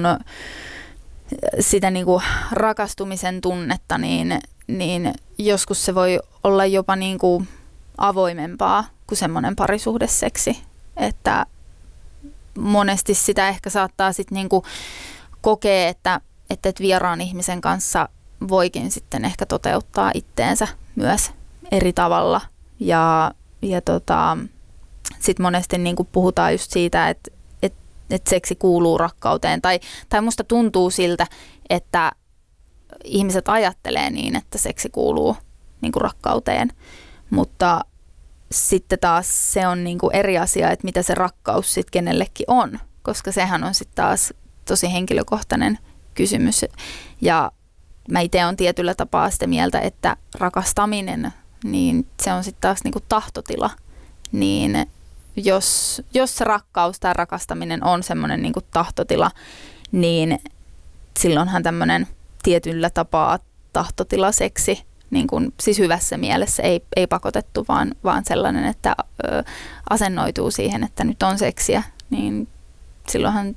sitä 1.60 1.92
niin 1.92 2.06
kuin 2.06 2.24
rakastumisen 2.52 3.42
tunnetta, 3.42 3.98
niin, 3.98 4.40
niin 4.68 5.14
joskus 5.38 5.86
se 5.86 5.96
voi 5.96 6.20
olla 6.44 6.66
jopa 6.66 6.96
niin 6.96 7.18
kuin 7.18 7.48
avoimempaa 7.98 8.86
kuin 9.08 9.18
semmoinen 9.18 9.56
parisuhdeseksi. 9.56 10.58
Että 10.98 11.46
monesti 12.60 13.14
sitä 13.14 13.50
ehkä 13.50 13.70
saattaa 13.70 14.14
sitten 14.14 14.36
niin 14.36 14.50
kuin 14.50 14.64
kokea, 15.42 15.88
että, 15.88 16.22
että 16.50 16.74
vieraan 16.80 17.22
ihmisen 17.22 17.62
kanssa 17.62 18.10
voikin 18.48 18.92
sitten 18.92 19.26
ehkä 19.26 19.46
toteuttaa 19.46 20.12
itteensä 20.14 20.68
myös 20.96 21.32
eri 21.72 21.94
tavalla. 21.94 22.42
Ja, 22.80 23.32
ja 23.62 23.82
tota, 23.82 24.38
sitten 25.20 25.44
monesti 25.44 25.78
niin 25.78 25.96
kuin 25.96 26.10
puhutaan 26.12 26.52
just 26.52 26.72
siitä, 26.72 27.10
että 27.10 27.32
että 28.10 28.30
seksi 28.30 28.56
kuuluu 28.56 28.98
rakkauteen. 28.98 29.62
Tai, 29.62 29.80
tai 30.10 30.22
musta 30.22 30.44
tuntuu 30.44 30.90
siltä, 30.90 31.28
että 31.70 32.12
ihmiset 33.04 33.50
ajattelee 33.50 34.10
niin, 34.10 34.36
että 34.36 34.58
seksi 34.58 34.90
kuuluu 34.90 35.38
niin 35.82 35.92
kuin 35.92 36.02
rakkauteen. 36.02 36.72
Mutta 37.30 37.86
sitten 38.52 39.00
taas 39.00 39.54
se 39.54 39.68
on 39.68 39.84
niin 39.84 39.98
kuin 39.98 40.16
eri 40.16 40.38
asia, 40.38 40.72
että 40.72 40.86
mitä 40.86 41.04
se 41.04 41.16
rakkaus 41.16 41.74
sitten 41.74 41.92
kenellekin 41.92 42.46
on. 42.48 42.80
Koska 43.02 43.32
sehän 43.32 43.64
on 43.64 43.74
sitten 43.74 43.96
taas 43.96 44.34
tosi 44.70 44.94
henkilökohtainen 44.94 45.80
kysymys. 46.14 46.66
Ja 47.22 47.52
mä 48.10 48.20
itse 48.20 48.46
on 48.46 48.56
tietyllä 48.56 48.96
tapaa 48.96 49.30
sitä 49.30 49.48
mieltä, 49.48 49.80
että 49.80 50.18
rakastaminen, 50.40 51.34
niin 51.64 52.08
se 52.22 52.34
on 52.34 52.44
sitten 52.44 52.62
taas 52.62 52.84
niin 52.84 52.92
kuin 52.92 53.04
tahtotila. 53.10 53.70
Niin 54.32 54.90
jos, 55.36 56.02
jos 56.14 56.42
rakkaus 56.42 57.00
tai 57.00 57.14
rakastaminen 57.14 57.84
on 57.84 58.04
semmoinen 58.04 58.42
niin 58.42 58.54
tahtotila, 58.72 59.32
niin 59.92 60.40
silloinhan 61.20 61.64
tämmöinen 61.64 62.08
tietyllä 62.44 62.90
tapaa 62.90 63.40
tahtotilaseksi, 63.74 64.84
niin 65.10 65.28
kuin, 65.28 65.54
siis 65.60 65.80
hyvässä 65.80 66.18
mielessä, 66.18 66.64
ei, 66.64 66.86
ei 66.96 67.08
pakotettu, 67.08 67.66
vaan, 67.68 67.96
vaan 68.04 68.26
sellainen, 68.26 68.66
että 68.66 68.96
ö, 69.24 69.44
asennoituu 69.90 70.52
siihen, 70.52 70.84
että 70.84 71.04
nyt 71.04 71.24
on 71.24 71.38
seksiä, 71.38 71.84
niin 72.10 72.48
silloinhan 73.10 73.56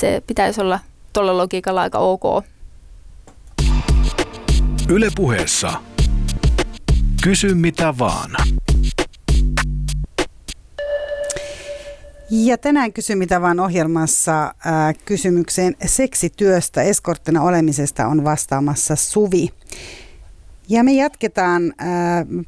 se 0.00 0.22
pitäisi 0.26 0.60
olla 0.60 0.80
tuolla 1.12 1.36
logiikalla 1.36 1.82
aika 1.82 1.98
ok. 1.98 2.44
Yle 4.88 5.08
puheessa. 5.16 5.72
Kysy 7.22 7.54
mitä 7.54 7.94
vaan. 7.98 8.30
Ja 12.30 12.58
tänään 12.58 12.92
kysy 12.92 13.14
mitä 13.14 13.40
vaan 13.40 13.60
ohjelmassa 13.60 14.54
ää, 14.64 14.88
äh, 14.88 14.94
kysymykseen 15.04 15.76
seksityöstä, 15.86 16.82
eskorttina 16.82 17.42
olemisesta 17.42 18.06
on 18.06 18.24
vastaamassa 18.24 18.96
Suvi. 18.96 19.48
Ja 20.68 20.84
me 20.84 20.92
jatketaan, 20.92 21.62
äh, 21.80 21.86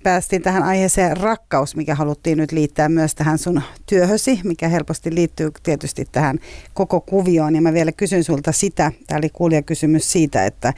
päästiin 0.02 0.42
tähän 0.42 0.62
aiheeseen 0.62 1.16
rakkaus, 1.16 1.76
mikä 1.76 1.94
haluttiin 1.94 2.38
nyt 2.38 2.52
liittää 2.52 2.88
myös 2.88 3.14
tähän 3.14 3.38
sun 3.38 3.62
työhösi, 3.86 4.40
mikä 4.44 4.68
helposti 4.68 5.14
liittyy 5.14 5.50
tietysti 5.62 6.04
tähän 6.12 6.38
koko 6.74 7.00
kuvioon. 7.00 7.54
Ja 7.54 7.62
mä 7.62 7.72
vielä 7.72 7.92
kysyn 7.92 8.24
sulta 8.24 8.52
sitä, 8.52 8.92
tämä 9.06 9.18
oli 9.18 9.28
kuulijakysymys 9.28 10.12
siitä, 10.12 10.46
että 10.46 10.72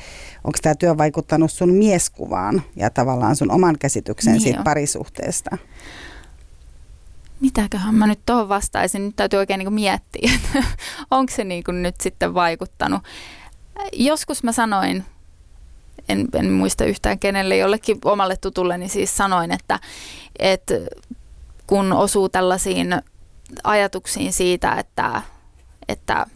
onko 0.45 0.59
tämä 0.63 0.75
työ 0.75 0.99
vaikuttanut 0.99 1.53
sun 1.53 1.75
mieskuvaan 1.75 2.63
ja 2.77 2.91
tavallaan 2.91 3.37
sun 3.37 3.51
oman 3.51 3.77
käsityksen 3.79 4.33
niin 4.33 4.43
siitä 4.43 4.59
jo. 4.59 4.65
parisuhteesta? 4.65 5.59
mitäköhän 7.41 7.95
mä 7.95 8.07
nyt 8.07 8.21
tuohon 8.27 8.49
vastaisin. 8.49 9.07
Nyt 9.07 9.17
täytyy 9.17 9.39
oikein 9.39 9.59
niin 9.59 9.73
miettiä, 9.73 10.31
että 10.35 10.69
onko 11.11 11.33
se 11.37 11.45
niin 11.45 11.65
nyt 11.83 12.01
sitten 12.01 12.35
vaikuttanut. 12.35 13.03
Joskus 13.93 14.43
mä 14.43 14.53
sanoin, 14.53 15.05
en, 16.09 16.29
en 16.35 16.51
muista 16.53 16.85
yhtään 16.85 17.19
kenelle, 17.19 17.57
jollekin 17.57 17.99
omalle 18.05 18.37
tutulle, 18.37 18.79
niin 18.79 18.91
siis 18.91 19.17
sanoin, 19.17 19.51
että, 19.51 19.81
että 20.39 20.75
kun 21.67 21.93
osuu 21.93 22.29
tällaisiin 22.29 23.03
ajatuksiin 23.65 24.33
siitä, 24.33 24.73
että, 24.73 25.23
että 25.89 26.27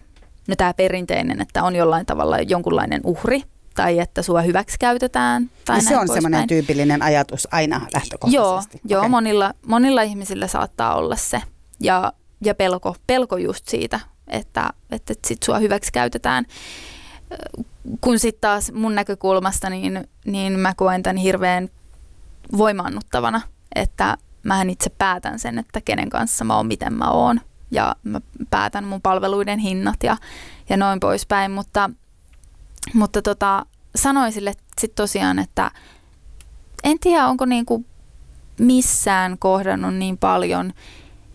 no 0.49 0.57
tämä 0.57 0.75
perinteinen, 0.75 1.41
että 1.41 1.63
on 1.63 1.77
jollain 1.77 2.07
tavalla 2.07 2.39
jonkunlainen 2.39 3.01
uhri, 3.05 3.43
tai 3.75 3.99
että 3.99 4.23
sua 4.23 4.43
hyväksi 4.43 4.77
käytetään. 4.79 5.51
Tai 5.65 5.79
ja 5.79 5.83
se 5.83 5.99
on 5.99 6.09
semmoinen 6.09 6.47
tyypillinen 6.49 7.03
ajatus 7.03 7.49
aina 7.51 7.81
lähtökohtaisesti. 7.95 8.37
Joo, 8.37 8.55
okay. 8.55 8.81
joo 8.85 9.09
monilla, 9.09 9.55
monilla 9.67 10.03
ihmisillä 10.03 10.47
saattaa 10.47 10.95
olla 10.95 11.17
se. 11.17 11.43
Ja, 11.81 12.13
ja 12.45 12.55
pelko, 12.55 12.97
pelko 13.07 13.37
just 13.37 13.69
siitä, 13.69 14.01
että, 14.29 14.71
että 14.91 15.15
sit 15.27 15.43
sua 15.43 15.59
hyväksi 15.59 15.93
käytetään. 15.93 16.45
Kun 18.01 18.19
sitten 18.19 18.41
taas 18.41 18.73
mun 18.73 18.95
näkökulmasta, 18.95 19.71
niin, 19.71 20.09
niin 20.25 20.59
mä 20.59 20.75
koen 20.75 21.03
tämän 21.03 21.17
hirveän 21.17 21.69
voimaannuttavana, 22.57 23.41
että 23.75 24.17
mähän 24.43 24.71
itse 24.71 24.91
päätän 24.91 25.39
sen, 25.39 25.59
että 25.59 25.81
kenen 25.81 26.11
kanssa 26.11 26.45
mä 26.45 26.57
oon, 26.57 26.67
miten 26.67 26.93
mä 26.93 27.11
oon. 27.11 27.41
Ja 27.71 27.97
mä 28.03 28.21
päätän 28.51 28.85
mun 28.85 29.03
palveluiden 29.03 29.59
hinnat 29.59 30.03
ja, 30.03 30.17
ja 30.69 30.77
noin 30.77 31.01
poispäin, 31.01 31.51
mutta– 31.51 31.91
mutta 32.95 33.23
tota, 33.23 33.67
sanoin 33.97 34.33
sille 34.33 34.53
sitten 34.81 34.97
tosiaan, 34.97 35.39
että 35.39 35.71
en 36.85 36.99
tiedä, 36.99 37.27
onko 37.27 37.45
niinku 37.45 37.85
missään 38.59 39.39
kohdannut 39.39 39.95
niin 39.95 40.19
paljon, 40.19 40.73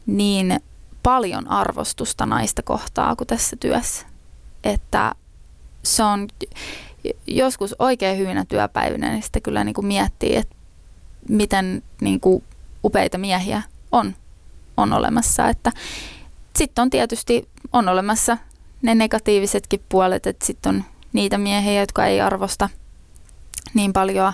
niin 0.06 0.60
paljon 1.04 1.48
arvostusta 1.48 2.26
naista 2.26 2.62
kohtaa 2.62 3.16
kuin 3.16 3.28
tässä 3.28 3.56
työssä. 3.56 4.06
Että 4.64 5.16
se 5.88 6.04
on 6.04 6.28
joskus 7.28 7.76
oikein 7.80 8.18
hyvinä 8.18 8.46
työpäivinä, 8.46 9.12
niin 9.12 9.24
sitten 9.24 9.42
kyllä 9.42 9.64
niinku 9.64 9.82
miettii, 9.82 10.36
että 10.36 10.56
miten 11.30 11.84
niinku 12.02 12.44
upeita 12.84 13.18
miehiä 13.18 13.62
on, 13.92 14.16
on 14.78 14.94
olemassa. 14.94 15.50
Että 15.50 15.72
sitten 16.56 16.82
on 16.82 16.90
tietysti 16.90 17.50
on 17.74 17.90
olemassa 17.90 18.38
ne 18.82 18.96
negatiivisetkin 18.96 19.84
puolet, 19.90 20.28
että 20.28 20.46
sitten 20.46 20.76
on 20.76 20.84
niitä 21.14 21.38
miehiä, 21.38 21.80
jotka 21.80 22.06
ei 22.06 22.22
arvosta 22.22 22.70
niin 23.74 23.94
paljon 23.94 24.34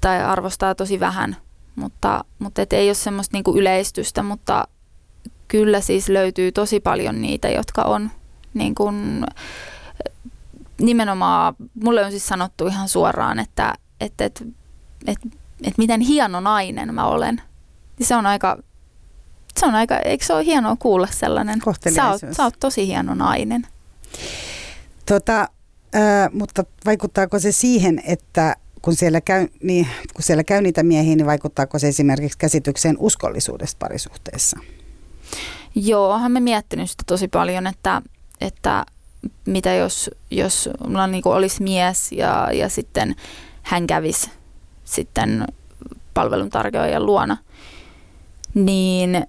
tai 0.00 0.24
arvostaa 0.24 0.74
tosi 0.74 1.00
vähän, 1.00 1.36
mutta, 1.76 2.24
mutta 2.38 2.62
et 2.62 2.72
ei 2.72 2.88
ole 2.88 2.94
semmoista 2.94 3.36
niinku 3.36 3.56
yleistystä, 3.56 4.22
mutta 4.22 4.68
kyllä 5.48 5.80
siis 5.80 6.08
löytyy 6.08 6.52
tosi 6.52 6.80
paljon 6.80 7.22
niitä, 7.22 7.48
jotka 7.48 7.82
on 7.82 8.10
niin 8.54 8.74
kuin, 8.74 9.24
nimenomaan, 10.80 11.54
mulle 11.74 12.04
on 12.04 12.10
siis 12.10 12.26
sanottu 12.26 12.66
ihan 12.66 12.88
suoraan, 12.88 13.38
että, 13.38 13.74
että, 14.00 14.24
että, 14.24 14.44
että, 15.06 15.28
että 15.62 15.78
miten 15.78 16.00
hieno 16.00 16.40
nainen 16.40 16.94
mä 16.94 17.06
olen. 17.06 17.42
Se 18.00 18.16
on 18.16 18.26
aika, 18.26 18.58
se 19.56 19.66
on 19.66 19.74
aika, 19.74 19.98
eikö 19.98 20.24
se 20.24 20.32
ole 20.32 20.44
hienoa 20.44 20.76
kuulla 20.78 21.08
sellainen? 21.10 21.60
Sä 21.94 22.10
oot, 22.10 22.20
sä 22.32 22.44
oot 22.44 22.54
tosi 22.60 22.86
hieno 22.86 23.14
nainen. 23.14 23.66
Tota, 25.06 25.48
ää, 25.92 26.30
mutta 26.32 26.64
vaikuttaako 26.84 27.38
se 27.38 27.52
siihen, 27.52 28.02
että 28.06 28.56
kun 28.82 28.96
siellä, 28.96 29.20
käy, 29.20 29.48
niin, 29.62 29.86
kun 30.14 30.22
siellä 30.22 30.44
käy 30.44 30.62
niitä 30.62 30.82
miehiä, 30.82 31.16
niin 31.16 31.26
vaikuttaako 31.26 31.78
se 31.78 31.88
esimerkiksi 31.88 32.38
käsitykseen 32.38 32.96
uskollisuudesta 32.98 33.76
parisuhteessa? 33.78 34.58
Joo, 35.74 36.14
olen 36.14 36.32
me 36.32 36.40
miettinyt 36.40 36.90
sitä 36.90 37.02
tosi 37.06 37.28
paljon, 37.28 37.66
että, 37.66 38.02
että 38.40 38.86
mitä 39.46 39.74
jos, 39.74 40.10
jos 40.30 40.68
mulla 40.86 41.06
niin 41.06 41.22
olisi 41.24 41.62
mies 41.62 42.12
ja, 42.12 42.48
ja 42.52 42.68
sitten 42.68 43.16
hän 43.62 43.86
kävisi 43.86 44.30
sitten 44.84 45.44
palveluntarjoajan 46.14 47.06
luona, 47.06 47.36
niin 48.54 49.26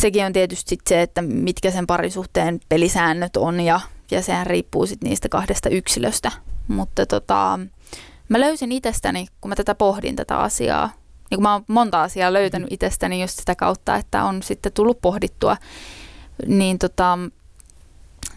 sekin 0.00 0.26
on 0.26 0.32
tietysti 0.32 0.78
se, 0.88 1.02
että 1.02 1.22
mitkä 1.22 1.70
sen 1.70 1.86
parisuhteen 1.86 2.60
pelisäännöt 2.68 3.36
on 3.36 3.60
ja, 3.60 3.80
ja 4.10 4.22
sehän 4.22 4.46
riippuu 4.46 4.86
sitten 4.86 5.08
niistä 5.08 5.28
kahdesta 5.28 5.68
yksilöstä. 5.68 6.32
Mutta 6.68 7.06
tota, 7.06 7.58
mä 8.28 8.40
löysin 8.40 8.72
itsestäni, 8.72 9.26
kun 9.40 9.48
mä 9.48 9.54
tätä 9.54 9.74
pohdin 9.74 10.16
tätä 10.16 10.38
asiaa, 10.38 10.90
niin 11.30 11.36
kun 11.36 11.42
mä 11.42 11.52
oon 11.52 11.64
monta 11.68 12.02
asiaa 12.02 12.32
löytänyt 12.32 12.72
itsestäni 12.72 13.20
just 13.20 13.38
sitä 13.38 13.54
kautta, 13.54 13.96
että 13.96 14.24
on 14.24 14.42
sitten 14.42 14.72
tullut 14.72 15.00
pohdittua, 15.02 15.56
niin 16.46 16.78
tota, 16.78 17.18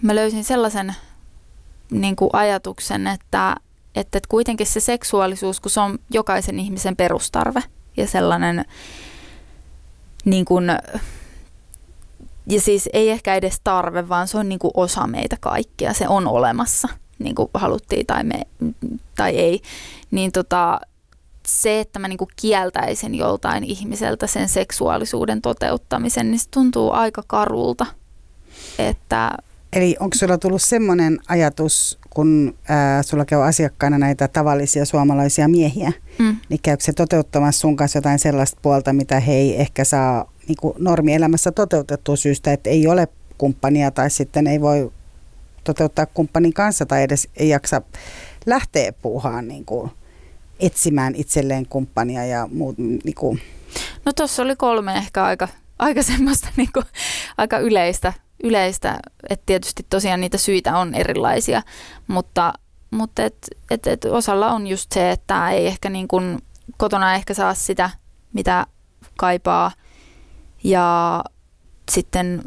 mä 0.01 0.15
löysin 0.15 0.43
sellaisen 0.43 0.95
niin 1.91 2.15
kuin 2.15 2.29
ajatuksen, 2.33 3.07
että, 3.07 3.55
että 3.95 4.19
kuitenkin 4.29 4.67
se 4.67 4.79
seksuaalisuus, 4.79 5.59
kun 5.59 5.71
se 5.71 5.79
on 5.79 5.99
jokaisen 6.09 6.59
ihmisen 6.59 6.95
perustarve 6.95 7.63
ja 7.97 8.07
sellainen 8.07 8.65
niin 10.25 10.45
kuin, 10.45 10.65
ja 12.49 12.61
siis 12.61 12.89
ei 12.93 13.09
ehkä 13.09 13.35
edes 13.35 13.59
tarve, 13.63 14.09
vaan 14.09 14.27
se 14.27 14.37
on 14.37 14.49
niin 14.49 14.59
kuin 14.59 14.71
osa 14.73 15.07
meitä 15.07 15.37
kaikkia, 15.39 15.93
se 15.93 16.07
on 16.07 16.27
olemassa, 16.27 16.87
niin 17.19 17.35
kuin 17.35 17.49
haluttiin 17.53 18.05
tai, 18.05 18.23
me, 18.23 18.41
tai 19.15 19.35
ei, 19.35 19.61
niin 20.11 20.31
tota, 20.31 20.79
se, 21.47 21.79
että 21.79 21.99
mä 21.99 22.07
niin 22.07 22.17
kuin 22.17 22.29
kieltäisin 22.35 23.15
joltain 23.15 23.63
ihmiseltä 23.63 24.27
sen 24.27 24.49
seksuaalisuuden 24.49 25.41
toteuttamisen, 25.41 26.31
niin 26.31 26.39
se 26.39 26.49
tuntuu 26.49 26.91
aika 26.91 27.23
karulta, 27.27 27.85
että 28.79 29.31
Eli 29.75 29.95
onko 29.99 30.15
sulla 30.15 30.37
tullut 30.37 30.61
semmoinen 30.61 31.19
ajatus, 31.27 31.99
kun 32.09 32.55
ää, 32.67 33.03
sulla 33.03 33.25
käy 33.25 33.43
asiakkaana 33.43 33.97
näitä 33.97 34.27
tavallisia 34.27 34.85
suomalaisia 34.85 35.47
miehiä, 35.47 35.91
mm. 36.19 36.37
niin 36.49 36.59
käykö 36.63 36.83
se 36.83 36.93
toteuttamassa 36.93 37.61
sun 37.61 37.75
kanssa 37.75 37.97
jotain 37.97 38.19
sellaista 38.19 38.59
puolta, 38.61 38.93
mitä 38.93 39.19
he 39.19 39.33
ei 39.33 39.61
ehkä 39.61 39.83
saa 39.83 40.31
niin 40.47 40.57
kuin 40.61 40.73
normielämässä 40.77 41.51
toteutettua 41.51 42.15
syystä, 42.15 42.53
että 42.53 42.69
ei 42.69 42.87
ole 42.87 43.07
kumppania 43.37 43.91
tai 43.91 44.09
sitten 44.09 44.47
ei 44.47 44.61
voi 44.61 44.91
toteuttaa 45.63 46.05
kumppanin 46.05 46.53
kanssa 46.53 46.85
tai 46.85 47.03
edes 47.03 47.29
ei 47.35 47.49
jaksa 47.49 47.81
lähteä 48.45 48.93
puuhaan 48.93 49.47
niin 49.47 49.65
kuin 49.65 49.91
etsimään 50.59 51.15
itselleen 51.15 51.65
kumppania 51.65 52.25
ja 52.25 52.47
muut. 52.51 52.77
Niin 52.77 53.15
kuin. 53.15 53.41
No 54.05 54.13
tuossa 54.13 54.43
oli 54.43 54.55
kolme 54.55 54.97
ehkä 54.97 55.23
aika, 55.23 55.47
aika 55.79 56.03
semmoista 56.03 56.47
niin 56.57 56.69
kuin, 56.73 56.85
aika 57.37 57.57
yleistä 57.57 58.13
yleistä, 58.43 58.99
että 59.29 59.43
tietysti 59.45 59.85
tosiaan 59.89 60.21
niitä 60.21 60.37
syitä 60.37 60.77
on 60.77 60.95
erilaisia, 60.95 61.61
mutta, 62.07 62.53
mutta 62.91 63.23
et, 63.23 63.37
et, 63.71 63.87
et 63.87 64.05
osalla 64.05 64.51
on 64.51 64.67
just 64.67 64.91
se, 64.91 65.11
että 65.11 65.51
ei 65.51 65.67
ehkä 65.67 65.89
niin 65.89 66.07
kuin 66.07 66.39
kotona 66.77 67.15
ehkä 67.15 67.33
saa 67.33 67.53
sitä, 67.53 67.89
mitä 68.33 68.67
kaipaa. 69.17 69.71
Ja 70.63 71.23
sitten 71.91 72.43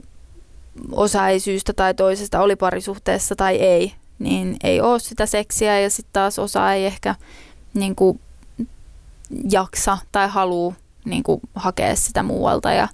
osa 0.92 1.28
ei 1.28 1.40
syystä 1.40 1.72
tai 1.72 1.94
toisesta 1.94 2.40
oli 2.40 2.56
parisuhteessa 2.56 3.36
tai 3.36 3.56
ei, 3.56 3.94
niin 4.18 4.56
ei 4.62 4.80
ole 4.80 4.98
sitä 4.98 5.26
seksiä 5.26 5.80
ja 5.80 5.90
sitten 5.90 6.12
taas 6.12 6.38
osa 6.38 6.72
ei 6.72 6.86
ehkä 6.86 7.14
niin 7.74 7.94
kuin 7.94 8.20
jaksa 9.50 9.98
tai 10.12 10.28
halua 10.28 10.74
niin 11.04 11.22
kuin 11.22 11.40
hakea 11.54 11.96
sitä 11.96 12.22
muualta. 12.22 12.72
Ja, 12.72 12.88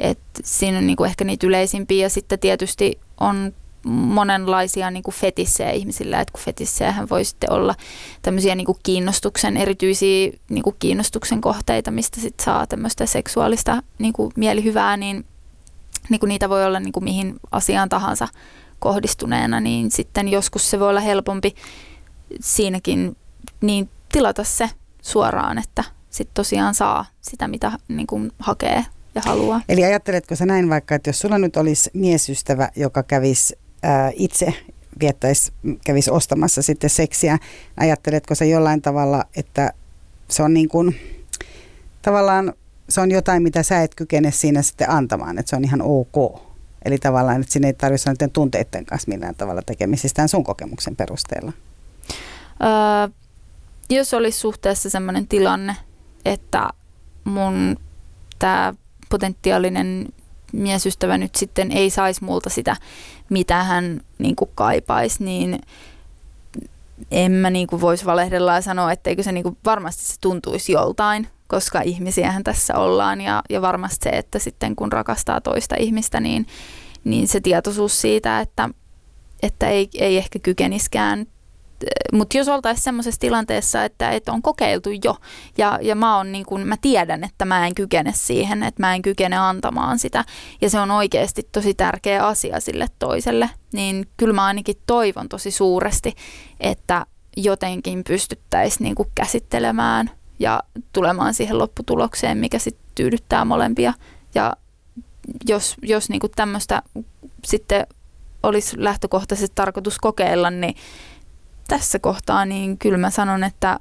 et 0.00 0.18
siinä 0.44 0.78
on 0.78 0.86
niinku 0.86 1.04
ehkä 1.04 1.24
niitä 1.24 1.46
yleisimpiä 1.46 2.04
ja 2.04 2.10
sitten 2.10 2.38
tietysti 2.38 3.00
on 3.20 3.52
monenlaisia 3.84 4.90
niin 4.90 5.02
kuin 5.02 5.14
fetissejä 5.14 5.70
ihmisillä, 5.70 6.20
että 6.20 6.32
kun 6.32 6.44
fetissejähän 6.44 7.08
voi 7.08 7.24
sitten 7.24 7.52
olla 7.52 7.74
tämmöisiä 8.22 8.54
niin 8.54 8.66
kuin 8.66 8.78
kiinnostuksen, 8.82 9.56
erityisiä 9.56 10.32
niin 10.50 10.62
kuin 10.62 10.76
kiinnostuksen 10.78 11.40
kohteita, 11.40 11.90
mistä 11.90 12.20
sitten 12.20 12.44
saa 12.44 12.66
tämmöistä 12.66 13.06
seksuaalista 13.06 13.82
niin 13.98 14.12
kuin 14.12 14.32
mielihyvää, 14.36 14.96
niin, 14.96 15.24
niin 16.08 16.20
kuin 16.20 16.28
niitä 16.28 16.48
voi 16.48 16.64
olla 16.64 16.80
niin 16.80 16.92
kuin 16.92 17.04
mihin 17.04 17.34
asiaan 17.50 17.88
tahansa 17.88 18.28
kohdistuneena, 18.78 19.60
niin 19.60 19.90
sitten 19.90 20.28
joskus 20.28 20.70
se 20.70 20.80
voi 20.80 20.88
olla 20.88 21.00
helpompi 21.00 21.54
siinäkin 22.40 23.16
niin 23.60 23.90
tilata 24.12 24.44
se 24.44 24.70
suoraan, 25.02 25.58
että 25.58 25.84
sitten 26.10 26.34
tosiaan 26.34 26.74
saa 26.74 27.06
sitä, 27.20 27.48
mitä 27.48 27.72
niin 27.88 28.06
kuin 28.06 28.32
hakee 28.38 28.84
ja 29.24 29.30
haluaa. 29.30 29.60
Eli 29.68 29.84
ajatteletko 29.84 30.36
sä 30.36 30.46
näin 30.46 30.70
vaikka, 30.70 30.94
että 30.94 31.08
jos 31.08 31.18
sulla 31.18 31.38
nyt 31.38 31.56
olisi 31.56 31.90
miesystävä, 31.94 32.68
joka 32.76 33.02
kävisi 33.02 33.58
ää, 33.82 34.10
itse 34.14 34.54
viettäisi, 35.00 35.52
kävisi 35.84 36.10
ostamassa 36.10 36.62
sitten 36.62 36.90
seksiä, 36.90 37.38
ajatteletko 37.76 38.34
sä 38.34 38.44
jollain 38.44 38.82
tavalla, 38.82 39.24
että 39.36 39.72
se 40.28 40.42
on 40.42 40.54
niin 40.54 40.68
kuin, 40.68 40.96
tavallaan 42.02 42.52
se 42.88 43.00
on 43.00 43.10
jotain, 43.10 43.42
mitä 43.42 43.62
sä 43.62 43.82
et 43.82 43.94
kykene 43.94 44.30
siinä 44.30 44.62
sitten 44.62 44.90
antamaan, 44.90 45.38
että 45.38 45.50
se 45.50 45.56
on 45.56 45.64
ihan 45.64 45.82
ok. 45.82 46.42
Eli 46.84 46.98
tavallaan, 46.98 47.40
että 47.40 47.52
sinne 47.52 47.68
ei 47.68 47.74
tarvitse 47.74 48.10
niiden 48.10 48.30
tunteiden 48.30 48.86
kanssa 48.86 49.08
millään 49.08 49.34
tavalla 49.34 49.62
tekemisistään 49.62 50.28
sun 50.28 50.44
kokemuksen 50.44 50.96
perusteella. 50.96 51.52
Öö, 52.62 53.14
jos 53.90 54.14
olisi 54.14 54.38
suhteessa 54.38 54.90
sellainen 54.90 55.28
tilanne, 55.28 55.76
että 56.24 56.70
mun 57.24 57.76
tämä 58.38 58.74
potentiaalinen 59.10 60.06
miesystävä 60.52 61.18
nyt 61.18 61.34
sitten 61.34 61.72
ei 61.72 61.90
saisi 61.90 62.24
multa 62.24 62.50
sitä, 62.50 62.76
mitä 63.28 63.64
hän 63.64 64.00
niin 64.18 64.36
kuin 64.36 64.50
kaipaisi, 64.54 65.24
niin 65.24 65.60
en 67.10 67.32
mä 67.32 67.50
niin 67.50 67.66
kuin 67.66 67.80
voisi 67.80 68.04
valehdella 68.04 68.54
ja 68.54 68.60
sanoa, 68.60 68.92
etteikö 68.92 69.22
se 69.22 69.32
niin 69.32 69.42
kuin 69.42 69.56
varmasti 69.64 70.04
se 70.04 70.14
tuntuisi 70.20 70.72
joltain, 70.72 71.28
koska 71.46 71.80
ihmisiähän 71.80 72.44
tässä 72.44 72.78
ollaan 72.78 73.20
ja, 73.20 73.42
ja 73.50 73.62
varmasti 73.62 73.98
se, 74.02 74.10
että 74.10 74.38
sitten 74.38 74.76
kun 74.76 74.92
rakastaa 74.92 75.40
toista 75.40 75.74
ihmistä, 75.78 76.20
niin, 76.20 76.46
niin 77.04 77.28
se 77.28 77.40
tietoisuus 77.40 78.00
siitä, 78.00 78.40
että, 78.40 78.68
että 79.42 79.68
ei, 79.68 79.88
ei 79.94 80.16
ehkä 80.16 80.38
kykeniskään 80.38 81.26
mutta 82.12 82.36
jos 82.36 82.48
oltaisiin 82.48 82.84
semmoisessa 82.84 83.20
tilanteessa, 83.20 83.84
että, 83.84 84.10
että 84.10 84.32
on 84.32 84.42
kokeiltu 84.42 84.90
jo 85.04 85.16
ja, 85.58 85.78
ja 85.82 85.94
mä, 85.94 86.18
on 86.18 86.32
niin 86.32 86.46
kun, 86.46 86.60
mä 86.60 86.76
tiedän, 86.80 87.24
että 87.24 87.44
mä 87.44 87.66
en 87.66 87.74
kykene 87.74 88.12
siihen, 88.14 88.62
että 88.62 88.82
mä 88.82 88.94
en 88.94 89.02
kykene 89.02 89.36
antamaan 89.36 89.98
sitä 89.98 90.24
ja 90.60 90.70
se 90.70 90.80
on 90.80 90.90
oikeasti 90.90 91.48
tosi 91.52 91.74
tärkeä 91.74 92.26
asia 92.26 92.60
sille 92.60 92.86
toiselle, 92.98 93.50
niin 93.72 94.08
kyllä 94.16 94.34
mä 94.34 94.44
ainakin 94.44 94.76
toivon 94.86 95.28
tosi 95.28 95.50
suuresti, 95.50 96.14
että 96.60 97.06
jotenkin 97.36 98.04
pystyttäisiin 98.04 98.84
niin 98.84 99.10
käsittelemään 99.14 100.10
ja 100.38 100.62
tulemaan 100.92 101.34
siihen 101.34 101.58
lopputulokseen, 101.58 102.38
mikä 102.38 102.58
sitten 102.58 102.84
tyydyttää 102.94 103.44
molempia. 103.44 103.92
Ja 104.34 104.52
jos, 105.48 105.76
jos 105.82 106.08
niin 106.08 106.20
tämmöistä 106.36 106.82
sitten 107.44 107.86
olisi 108.42 108.84
lähtökohtaisesti 108.84 109.54
tarkoitus 109.54 109.98
kokeilla, 109.98 110.50
niin 110.50 110.74
tässä 111.70 111.98
kohtaa, 111.98 112.44
niin 112.44 112.78
kyllä 112.78 112.98
mä 112.98 113.10
sanon, 113.10 113.44
että 113.44 113.80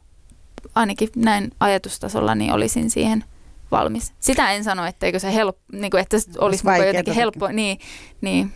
ainakin 0.75 1.09
näin 1.15 1.51
ajatustasolla 1.59 2.35
niin 2.35 2.53
olisin 2.53 2.89
siihen 2.89 3.23
valmis. 3.71 4.13
Sitä 4.19 4.51
en 4.51 4.63
sano, 4.63 4.85
etteikö 4.85 5.19
se 5.19 5.33
help, 5.33 5.57
niin 5.71 5.91
kuin, 5.91 6.01
että 6.01 6.19
se 6.19 6.31
olisi 6.39 6.63
mukaan 6.63 6.87
jotenkin 6.87 7.13
helppo. 7.13 7.47
Niin, 7.47 7.79
niin. 8.21 8.51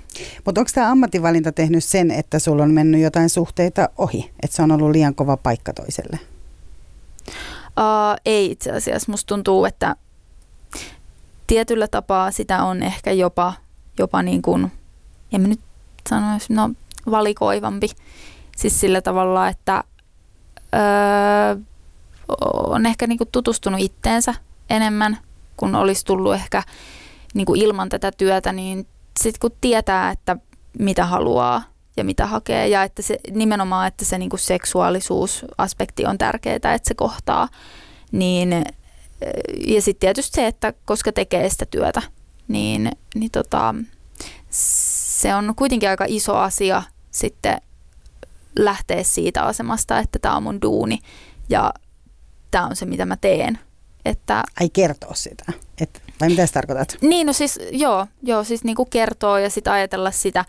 Mutta 0.45 0.61
onko 0.61 0.71
tämä 0.75 0.91
ammattivalinta 0.91 1.51
tehnyt 1.51 1.83
sen, 1.83 2.11
että 2.11 2.39
sulla 2.39 2.63
on 2.63 2.71
mennyt 2.71 3.01
jotain 3.01 3.29
suhteita 3.29 3.89
ohi? 3.97 4.31
Että 4.43 4.55
se 4.55 4.63
on 4.63 4.71
ollut 4.71 4.91
liian 4.91 5.15
kova 5.15 5.37
paikka 5.37 5.73
toiselle? 5.73 6.19
Uh, 7.29 8.19
ei 8.25 8.51
itse 8.51 8.71
asiassa. 8.71 9.11
Musta 9.11 9.27
tuntuu, 9.27 9.65
että 9.65 9.95
tietyllä 11.47 11.87
tapaa 11.87 12.31
sitä 12.31 12.63
on 12.63 12.83
ehkä 12.83 13.11
jopa, 13.11 13.53
jopa 13.99 14.23
niin 14.23 14.41
kuin, 14.41 14.71
en 15.31 15.41
mä 15.41 15.47
nyt 15.47 15.61
sanoisi, 16.09 16.53
no 16.53 16.69
valikoivampi 17.11 17.89
Siis 18.57 18.79
sillä 18.79 19.01
tavalla, 19.01 19.47
että 19.47 19.83
öö, 20.73 21.55
on 22.53 22.85
ehkä 22.85 23.07
niinku 23.07 23.25
tutustunut 23.25 23.81
itteensä 23.81 24.33
enemmän, 24.69 25.17
kun 25.57 25.75
olisi 25.75 26.05
tullut 26.05 26.33
ehkä 26.33 26.63
niinku 27.33 27.53
ilman 27.55 27.89
tätä 27.89 28.11
työtä, 28.11 28.53
niin 28.53 28.87
sitten 29.19 29.39
kun 29.39 29.57
tietää, 29.61 30.11
että 30.11 30.37
mitä 30.79 31.05
haluaa 31.05 31.63
ja 31.97 32.03
mitä 32.03 32.25
hakee 32.25 32.67
ja 32.67 32.83
että 32.83 33.01
se, 33.01 33.19
nimenomaan, 33.31 33.87
että 33.87 34.05
se 34.05 34.17
niinku 34.17 34.37
seksuaalisuusaspekti 34.37 36.05
on 36.05 36.17
tärkeää, 36.17 36.55
että 36.55 36.81
se 36.83 36.93
kohtaa, 36.93 37.47
niin 38.11 38.63
ja 39.67 39.81
sitten 39.81 39.99
tietysti 39.99 40.35
se, 40.35 40.47
että 40.47 40.73
koska 40.85 41.11
tekee 41.11 41.49
sitä 41.49 41.65
työtä, 41.65 42.01
niin, 42.47 42.91
niin 43.15 43.31
tota, 43.31 43.75
se 44.49 45.35
on 45.35 45.53
kuitenkin 45.55 45.89
aika 45.89 46.05
iso 46.07 46.37
asia 46.37 46.83
sitten 47.11 47.61
lähteä 48.59 49.03
siitä 49.03 49.43
asemasta, 49.43 49.99
että 49.99 50.19
tämä 50.19 50.35
on 50.35 50.43
mun 50.43 50.61
duuni 50.61 50.99
ja 51.49 51.73
tämä 52.51 52.65
on 52.65 52.75
se, 52.75 52.85
mitä 52.85 53.05
mä 53.05 53.17
teen. 53.17 53.59
Että, 54.05 54.43
Ai 54.59 54.69
kertoa 54.69 55.13
sitä. 55.13 55.45
Et, 55.81 56.01
vai 56.21 56.29
mitä 56.29 56.45
sä 56.45 56.53
tarkoitat? 56.53 56.97
niin, 57.01 57.27
no 57.27 57.33
siis 57.33 57.59
joo, 57.71 58.07
joo 58.23 58.43
siis 58.43 58.63
niinku 58.63 58.85
kertoo 58.85 59.37
ja 59.37 59.49
sitten 59.49 59.73
ajatella 59.73 60.11
sitä, 60.11 60.45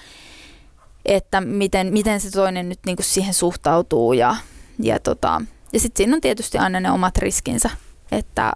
että 1.04 1.40
miten, 1.40 1.92
miten 1.92 2.20
se 2.20 2.30
toinen 2.30 2.68
nyt 2.68 2.80
niinku 2.86 3.02
siihen 3.02 3.34
suhtautuu 3.34 4.12
ja, 4.12 4.36
ja, 4.78 5.00
tota, 5.00 5.42
ja 5.72 5.80
sitten 5.80 5.96
siinä 5.96 6.14
on 6.14 6.20
tietysti 6.20 6.58
aina 6.58 6.80
ne 6.80 6.90
omat 6.90 7.18
riskinsä, 7.18 7.70
että 8.12 8.52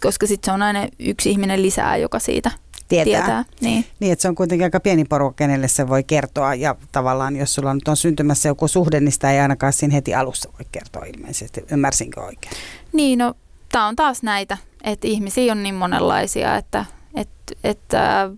koska 0.00 0.26
sitten 0.26 0.46
se 0.46 0.54
on 0.54 0.62
aina 0.62 0.86
yksi 0.98 1.30
ihminen 1.30 1.62
lisää, 1.62 1.96
joka 1.96 2.18
siitä 2.18 2.50
Tietää. 2.92 3.22
tietää. 3.22 3.44
Niin. 3.60 3.84
Niin, 4.00 4.12
että 4.12 4.22
se 4.22 4.28
on 4.28 4.34
kuitenkin 4.34 4.64
aika 4.64 4.80
pieni 4.80 5.04
porukka, 5.04 5.38
kenelle 5.38 5.68
se 5.68 5.88
voi 5.88 6.04
kertoa. 6.04 6.54
Ja 6.54 6.74
tavallaan, 6.92 7.36
jos 7.36 7.54
sulla 7.54 7.74
nyt 7.74 7.88
on 7.88 7.96
syntymässä 7.96 8.48
joku 8.48 8.68
suhde, 8.68 9.00
niin 9.00 9.12
sitä 9.12 9.32
ei 9.32 9.40
ainakaan 9.40 9.72
siinä 9.72 9.94
heti 9.94 10.14
alussa 10.14 10.50
voi 10.52 10.66
kertoa 10.72 11.04
ilmeisesti. 11.04 11.64
Ymmärsinkö 11.70 12.20
oikein? 12.20 12.52
Niin, 12.92 13.18
no 13.18 13.34
tämä 13.72 13.86
on 13.86 13.96
taas 13.96 14.22
näitä, 14.22 14.58
että 14.84 15.06
ihmisiä 15.06 15.52
on 15.52 15.62
niin 15.62 15.74
monenlaisia, 15.74 16.56
että, 16.56 16.84
että, 17.14 17.54
että, 17.64 18.30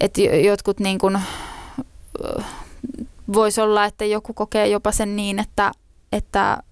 että 0.00 0.20
jotkut 0.20 0.80
niin 0.80 0.98
kuin, 0.98 1.18
voisi 3.32 3.60
olla, 3.60 3.84
että 3.84 4.04
joku 4.04 4.32
kokee 4.32 4.68
jopa 4.68 4.92
sen 4.92 5.16
niin, 5.16 5.38
että, 5.38 5.72
että, 6.12 6.62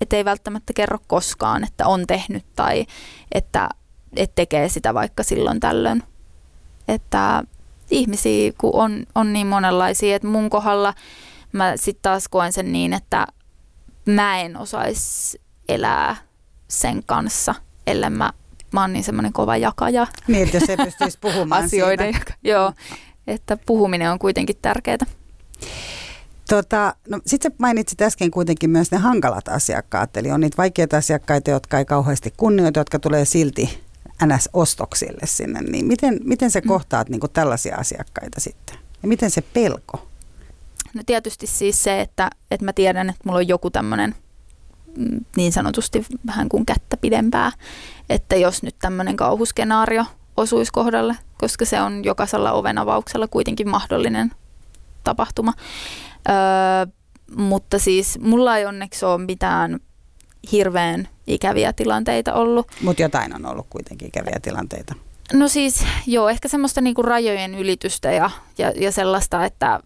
että 0.00 0.16
ei 0.16 0.24
välttämättä 0.24 0.72
kerro 0.72 0.98
koskaan, 1.06 1.64
että 1.64 1.86
on 1.86 2.06
tehnyt 2.06 2.44
tai 2.56 2.86
että, 3.32 3.68
että 4.16 4.34
tekee 4.34 4.68
sitä 4.68 4.94
vaikka 4.94 5.22
silloin 5.22 5.60
tällöin. 5.60 6.02
Että 6.88 7.42
ihmisiä 7.90 8.52
kun 8.58 8.70
on, 8.74 9.06
on 9.14 9.32
niin 9.32 9.46
monenlaisia, 9.46 10.16
että 10.16 10.28
mun 10.28 10.50
kohdalla 10.50 10.94
mä 11.52 11.72
sitten 11.76 12.02
taas 12.02 12.28
koen 12.28 12.52
sen 12.52 12.72
niin, 12.72 12.92
että 12.92 13.26
mä 14.06 14.40
en 14.40 14.56
osaisi 14.56 15.40
elää 15.68 16.16
sen 16.68 17.02
kanssa, 17.06 17.54
ellei 17.86 18.10
mä, 18.10 18.32
mä 18.72 18.80
oon 18.80 18.92
niin 18.92 19.04
semmoinen 19.04 19.32
kova 19.32 19.56
jakaja 19.56 20.06
Niin, 20.28 20.42
että 20.54 20.72
ei 20.72 20.76
pystyisi 20.76 21.18
puhumaan 21.20 21.64
asioiden. 21.64 22.14
siitä. 22.14 22.32
Joo, 22.42 22.72
että 23.26 23.56
puhuminen 23.66 24.12
on 24.12 24.18
kuitenkin 24.18 24.56
tärkeää. 24.62 25.06
Tota, 26.48 26.94
no, 27.08 27.20
Sitten 27.26 27.52
mainitsit 27.58 28.02
äsken 28.02 28.30
kuitenkin 28.30 28.70
myös 28.70 28.90
ne 28.90 28.98
hankalat 28.98 29.48
asiakkaat, 29.48 30.16
eli 30.16 30.30
on 30.30 30.40
niitä 30.40 30.56
vaikeita 30.56 30.96
asiakkaita, 30.96 31.50
jotka 31.50 31.78
ei 31.78 31.84
kauheasti 31.84 32.32
kunnioita, 32.36 32.80
jotka 32.80 32.98
tulee 32.98 33.24
silti 33.24 33.85
NS-ostoksille 34.24 35.26
sinne. 35.26 35.60
Niin 35.62 35.86
miten, 35.86 36.20
miten 36.24 36.50
sä 36.50 36.60
kohtaat 36.60 37.08
niin 37.08 37.20
tällaisia 37.32 37.76
asiakkaita 37.76 38.40
sitten? 38.40 38.78
Ja 39.02 39.08
miten 39.08 39.30
se 39.30 39.42
pelko? 39.42 40.08
No 40.94 41.02
tietysti 41.06 41.46
siis 41.46 41.82
se, 41.84 42.00
että, 42.00 42.30
että 42.50 42.64
mä 42.64 42.72
tiedän, 42.72 43.10
että 43.10 43.22
mulla 43.24 43.38
on 43.38 43.48
joku 43.48 43.70
tämmöinen 43.70 44.14
mm, 44.96 45.24
niin 45.36 45.52
sanotusti 45.52 46.06
vähän 46.26 46.48
kuin 46.48 46.66
kättä 46.66 46.96
pidempää, 46.96 47.52
että 48.10 48.36
jos 48.36 48.62
nyt 48.62 48.76
tämmöinen 48.78 49.16
kauhuskenaario 49.16 50.04
osuisi 50.36 50.72
kohdalle, 50.72 51.16
koska 51.38 51.64
se 51.64 51.80
on 51.80 52.04
jokaisella 52.04 52.52
ovenavauksella 52.52 53.28
kuitenkin 53.28 53.68
mahdollinen 53.68 54.30
tapahtuma. 55.04 55.52
Öö, 56.28 56.34
mutta 57.36 57.78
siis 57.78 58.18
mulla 58.18 58.56
ei 58.56 58.66
onneksi 58.66 59.04
ole 59.04 59.18
mitään 59.18 59.80
hirveän 60.52 61.08
ikäviä 61.26 61.72
tilanteita 61.72 62.34
ollut. 62.34 62.66
Mutta 62.82 63.02
jotain 63.02 63.34
on 63.34 63.46
ollut 63.46 63.66
kuitenkin 63.70 64.08
ikäviä 64.08 64.38
tilanteita. 64.42 64.94
No 65.32 65.48
siis 65.48 65.84
joo, 66.06 66.28
ehkä 66.28 66.48
semmoista 66.48 66.80
niinku 66.80 67.02
rajojen 67.02 67.54
ylitystä 67.54 68.12
ja, 68.12 68.30
ja, 68.58 68.72
ja 68.76 68.92
sellaista, 68.92 69.44
että 69.44 69.80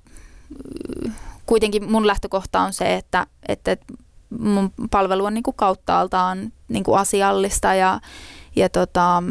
mm, 1.04 1.12
kuitenkin 1.46 1.90
mun 1.90 2.06
lähtökohta 2.06 2.60
on 2.60 2.72
se, 2.72 2.94
että, 2.94 3.26
että 3.48 3.76
mun 4.38 4.72
palvelu 4.90 5.24
on 5.24 5.34
niinku 5.34 5.52
kauttaaltaan 5.52 6.52
niinku 6.68 6.94
asiallista 6.94 7.74
ja, 7.74 8.00
ja 8.56 8.68
tota, 8.68 9.22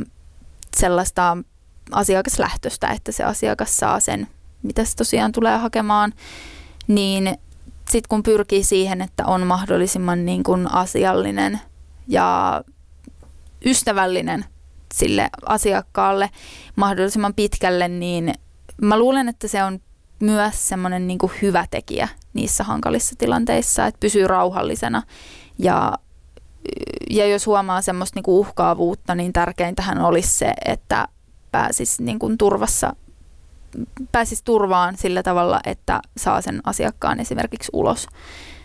sellaista 0.78 1.38
asiakaslähtöistä, 1.92 2.88
että 2.88 3.12
se 3.12 3.24
asiakas 3.24 3.78
saa 3.78 4.00
sen, 4.00 4.28
mitä 4.64 4.86
se 4.86 4.96
tosiaan 4.96 5.32
tulee 5.32 5.58
hakemaan, 5.58 6.14
niin 6.88 7.38
sitten 7.90 8.10
kun 8.10 8.24
pyrkii 8.24 8.64
siihen, 8.64 9.02
että 9.02 9.26
on 9.26 9.48
mahdollisimman 9.48 10.26
niin 10.26 10.44
kuin 10.44 10.72
asiallinen 10.72 11.60
ja 12.08 12.62
ystävällinen 13.66 14.46
sille 14.94 15.30
asiakkaalle 15.46 16.30
mahdollisimman 16.76 17.34
pitkälle, 17.34 17.88
niin 17.88 18.34
mä 18.82 19.00
luulen, 19.00 19.30
että 19.30 19.48
se 19.48 19.64
on 19.64 19.80
myös 20.20 20.70
semmoinen 20.70 21.08
niin 21.08 21.18
kuin 21.18 21.32
hyvä 21.42 21.66
tekijä 21.72 22.08
niissä 22.34 22.64
hankalissa 22.64 23.16
tilanteissa, 23.18 23.86
että 23.86 24.00
pysyy 24.00 24.28
rauhallisena. 24.28 25.04
Ja, 25.58 25.94
ja 27.10 27.28
jos 27.28 27.46
huomaa 27.46 27.82
semmoista 27.82 28.18
niin 28.18 28.24
kuin 28.24 28.40
uhkaavuutta, 28.40 29.16
niin 29.16 29.34
tärkeintähän 29.34 30.02
olisi 30.02 30.38
se, 30.38 30.54
että 30.66 31.08
pääsisi 31.52 32.04
niin 32.04 32.20
kuin 32.20 32.38
turvassa 32.38 32.96
pääsisi 34.12 34.46
turvaan 34.46 34.98
sillä 34.98 35.24
tavalla, 35.24 35.60
että 35.64 36.02
saa 36.18 36.42
sen 36.42 36.62
asiakkaan 36.64 37.20
esimerkiksi 37.20 37.70
ulos 37.74 38.08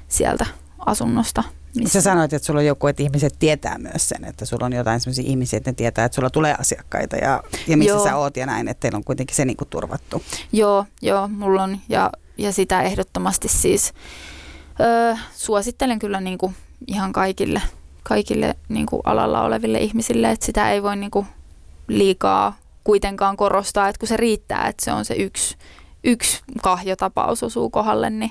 sieltä 0.09 0.47
asunnosta. 0.79 1.43
Missä? 1.77 2.01
Sä 2.01 2.05
sanoit, 2.05 2.33
että 2.33 2.47
sulla 2.47 2.61
on 2.61 2.67
joku, 2.67 2.87
että 2.87 3.03
ihmiset 3.03 3.35
tietää 3.39 3.79
myös 3.79 4.09
sen, 4.09 4.25
että 4.25 4.45
sulla 4.45 4.67
on 4.67 4.73
jotain 4.73 5.01
sellaisia 5.01 5.25
ihmisiä, 5.27 5.57
että 5.57 5.71
ne 5.71 5.75
tietää, 5.75 6.05
että 6.05 6.15
sulla 6.17 6.31
tulee 6.31 6.55
asiakkaita 6.59 7.17
ja, 7.17 7.43
ja 7.67 7.77
missä 7.77 7.95
joo. 7.95 8.05
sä 8.05 8.17
oot 8.17 8.37
ja 8.37 8.47
näin, 8.47 8.69
että 8.69 8.81
teillä 8.81 8.97
on 8.97 9.05
kuitenkin 9.05 9.37
se 9.37 9.45
niin 9.45 9.57
kuin 9.57 9.69
turvattu. 9.69 10.23
Joo, 10.53 10.87
joo, 11.03 11.29
mulla 11.29 11.63
on 11.63 11.79
ja, 11.89 12.11
ja 12.39 12.53
sitä 12.53 12.83
ehdottomasti 12.83 13.49
siis 13.49 13.93
öö, 14.81 15.15
suosittelen 15.35 15.99
kyllä 15.99 16.21
niin 16.21 16.39
kuin 16.39 16.55
ihan 16.87 17.13
kaikille, 17.13 17.63
kaikille 18.03 18.57
niin 18.69 18.87
kuin 18.87 19.03
alalla 19.05 19.43
oleville 19.43 19.79
ihmisille, 19.79 20.31
että 20.31 20.47
sitä 20.47 20.73
ei 20.73 20.83
voi 20.83 20.97
niin 20.97 21.11
kuin 21.11 21.27
liikaa 21.89 22.57
kuitenkaan 22.85 23.37
korostaa, 23.37 23.89
että 23.89 23.99
kun 23.99 24.09
se 24.09 24.17
riittää, 24.17 24.69
että 24.69 24.85
se 24.85 24.93
on 24.93 25.05
se 25.05 25.15
yksi, 25.15 25.57
yksi 26.05 26.43
kahjotapaus 26.63 27.43
osuu 27.43 27.71
kohdalle. 27.71 28.11
Niin. 28.11 28.31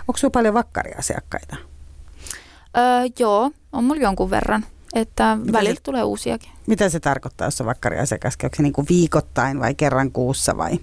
Onko 0.00 0.16
sinulla 0.16 0.32
paljon 0.32 0.54
vakkariasiakkaita? 0.54 1.56
Öö, 2.76 2.82
joo, 3.18 3.50
on 3.72 3.84
mulla 3.84 4.02
jonkun 4.02 4.30
verran. 4.30 4.64
Että 4.94 5.36
mitä 5.36 5.52
välillä 5.52 5.74
se, 5.74 5.82
tulee 5.82 6.02
uusiakin. 6.02 6.50
Mitä 6.66 6.88
se 6.88 7.00
tarkoittaa, 7.00 7.46
jos 7.46 7.60
on 7.60 7.66
vakkariasiakas? 7.66 8.36
Onko 8.44 8.56
se 8.56 8.62
niin 8.62 8.72
kuin 8.72 8.86
viikoittain 8.90 9.60
vai 9.60 9.74
kerran 9.74 10.12
kuussa 10.12 10.56
vai? 10.56 10.80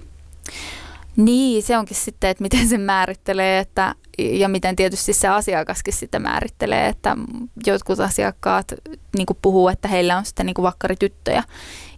Niin, 1.16 1.64
se 1.64 1.78
onkin 1.78 1.98
sitten, 1.98 2.30
että 2.30 2.42
miten 2.42 2.68
se 2.68 2.78
määrittelee 2.78 3.60
että, 3.60 3.96
ja 4.18 4.50
miten 4.50 4.76
tietysti 4.76 5.14
se 5.14 5.28
asiakaskin 5.28 5.94
sitten 5.94 6.22
määrittelee, 6.22 6.88
että 6.88 7.18
jotkut 7.66 8.00
asiakkaat 8.00 8.74
niin 9.18 9.28
puhuu, 9.42 9.70
että 9.70 9.88
heillä 9.88 10.18
on 10.18 10.26
sitten 10.26 10.46
niin 10.46 10.56
vakkarityttöjä 10.62 11.44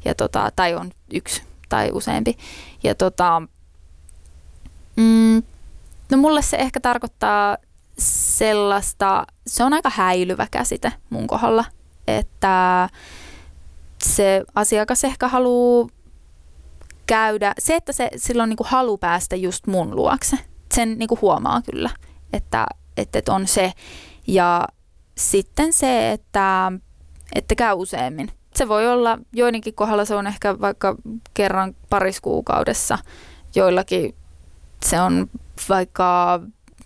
ja 0.05 0.15
tota, 0.15 0.51
tai 0.55 0.75
on 0.75 0.91
yksi 1.13 1.43
tai 1.69 1.89
useampi. 1.93 2.37
Ja 2.83 2.95
tota, 2.95 3.41
mm, 4.95 5.43
no 6.11 6.17
mulle 6.17 6.41
se 6.41 6.57
ehkä 6.57 6.79
tarkoittaa 6.79 7.57
sellaista, 7.97 9.25
se 9.47 9.63
on 9.63 9.73
aika 9.73 9.91
häilyvä 9.95 10.47
käsite 10.51 10.93
mun 11.09 11.27
kohdalla, 11.27 11.65
että 12.07 12.89
se 14.03 14.43
asiakas 14.55 15.03
ehkä 15.03 15.27
haluaa 15.27 15.89
käydä, 17.07 17.53
se, 17.59 17.75
että 17.75 17.91
se 17.93 18.09
silloin 18.15 18.49
niin 18.49 18.57
halu 18.63 18.97
päästä 18.97 19.35
just 19.35 19.67
mun 19.67 19.95
luokse, 19.95 20.37
sen 20.73 20.99
niin 20.99 21.07
kuin 21.07 21.21
huomaa 21.21 21.61
kyllä, 21.71 21.89
että, 22.33 22.67
että 22.97 23.33
on 23.33 23.47
se. 23.47 23.73
Ja 24.27 24.67
sitten 25.17 25.73
se, 25.73 26.11
että, 26.11 26.71
että 27.35 27.55
käy 27.55 27.75
useammin 27.75 28.31
se 28.57 28.67
voi 28.67 28.87
olla, 28.87 29.19
joidenkin 29.33 29.73
kohdalla 29.73 30.05
se 30.05 30.15
on 30.15 30.27
ehkä 30.27 30.59
vaikka 30.59 30.95
kerran 31.33 31.75
pariskuukaudessa, 31.89 32.97
joillakin 33.55 34.15
se 34.85 35.01
on 35.01 35.29
vaikka 35.69 36.39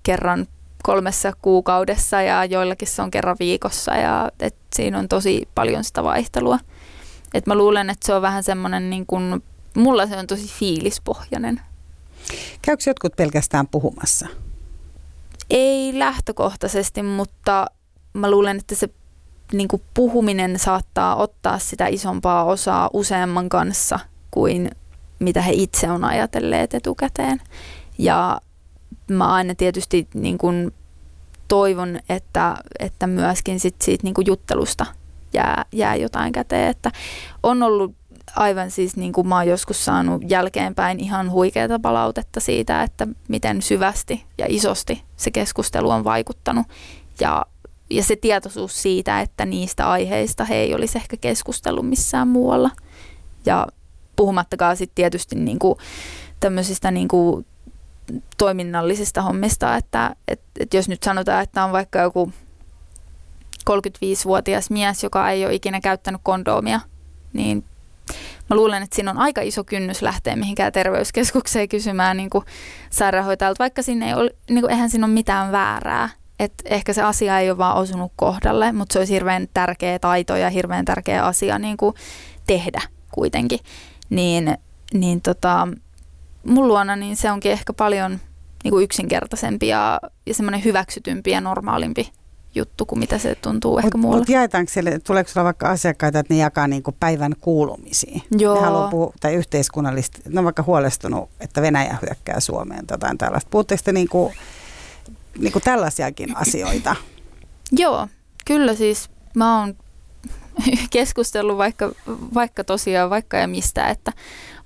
kerran 0.03 0.47
kolmessa 0.83 1.33
kuukaudessa 1.41 2.21
ja 2.21 2.45
joillakin 2.45 2.87
se 2.87 3.01
on 3.01 3.11
kerran 3.11 3.35
viikossa 3.39 3.95
ja 3.95 4.31
et 4.39 4.55
siinä 4.75 4.99
on 4.99 5.07
tosi 5.07 5.47
paljon 5.55 5.83
sitä 5.83 6.03
vaihtelua. 6.03 6.59
Et 7.33 7.47
mä 7.47 7.55
luulen, 7.55 7.89
että 7.89 8.05
se 8.05 8.13
on 8.13 8.21
vähän 8.21 8.43
semmoinen, 8.43 8.89
niin 8.89 9.05
kun, 9.05 9.43
mulla 9.75 10.07
se 10.07 10.17
on 10.17 10.27
tosi 10.27 10.47
fiilispohjainen. 10.47 11.61
Käykö 12.61 12.83
jotkut 12.87 13.15
pelkästään 13.15 13.67
puhumassa? 13.67 14.27
Ei 15.51 15.99
lähtökohtaisesti, 15.99 17.03
mutta 17.03 17.65
mä 18.13 18.31
luulen, 18.31 18.57
että 18.57 18.75
se 18.75 18.89
niin 19.53 19.67
kuin 19.67 19.81
puhuminen 19.93 20.59
saattaa 20.59 21.15
ottaa 21.15 21.59
sitä 21.59 21.87
isompaa 21.87 22.43
osaa 22.43 22.89
useamman 22.93 23.49
kanssa 23.49 23.99
kuin 24.31 24.71
mitä 25.19 25.41
he 25.41 25.51
itse 25.53 25.91
on 25.91 26.03
ajatelleet 26.03 26.73
etukäteen. 26.73 27.41
Ja 27.97 28.41
mä 29.07 29.33
aina 29.33 29.55
tietysti 29.55 30.07
niin 30.13 30.37
kuin 30.37 30.71
toivon, 31.47 31.99
että, 32.09 32.57
että 32.79 33.07
myöskin 33.07 33.59
sit 33.59 33.75
siitä 33.81 34.03
niin 34.03 34.13
kuin 34.13 34.27
juttelusta 34.27 34.85
jää, 35.33 35.65
jää 35.71 35.95
jotain 35.95 36.31
käteen. 36.31 36.69
Että 36.69 36.91
on 37.43 37.63
ollut 37.63 37.95
aivan 38.35 38.71
siis 38.71 38.97
niin 38.97 39.13
kuin 39.13 39.27
mä 39.27 39.35
oon 39.35 39.47
joskus 39.47 39.85
saanut 39.85 40.21
jälkeenpäin 40.29 40.99
ihan 40.99 41.31
huikeaa 41.31 41.79
palautetta 41.81 42.39
siitä, 42.39 42.83
että 42.83 43.07
miten 43.27 43.61
syvästi 43.61 44.25
ja 44.37 44.45
isosti 44.49 45.03
se 45.15 45.31
keskustelu 45.31 45.89
on 45.89 46.03
vaikuttanut. 46.03 46.67
Ja, 47.19 47.45
ja 47.89 48.03
se 48.03 48.15
tietoisuus 48.15 48.81
siitä, 48.81 49.21
että 49.21 49.45
niistä 49.45 49.89
aiheista 49.89 50.45
he 50.45 50.55
ei 50.55 50.75
olisi 50.75 50.97
ehkä 50.97 51.17
keskustellut 51.17 51.89
missään 51.89 52.27
muualla. 52.27 52.71
Ja 53.45 53.67
puhumattakaan 54.15 54.77
sitten 54.77 54.95
tietysti 54.95 55.35
niin 55.35 55.59
kuin 55.59 55.77
tämmöisistä 56.39 56.91
niin 56.91 57.07
kuin 57.07 57.45
toiminnallisista 58.37 59.21
hommista, 59.21 59.75
että 59.75 60.15
et, 60.27 60.41
et 60.59 60.73
jos 60.73 60.89
nyt 60.89 61.03
sanotaan, 61.03 61.43
että 61.43 61.63
on 61.63 61.71
vaikka 61.71 61.99
joku 61.99 62.31
35-vuotias 63.69 64.69
mies, 64.69 65.03
joka 65.03 65.29
ei 65.29 65.45
ole 65.45 65.53
ikinä 65.53 65.81
käyttänyt 65.81 66.21
kondoomia, 66.23 66.79
niin 67.33 67.63
mä 68.51 68.55
luulen, 68.55 68.83
että 68.83 68.95
siinä 68.95 69.11
on 69.11 69.17
aika 69.17 69.41
iso 69.41 69.63
kynnys 69.63 70.01
lähteä 70.01 70.35
mihinkään 70.35 70.71
terveyskeskukseen 70.71 71.69
kysymään 71.69 72.17
niin 72.17 72.29
kuin 72.29 72.45
sairaanhoitajalta, 72.89 73.59
vaikka 73.59 73.81
sinne 73.81 74.07
ei 74.07 74.13
ole, 74.13 74.31
niin 74.49 74.61
kuin, 74.61 74.71
eihän 74.71 74.89
siinä 74.89 75.05
ole 75.05 75.13
mitään 75.13 75.51
väärää. 75.51 76.09
Et 76.39 76.53
ehkä 76.65 76.93
se 76.93 77.01
asia 77.01 77.39
ei 77.39 77.49
ole 77.49 77.57
vaan 77.57 77.77
osunut 77.77 78.11
kohdalle, 78.15 78.71
mutta 78.71 78.93
se 78.93 78.99
olisi 78.99 79.13
hirveän 79.13 79.47
tärkeä 79.53 79.99
taito 79.99 80.35
ja 80.35 80.49
hirveän 80.49 80.85
tärkeä 80.85 81.25
asia 81.25 81.59
niin 81.59 81.77
kuin 81.77 81.95
tehdä 82.47 82.81
kuitenkin. 83.11 83.59
Niin, 84.09 84.57
niin 84.93 85.21
tota, 85.21 85.67
mun 86.45 86.67
luona 86.67 86.95
niin 86.95 87.15
se 87.15 87.31
onkin 87.31 87.51
ehkä 87.51 87.73
paljon 87.73 88.19
niin 88.63 88.71
kuin 88.71 88.83
yksinkertaisempi 88.83 89.67
ja, 89.67 89.99
ja 90.25 90.33
semmoinen 90.33 90.63
hyväksytympi 90.63 91.31
ja 91.31 91.41
normaalimpi 91.41 92.11
juttu 92.55 92.85
kuin 92.85 92.99
mitä 92.99 93.17
se 93.17 93.35
tuntuu 93.35 93.77
ehkä 93.77 93.97
muualla. 93.97 94.17
Mutta 94.17 94.31
jaetaanko 94.31 94.71
siellä, 94.71 94.99
tuleeko 94.99 95.29
sulla 95.29 95.43
vaikka 95.43 95.69
asiakkaita, 95.69 96.19
että 96.19 96.33
ne 96.33 96.39
jakaa 96.39 96.67
niin 96.67 96.83
kuin 96.83 96.95
päivän 96.99 97.33
kuulumisiin? 97.41 98.23
Joo. 98.37 98.55
Ne 98.55 98.61
haluaa 98.61 98.89
puhua, 98.89 99.13
tai 99.19 99.33
yhteiskunnallisesti, 99.33 100.21
ne 100.29 100.39
on 100.39 100.43
vaikka 100.45 100.63
huolestunut, 100.63 101.29
että 101.39 101.61
Venäjä 101.61 101.97
hyökkää 102.01 102.39
Suomeen 102.39 102.87
tai 102.87 102.95
jotain 102.95 103.17
tällaista. 103.17 103.49
Puhutteko 103.49 103.81
te 103.85 103.91
niin 103.91 104.09
kuin, 104.09 104.33
niin 105.39 105.53
kuin 105.53 105.63
tällaisiakin 105.63 106.37
asioita? 106.47 106.95
Joo, 107.71 108.07
kyllä 108.45 108.75
siis 108.75 109.09
mä 109.35 109.59
oon 109.59 109.75
keskustellut 110.89 111.57
vaikka, 111.57 111.91
vaikka 112.33 112.63
tosiaan 112.63 113.09
vaikka 113.09 113.37
ja 113.37 113.47
mistä, 113.47 113.87
että 113.87 114.13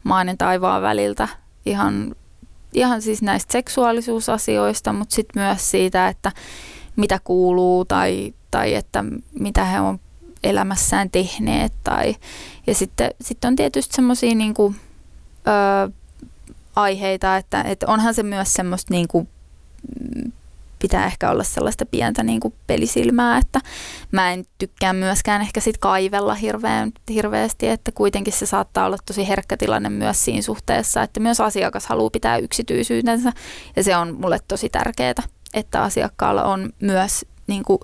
maan 0.04 0.38
taivaan 0.38 0.82
väliltä 0.82 1.28
ihan, 1.66 2.16
ihan 2.74 3.02
siis 3.02 3.22
näistä 3.22 3.52
seksuaalisuusasioista, 3.52 4.94
mutta 4.94 5.16
sitten 5.16 5.44
myös 5.44 5.72
siitä, 5.72 6.08
että 6.08 6.32
mitä 6.96 7.20
kuuluu 7.24 7.86
tai, 7.86 8.34
tai 8.52 8.74
että 8.74 9.04
mitä 9.40 9.66
he 9.66 9.80
on 9.80 10.00
elämässään 10.44 11.10
tehneet. 11.10 11.74
Tai, 11.84 12.16
ja 12.68 12.76
sitten, 12.76 13.12
sitten 13.22 13.48
on 13.48 13.56
tietysti 13.56 13.96
semmoisia 13.96 14.36
niin 14.36 14.54
aiheita, 16.76 17.38
että, 17.38 17.62
että 17.62 17.86
onhan 17.90 18.14
se 18.14 18.24
myös 18.24 18.54
semmoista 18.54 18.94
niin 18.94 19.08
kuin, 19.08 19.30
pitää 20.80 21.06
ehkä 21.06 21.32
olla 21.32 21.44
sellaista 21.44 21.86
pientä 21.86 22.24
niin 22.24 22.40
kuin 22.40 22.54
pelisilmää, 22.68 23.38
että 23.38 23.62
mä 24.12 24.34
en 24.34 24.46
tykkää 24.58 24.94
myöskään 24.94 25.42
ehkä 25.42 25.60
sit 25.60 25.78
kaivella 25.78 26.36
hirveän, 26.36 26.92
hirveästi, 27.10 27.68
että 27.68 27.92
kuitenkin 27.92 28.34
se 28.34 28.46
saattaa 28.46 28.86
olla 28.86 28.98
tosi 29.06 29.28
herkkä 29.28 29.58
tilanne 29.58 29.90
myös 29.90 30.26
siinä 30.26 30.42
suhteessa, 30.42 31.04
että 31.04 31.20
myös 31.20 31.42
asiakas 31.42 31.86
haluaa 31.86 32.10
pitää 32.10 32.38
yksityisyytensä 32.38 33.34
ja 33.76 33.84
se 33.84 33.96
on 33.96 34.16
mulle 34.22 34.40
tosi 34.48 34.70
tärkeää, 34.70 35.14
että 35.56 35.84
asiakkaalla 35.84 36.44
on 36.44 36.70
myös 36.82 37.26
niin 37.48 37.64
kuin 37.64 37.80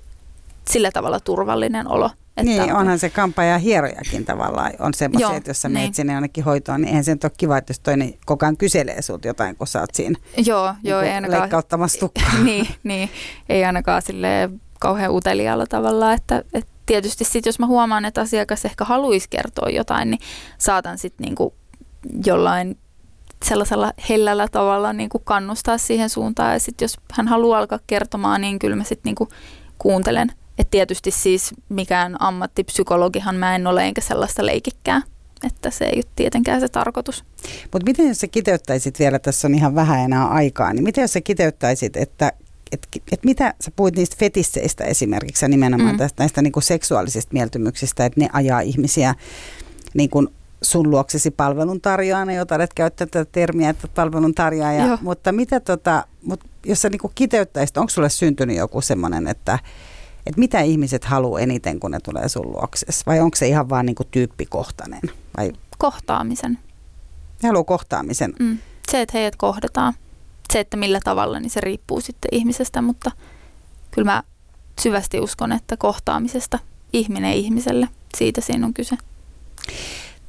sillä 0.70 0.92
tavalla 0.92 1.20
turvallinen 1.20 1.88
olo, 1.88 2.10
että 2.38 2.64
niin, 2.64 2.76
onhan 2.76 3.00
se 3.00 3.10
kampa 3.10 3.44
ja 3.44 3.58
hierojakin 3.58 4.26
tavallaan 4.26 4.72
on 4.80 4.94
semmoisia, 4.94 5.36
että 5.36 5.50
jos 5.50 5.62
sä 5.62 5.70
menet 5.70 5.88
niin. 5.88 5.94
sinne 5.94 6.14
jonnekin 6.14 6.44
hoitoon, 6.44 6.82
niin 6.82 6.88
eihän 6.88 7.04
se 7.04 7.12
nyt 7.12 7.24
ole 7.24 7.32
kiva, 7.38 7.58
että 7.58 7.72
jos 7.72 7.80
toinen 7.80 8.14
koko 8.26 8.46
ajan 8.46 8.58
kyselee 8.58 9.02
sulta 9.02 9.28
jotain, 9.28 9.56
kun 9.56 9.68
sä 9.68 9.80
oot 9.80 9.94
siinä 9.94 10.20
joo, 10.38 10.72
niin 10.72 10.90
joo, 10.90 11.02
ei 11.02 11.12
ainakaan, 11.12 11.42
leikkauttamassa 11.42 12.00
tukkaa. 12.00 12.38
niin, 12.44 12.68
niin, 12.84 13.10
ei 13.50 13.66
ainakaan 13.66 14.02
sille 14.02 14.50
kauhean 14.80 15.12
uteliaalla 15.12 15.66
tavalla, 15.66 16.14
että, 16.14 16.44
että 16.54 16.72
tietysti 16.86 17.24
sitten 17.24 17.50
jos 17.50 17.60
mä 17.60 17.66
huomaan, 17.66 18.06
että 18.06 18.22
asiakas 18.22 18.66
ehkä 18.66 18.86
haluaisi 18.86 19.28
kertoa 19.30 19.70
jotain, 19.70 20.10
niin 20.10 20.22
saatan 20.58 20.98
sitten 20.98 21.26
niinku 21.26 21.54
jollain 22.26 22.78
sellaisella 23.44 23.94
hellällä 24.10 24.48
tavalla 24.48 24.94
niin 24.94 25.10
kuin 25.10 25.24
kannustaa 25.24 25.78
siihen 25.78 26.10
suuntaan. 26.10 26.54
Ja 26.54 26.60
sitten 26.60 26.86
jos 26.86 26.98
hän 27.14 27.28
haluaa 27.28 27.60
alkaa 27.60 27.80
kertomaan, 27.88 28.42
niin 28.42 28.60
kyllä 28.60 28.76
mä 28.76 28.84
sitten 28.84 29.14
niin 29.20 29.30
kuuntelen 29.78 30.32
et 30.62 30.72
tietysti 30.72 31.12
siis 31.12 31.54
mikään 31.70 32.22
ammattipsykologihan 32.22 33.36
mä 33.36 33.56
en 33.56 33.68
ole 33.68 33.84
enkä 33.84 34.02
sellaista 34.02 34.46
leikikkää. 34.46 35.02
Että 35.48 35.72
se 35.72 35.86
ei 35.86 35.96
ole 35.96 36.12
tietenkään 36.16 36.62
se 36.62 36.70
tarkoitus. 36.70 37.24
Mutta 37.74 37.86
miten 37.86 38.08
jos 38.08 38.20
sä 38.20 38.28
kiteyttäisit 38.28 39.00
vielä, 39.00 39.20
tässä 39.20 39.48
on 39.48 39.56
ihan 39.56 39.76
vähän 39.76 40.00
enää 40.00 40.28
aikaa, 40.28 40.74
niin 40.74 40.84
miten 40.84 41.02
jos 41.02 41.14
sä 41.14 41.22
kiteyttäisit, 41.22 41.98
että 41.98 42.34
et, 42.72 42.88
et 43.12 43.24
mitä 43.24 43.54
sä 43.62 43.72
puhuit 43.76 43.96
niistä 43.96 44.16
fetisseistä 44.20 44.84
esimerkiksi 44.84 45.46
ja 45.46 45.50
nimenomaan 45.50 45.92
mm. 45.92 45.98
tästä, 45.98 46.24
näistä 46.24 46.42
niin 46.42 46.52
kuin 46.52 46.64
seksuaalisista 46.64 47.34
mieltymyksistä, 47.34 48.06
että 48.06 48.20
ne 48.20 48.30
ajaa 48.34 48.60
ihmisiä 48.60 49.16
niin 49.94 50.10
kuin 50.10 50.28
sun 50.62 50.90
luoksesi 50.90 51.32
palveluntarjoajana, 51.32 52.34
jota 52.34 52.56
olet 52.56 52.74
käyttää 52.74 53.08
tätä 53.08 53.32
termiä, 53.32 53.70
että 53.70 53.88
palveluntarjoaja, 53.88 54.98
mutta 55.02 55.32
mitä 55.32 55.60
tota, 55.60 56.06
mut 56.24 56.40
jos 56.66 56.82
sä 56.82 56.90
niin 56.90 57.00
kuin 57.00 57.12
kiteyttäisit, 57.16 57.78
onko 57.78 57.90
sulle 57.90 58.10
syntynyt 58.10 58.58
joku 58.58 58.82
semmoinen, 58.82 59.28
että 59.28 59.60
että 60.26 60.40
mitä 60.40 60.60
ihmiset 60.62 61.06
haluaa 61.06 61.40
eniten, 61.40 61.80
kun 61.80 61.92
ne 61.92 62.00
tulee 62.00 62.30
sun 62.30 62.52
luokses? 62.52 63.06
Vai 63.06 63.20
onko 63.20 63.38
se 63.38 63.48
ihan 63.48 63.70
vaan 63.70 63.86
niin 63.86 63.96
kuin 63.96 64.08
tyyppikohtainen? 64.12 65.02
Vai? 65.38 65.54
Kohtaamisen. 65.78 66.60
Ne 67.44 67.48
haluaa 67.50 67.64
kohtaamisen. 67.64 68.34
Mm. 68.40 68.58
Se, 68.92 69.02
että 69.02 69.18
heidät 69.18 69.36
kohdataan. 69.36 69.94
Se, 70.54 70.60
että 70.60 70.78
millä 70.78 71.00
tavalla, 71.04 71.40
niin 71.40 71.50
se 71.50 71.62
riippuu 71.62 72.02
sitten 72.02 72.30
ihmisestä, 72.32 72.82
mutta 72.82 73.12
kyllä 73.92 74.12
mä 74.12 74.24
syvästi 74.82 75.20
uskon, 75.20 75.52
että 75.52 75.78
kohtaamisesta 75.78 76.60
ihminen 76.94 77.34
ihmiselle, 77.34 77.88
siitä 78.18 78.42
siinä 78.42 78.66
on 78.66 78.74
kyse. 78.74 78.98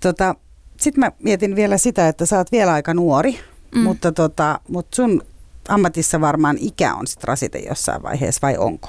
Tota, 0.02 0.34
Sitten 0.80 1.00
mä 1.00 1.12
mietin 1.22 1.56
vielä 1.56 1.78
sitä, 1.78 2.08
että 2.08 2.26
sä 2.26 2.38
oot 2.38 2.52
vielä 2.52 2.72
aika 2.72 2.94
nuori, 2.94 3.38
mm. 3.74 3.80
mutta, 3.80 4.12
tota, 4.12 4.60
mutta 4.68 4.96
sun 4.96 5.22
ammatissa 5.68 6.20
varmaan 6.20 6.56
ikä 6.60 6.94
on 6.94 7.06
sitten 7.06 7.28
rasite 7.28 7.58
jossain 7.58 8.02
vaiheessa, 8.02 8.38
vai 8.42 8.56
onko? 8.56 8.88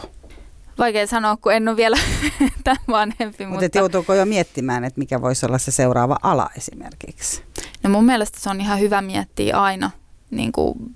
Vaikea 0.78 1.08
sanoa, 1.08 1.38
kun 1.38 1.54
en 1.54 1.68
ole 1.68 1.78
vielä 1.78 1.98
tämän 2.64 2.84
vanhempi. 2.88 3.46
Mut 3.46 3.62
mutta 3.62 3.78
joutuuko 3.78 4.14
jo 4.14 4.26
miettimään, 4.26 4.84
että 4.84 5.00
mikä 5.00 5.22
voisi 5.22 5.46
olla 5.46 5.58
se 5.58 5.72
seuraava 5.72 6.18
ala 6.24 6.50
esimerkiksi? 6.58 7.44
No 7.84 7.90
mun 7.90 8.06
mielestä 8.06 8.40
se 8.40 8.50
on 8.50 8.62
ihan 8.62 8.80
hyvä 8.80 9.02
miettiä 9.02 9.58
aina, 9.58 9.92
niin 10.32 10.52
kuin 10.52 10.96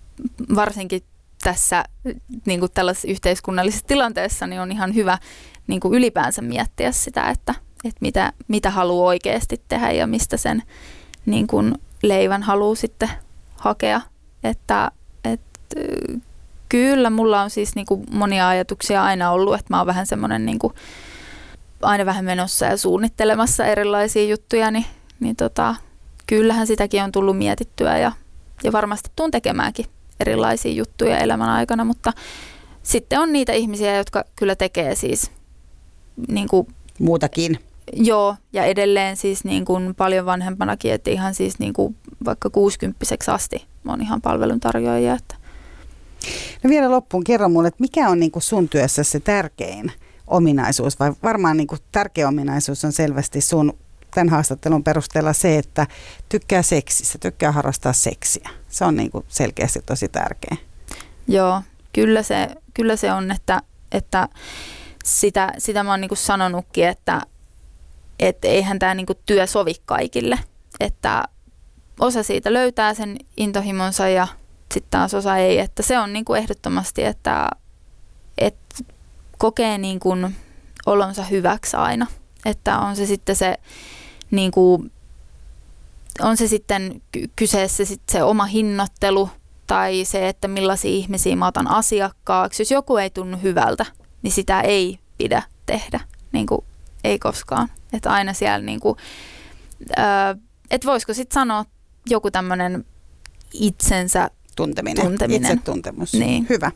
varsinkin 0.56 1.04
tässä 1.44 1.86
niin 2.46 2.60
kuin 2.60 2.72
tällaisessa 2.74 3.08
yhteiskunnallisessa 3.08 3.88
tilanteessa, 3.88 4.48
niin 4.48 4.62
on 4.62 4.72
ihan 4.72 4.96
hyvä 4.96 5.18
niin 5.68 5.80
kuin 5.80 5.94
ylipäänsä 5.94 6.42
miettiä 6.42 6.92
sitä, 6.92 7.30
että, 7.30 7.56
että 7.84 7.98
mitä, 8.02 8.34
mitä 8.48 8.70
haluaa 8.70 9.08
oikeasti 9.08 9.62
tehdä 9.68 9.92
ja 9.92 10.08
mistä 10.08 10.38
sen 10.38 10.64
niin 11.26 11.48
kuin 11.48 11.76
leivän 12.04 12.44
haluaa 12.44 12.76
sitten 12.76 13.10
hakea. 13.56 14.02
Että, 14.44 14.92
että 15.24 15.80
Kyllä, 16.70 17.10
mulla 17.10 17.42
on 17.42 17.50
siis 17.50 17.76
niinku 17.76 18.04
monia 18.12 18.50
ajatuksia 18.50 19.04
aina 19.04 19.32
ollut, 19.32 19.54
että 19.54 19.74
mä 19.74 19.78
oon 19.78 19.88
vähän 19.88 20.06
semmoinen 20.06 20.46
niinku, 20.46 20.74
aina 21.82 22.06
vähän 22.06 22.26
menossa 22.26 22.66
ja 22.66 22.78
suunnittelemassa 22.78 23.66
erilaisia 23.66 24.26
juttuja, 24.26 24.72
niin, 24.72 24.86
niin 25.20 25.36
tota, 25.36 25.76
kyllähän 26.28 26.68
sitäkin 26.68 27.04
on 27.04 27.12
tullut 27.12 27.38
mietittyä 27.38 27.98
ja, 27.98 28.12
ja 28.64 28.72
varmasti 28.72 29.10
tuun 29.16 29.32
tekemäänkin 29.32 29.86
erilaisia 30.20 30.72
juttuja 30.72 31.18
elämän 31.18 31.50
aikana, 31.50 31.86
mutta 31.86 32.14
sitten 32.84 33.20
on 33.20 33.34
niitä 33.34 33.54
ihmisiä, 33.54 33.98
jotka 33.98 34.24
kyllä 34.36 34.56
tekee 34.56 34.96
siis 34.96 35.32
niin 36.28 36.48
kuin, 36.48 36.68
muutakin. 37.00 37.60
Joo, 37.94 38.36
ja 38.54 38.64
edelleen 38.64 39.18
siis 39.18 39.44
niin 39.44 39.66
kuin 39.66 39.96
paljon 39.96 40.26
vanhempanakin, 40.26 40.94
että 40.94 41.10
ihan 41.10 41.34
siis 41.34 41.60
niin 41.60 41.74
kuin 41.74 41.96
vaikka 42.26 42.50
60 42.50 43.06
asti 43.28 43.66
on 43.86 44.02
ihan 44.02 44.22
palveluntarjoajia, 44.22 45.14
että 45.14 45.36
No 46.64 46.70
vielä 46.70 46.92
loppuun 46.92 47.24
kerro 47.24 47.50
mulle, 47.50 47.68
että 47.68 47.82
mikä 47.82 48.10
on 48.10 48.20
niin 48.20 48.32
kuin 48.32 48.44
sun 48.44 48.70
työssä 48.70 49.04
se 49.04 49.20
tärkein 49.20 49.92
ominaisuus, 50.28 51.00
vai 51.00 51.14
varmaan 51.24 51.58
niin 51.58 51.68
kuin 51.68 51.80
tärkeä 51.92 52.28
ominaisuus 52.28 52.86
on 52.86 52.92
selvästi 52.92 53.42
sun 53.42 53.78
tämän 54.14 54.30
haastattelun 54.30 54.84
perusteella 54.84 55.34
se, 55.34 55.58
että 55.58 55.88
tykkää 56.30 56.62
seksistä, 56.62 57.18
tykkää 57.18 57.52
harrastaa 57.52 57.94
seksiä. 57.94 58.50
Se 58.70 58.86
on 58.86 58.96
niin 58.96 59.12
kuin 59.12 59.26
selkeästi 59.28 59.82
tosi 59.86 60.08
tärkeä. 60.08 60.58
Joo, 61.28 61.62
kyllä 61.94 62.24
se, 62.24 62.48
kyllä 62.74 62.96
se 62.96 63.12
on, 63.14 63.32
että, 63.32 63.62
että 63.92 64.28
sitä, 65.06 65.54
sitä 65.58 65.84
mä 65.84 65.92
oon 65.92 66.02
niin 66.02 66.10
kuin 66.10 66.18
sanonutkin, 66.18 66.88
että, 66.88 67.22
että 68.20 68.48
eihän 68.48 68.80
tämä 68.80 68.96
niin 68.96 69.06
kuin 69.06 69.20
työ 69.26 69.48
sovi 69.48 69.74
kaikille. 69.86 70.40
Että 70.80 71.24
osa 72.00 72.24
siitä 72.24 72.54
löytää 72.54 72.94
sen 72.94 73.18
intohimonsa 73.38 74.10
ja 74.10 74.28
sitten 74.74 74.92
taas 74.92 75.14
osa 75.14 75.38
ei. 75.38 75.60
Että 75.60 75.84
se 75.84 76.00
on 76.00 76.14
niin 76.14 76.26
kuin 76.26 76.42
ehdottomasti, 76.42 77.04
että, 77.04 77.50
että 78.38 78.84
kokee 79.38 79.78
niin 79.78 80.00
kuin 80.00 80.36
olonsa 80.86 81.24
hyväksi 81.24 81.78
aina. 81.78 82.08
Että 82.46 82.80
on 82.80 82.96
se 82.96 83.06
sitten 83.06 83.36
se 83.36 83.58
niin 84.32 84.52
kuin 84.52 84.92
on 86.22 86.38
se 86.38 86.48
sitten 86.48 87.02
kyseessä 87.36 87.86
sit 87.86 88.02
se 88.12 88.24
oma 88.24 88.46
hinnoittelu 88.46 89.30
tai 89.68 90.06
se, 90.06 90.30
että 90.30 90.48
millaisia 90.48 90.92
ihmisiä 90.92 91.36
mä 91.36 91.48
otan 91.48 91.68
asiakkaaksi. 91.68 92.62
Jos 92.62 92.72
joku 92.72 92.98
ei 92.98 93.10
tunnu 93.10 93.38
hyvältä, 93.38 93.86
niin 94.22 94.32
sitä 94.32 94.62
ei 94.62 95.00
pidä 95.18 95.44
tehdä, 95.66 96.00
niin 96.32 96.46
kuin 96.46 96.66
ei 97.04 97.20
koskaan. 97.20 97.70
Että 97.94 98.10
aina 98.10 98.34
siellä, 98.34 98.66
niin 98.66 98.80
kuin, 98.80 98.98
että 100.72 100.88
voisiko 100.88 101.14
sitten 101.14 101.34
sanoa 101.34 101.66
joku 102.10 102.32
tämmöinen 102.32 102.86
itsensä 103.54 104.30
tunteminen, 104.56 105.06
tunteminen. 105.06 105.52
itsetuntemus. 105.52 106.14
Niin. 106.14 106.46
Hyvä. 106.50 106.72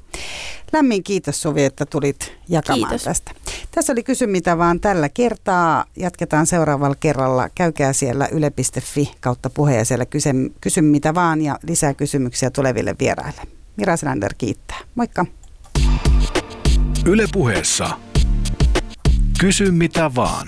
Lämmin 0.73 1.03
kiitos 1.03 1.41
Suvi, 1.41 1.63
että 1.63 1.85
tulit 1.85 2.33
jakamaan 2.49 2.89
Kiitos. 2.89 3.03
tästä. 3.03 3.31
Tässä 3.71 3.93
oli 3.93 4.03
Kysy 4.03 4.27
mitä 4.27 4.57
vaan 4.57 4.79
tällä 4.79 5.09
kertaa. 5.09 5.85
Jatketaan 5.97 6.47
seuraavalla 6.47 6.95
kerralla. 6.95 7.49
Käykää 7.55 7.93
siellä 7.93 8.27
yle.fi 8.31 9.11
kautta 9.19 9.49
puhe 9.49 9.75
ja 9.75 9.85
siellä 9.85 10.05
kysy, 10.05 10.29
kysy 10.61 10.81
mitä 10.81 11.15
vaan 11.15 11.41
ja 11.41 11.59
lisää 11.67 11.93
kysymyksiä 11.93 12.51
tuleville 12.51 12.95
vieraille. 12.99 13.41
Mira 13.75 13.97
Selander 13.97 14.33
kiittää. 14.37 14.77
Moikka. 14.95 15.25
Yle 17.05 17.25
puheessa. 17.33 17.89
Kysy 19.41 19.71
mitä 19.71 20.15
vaan. 20.15 20.47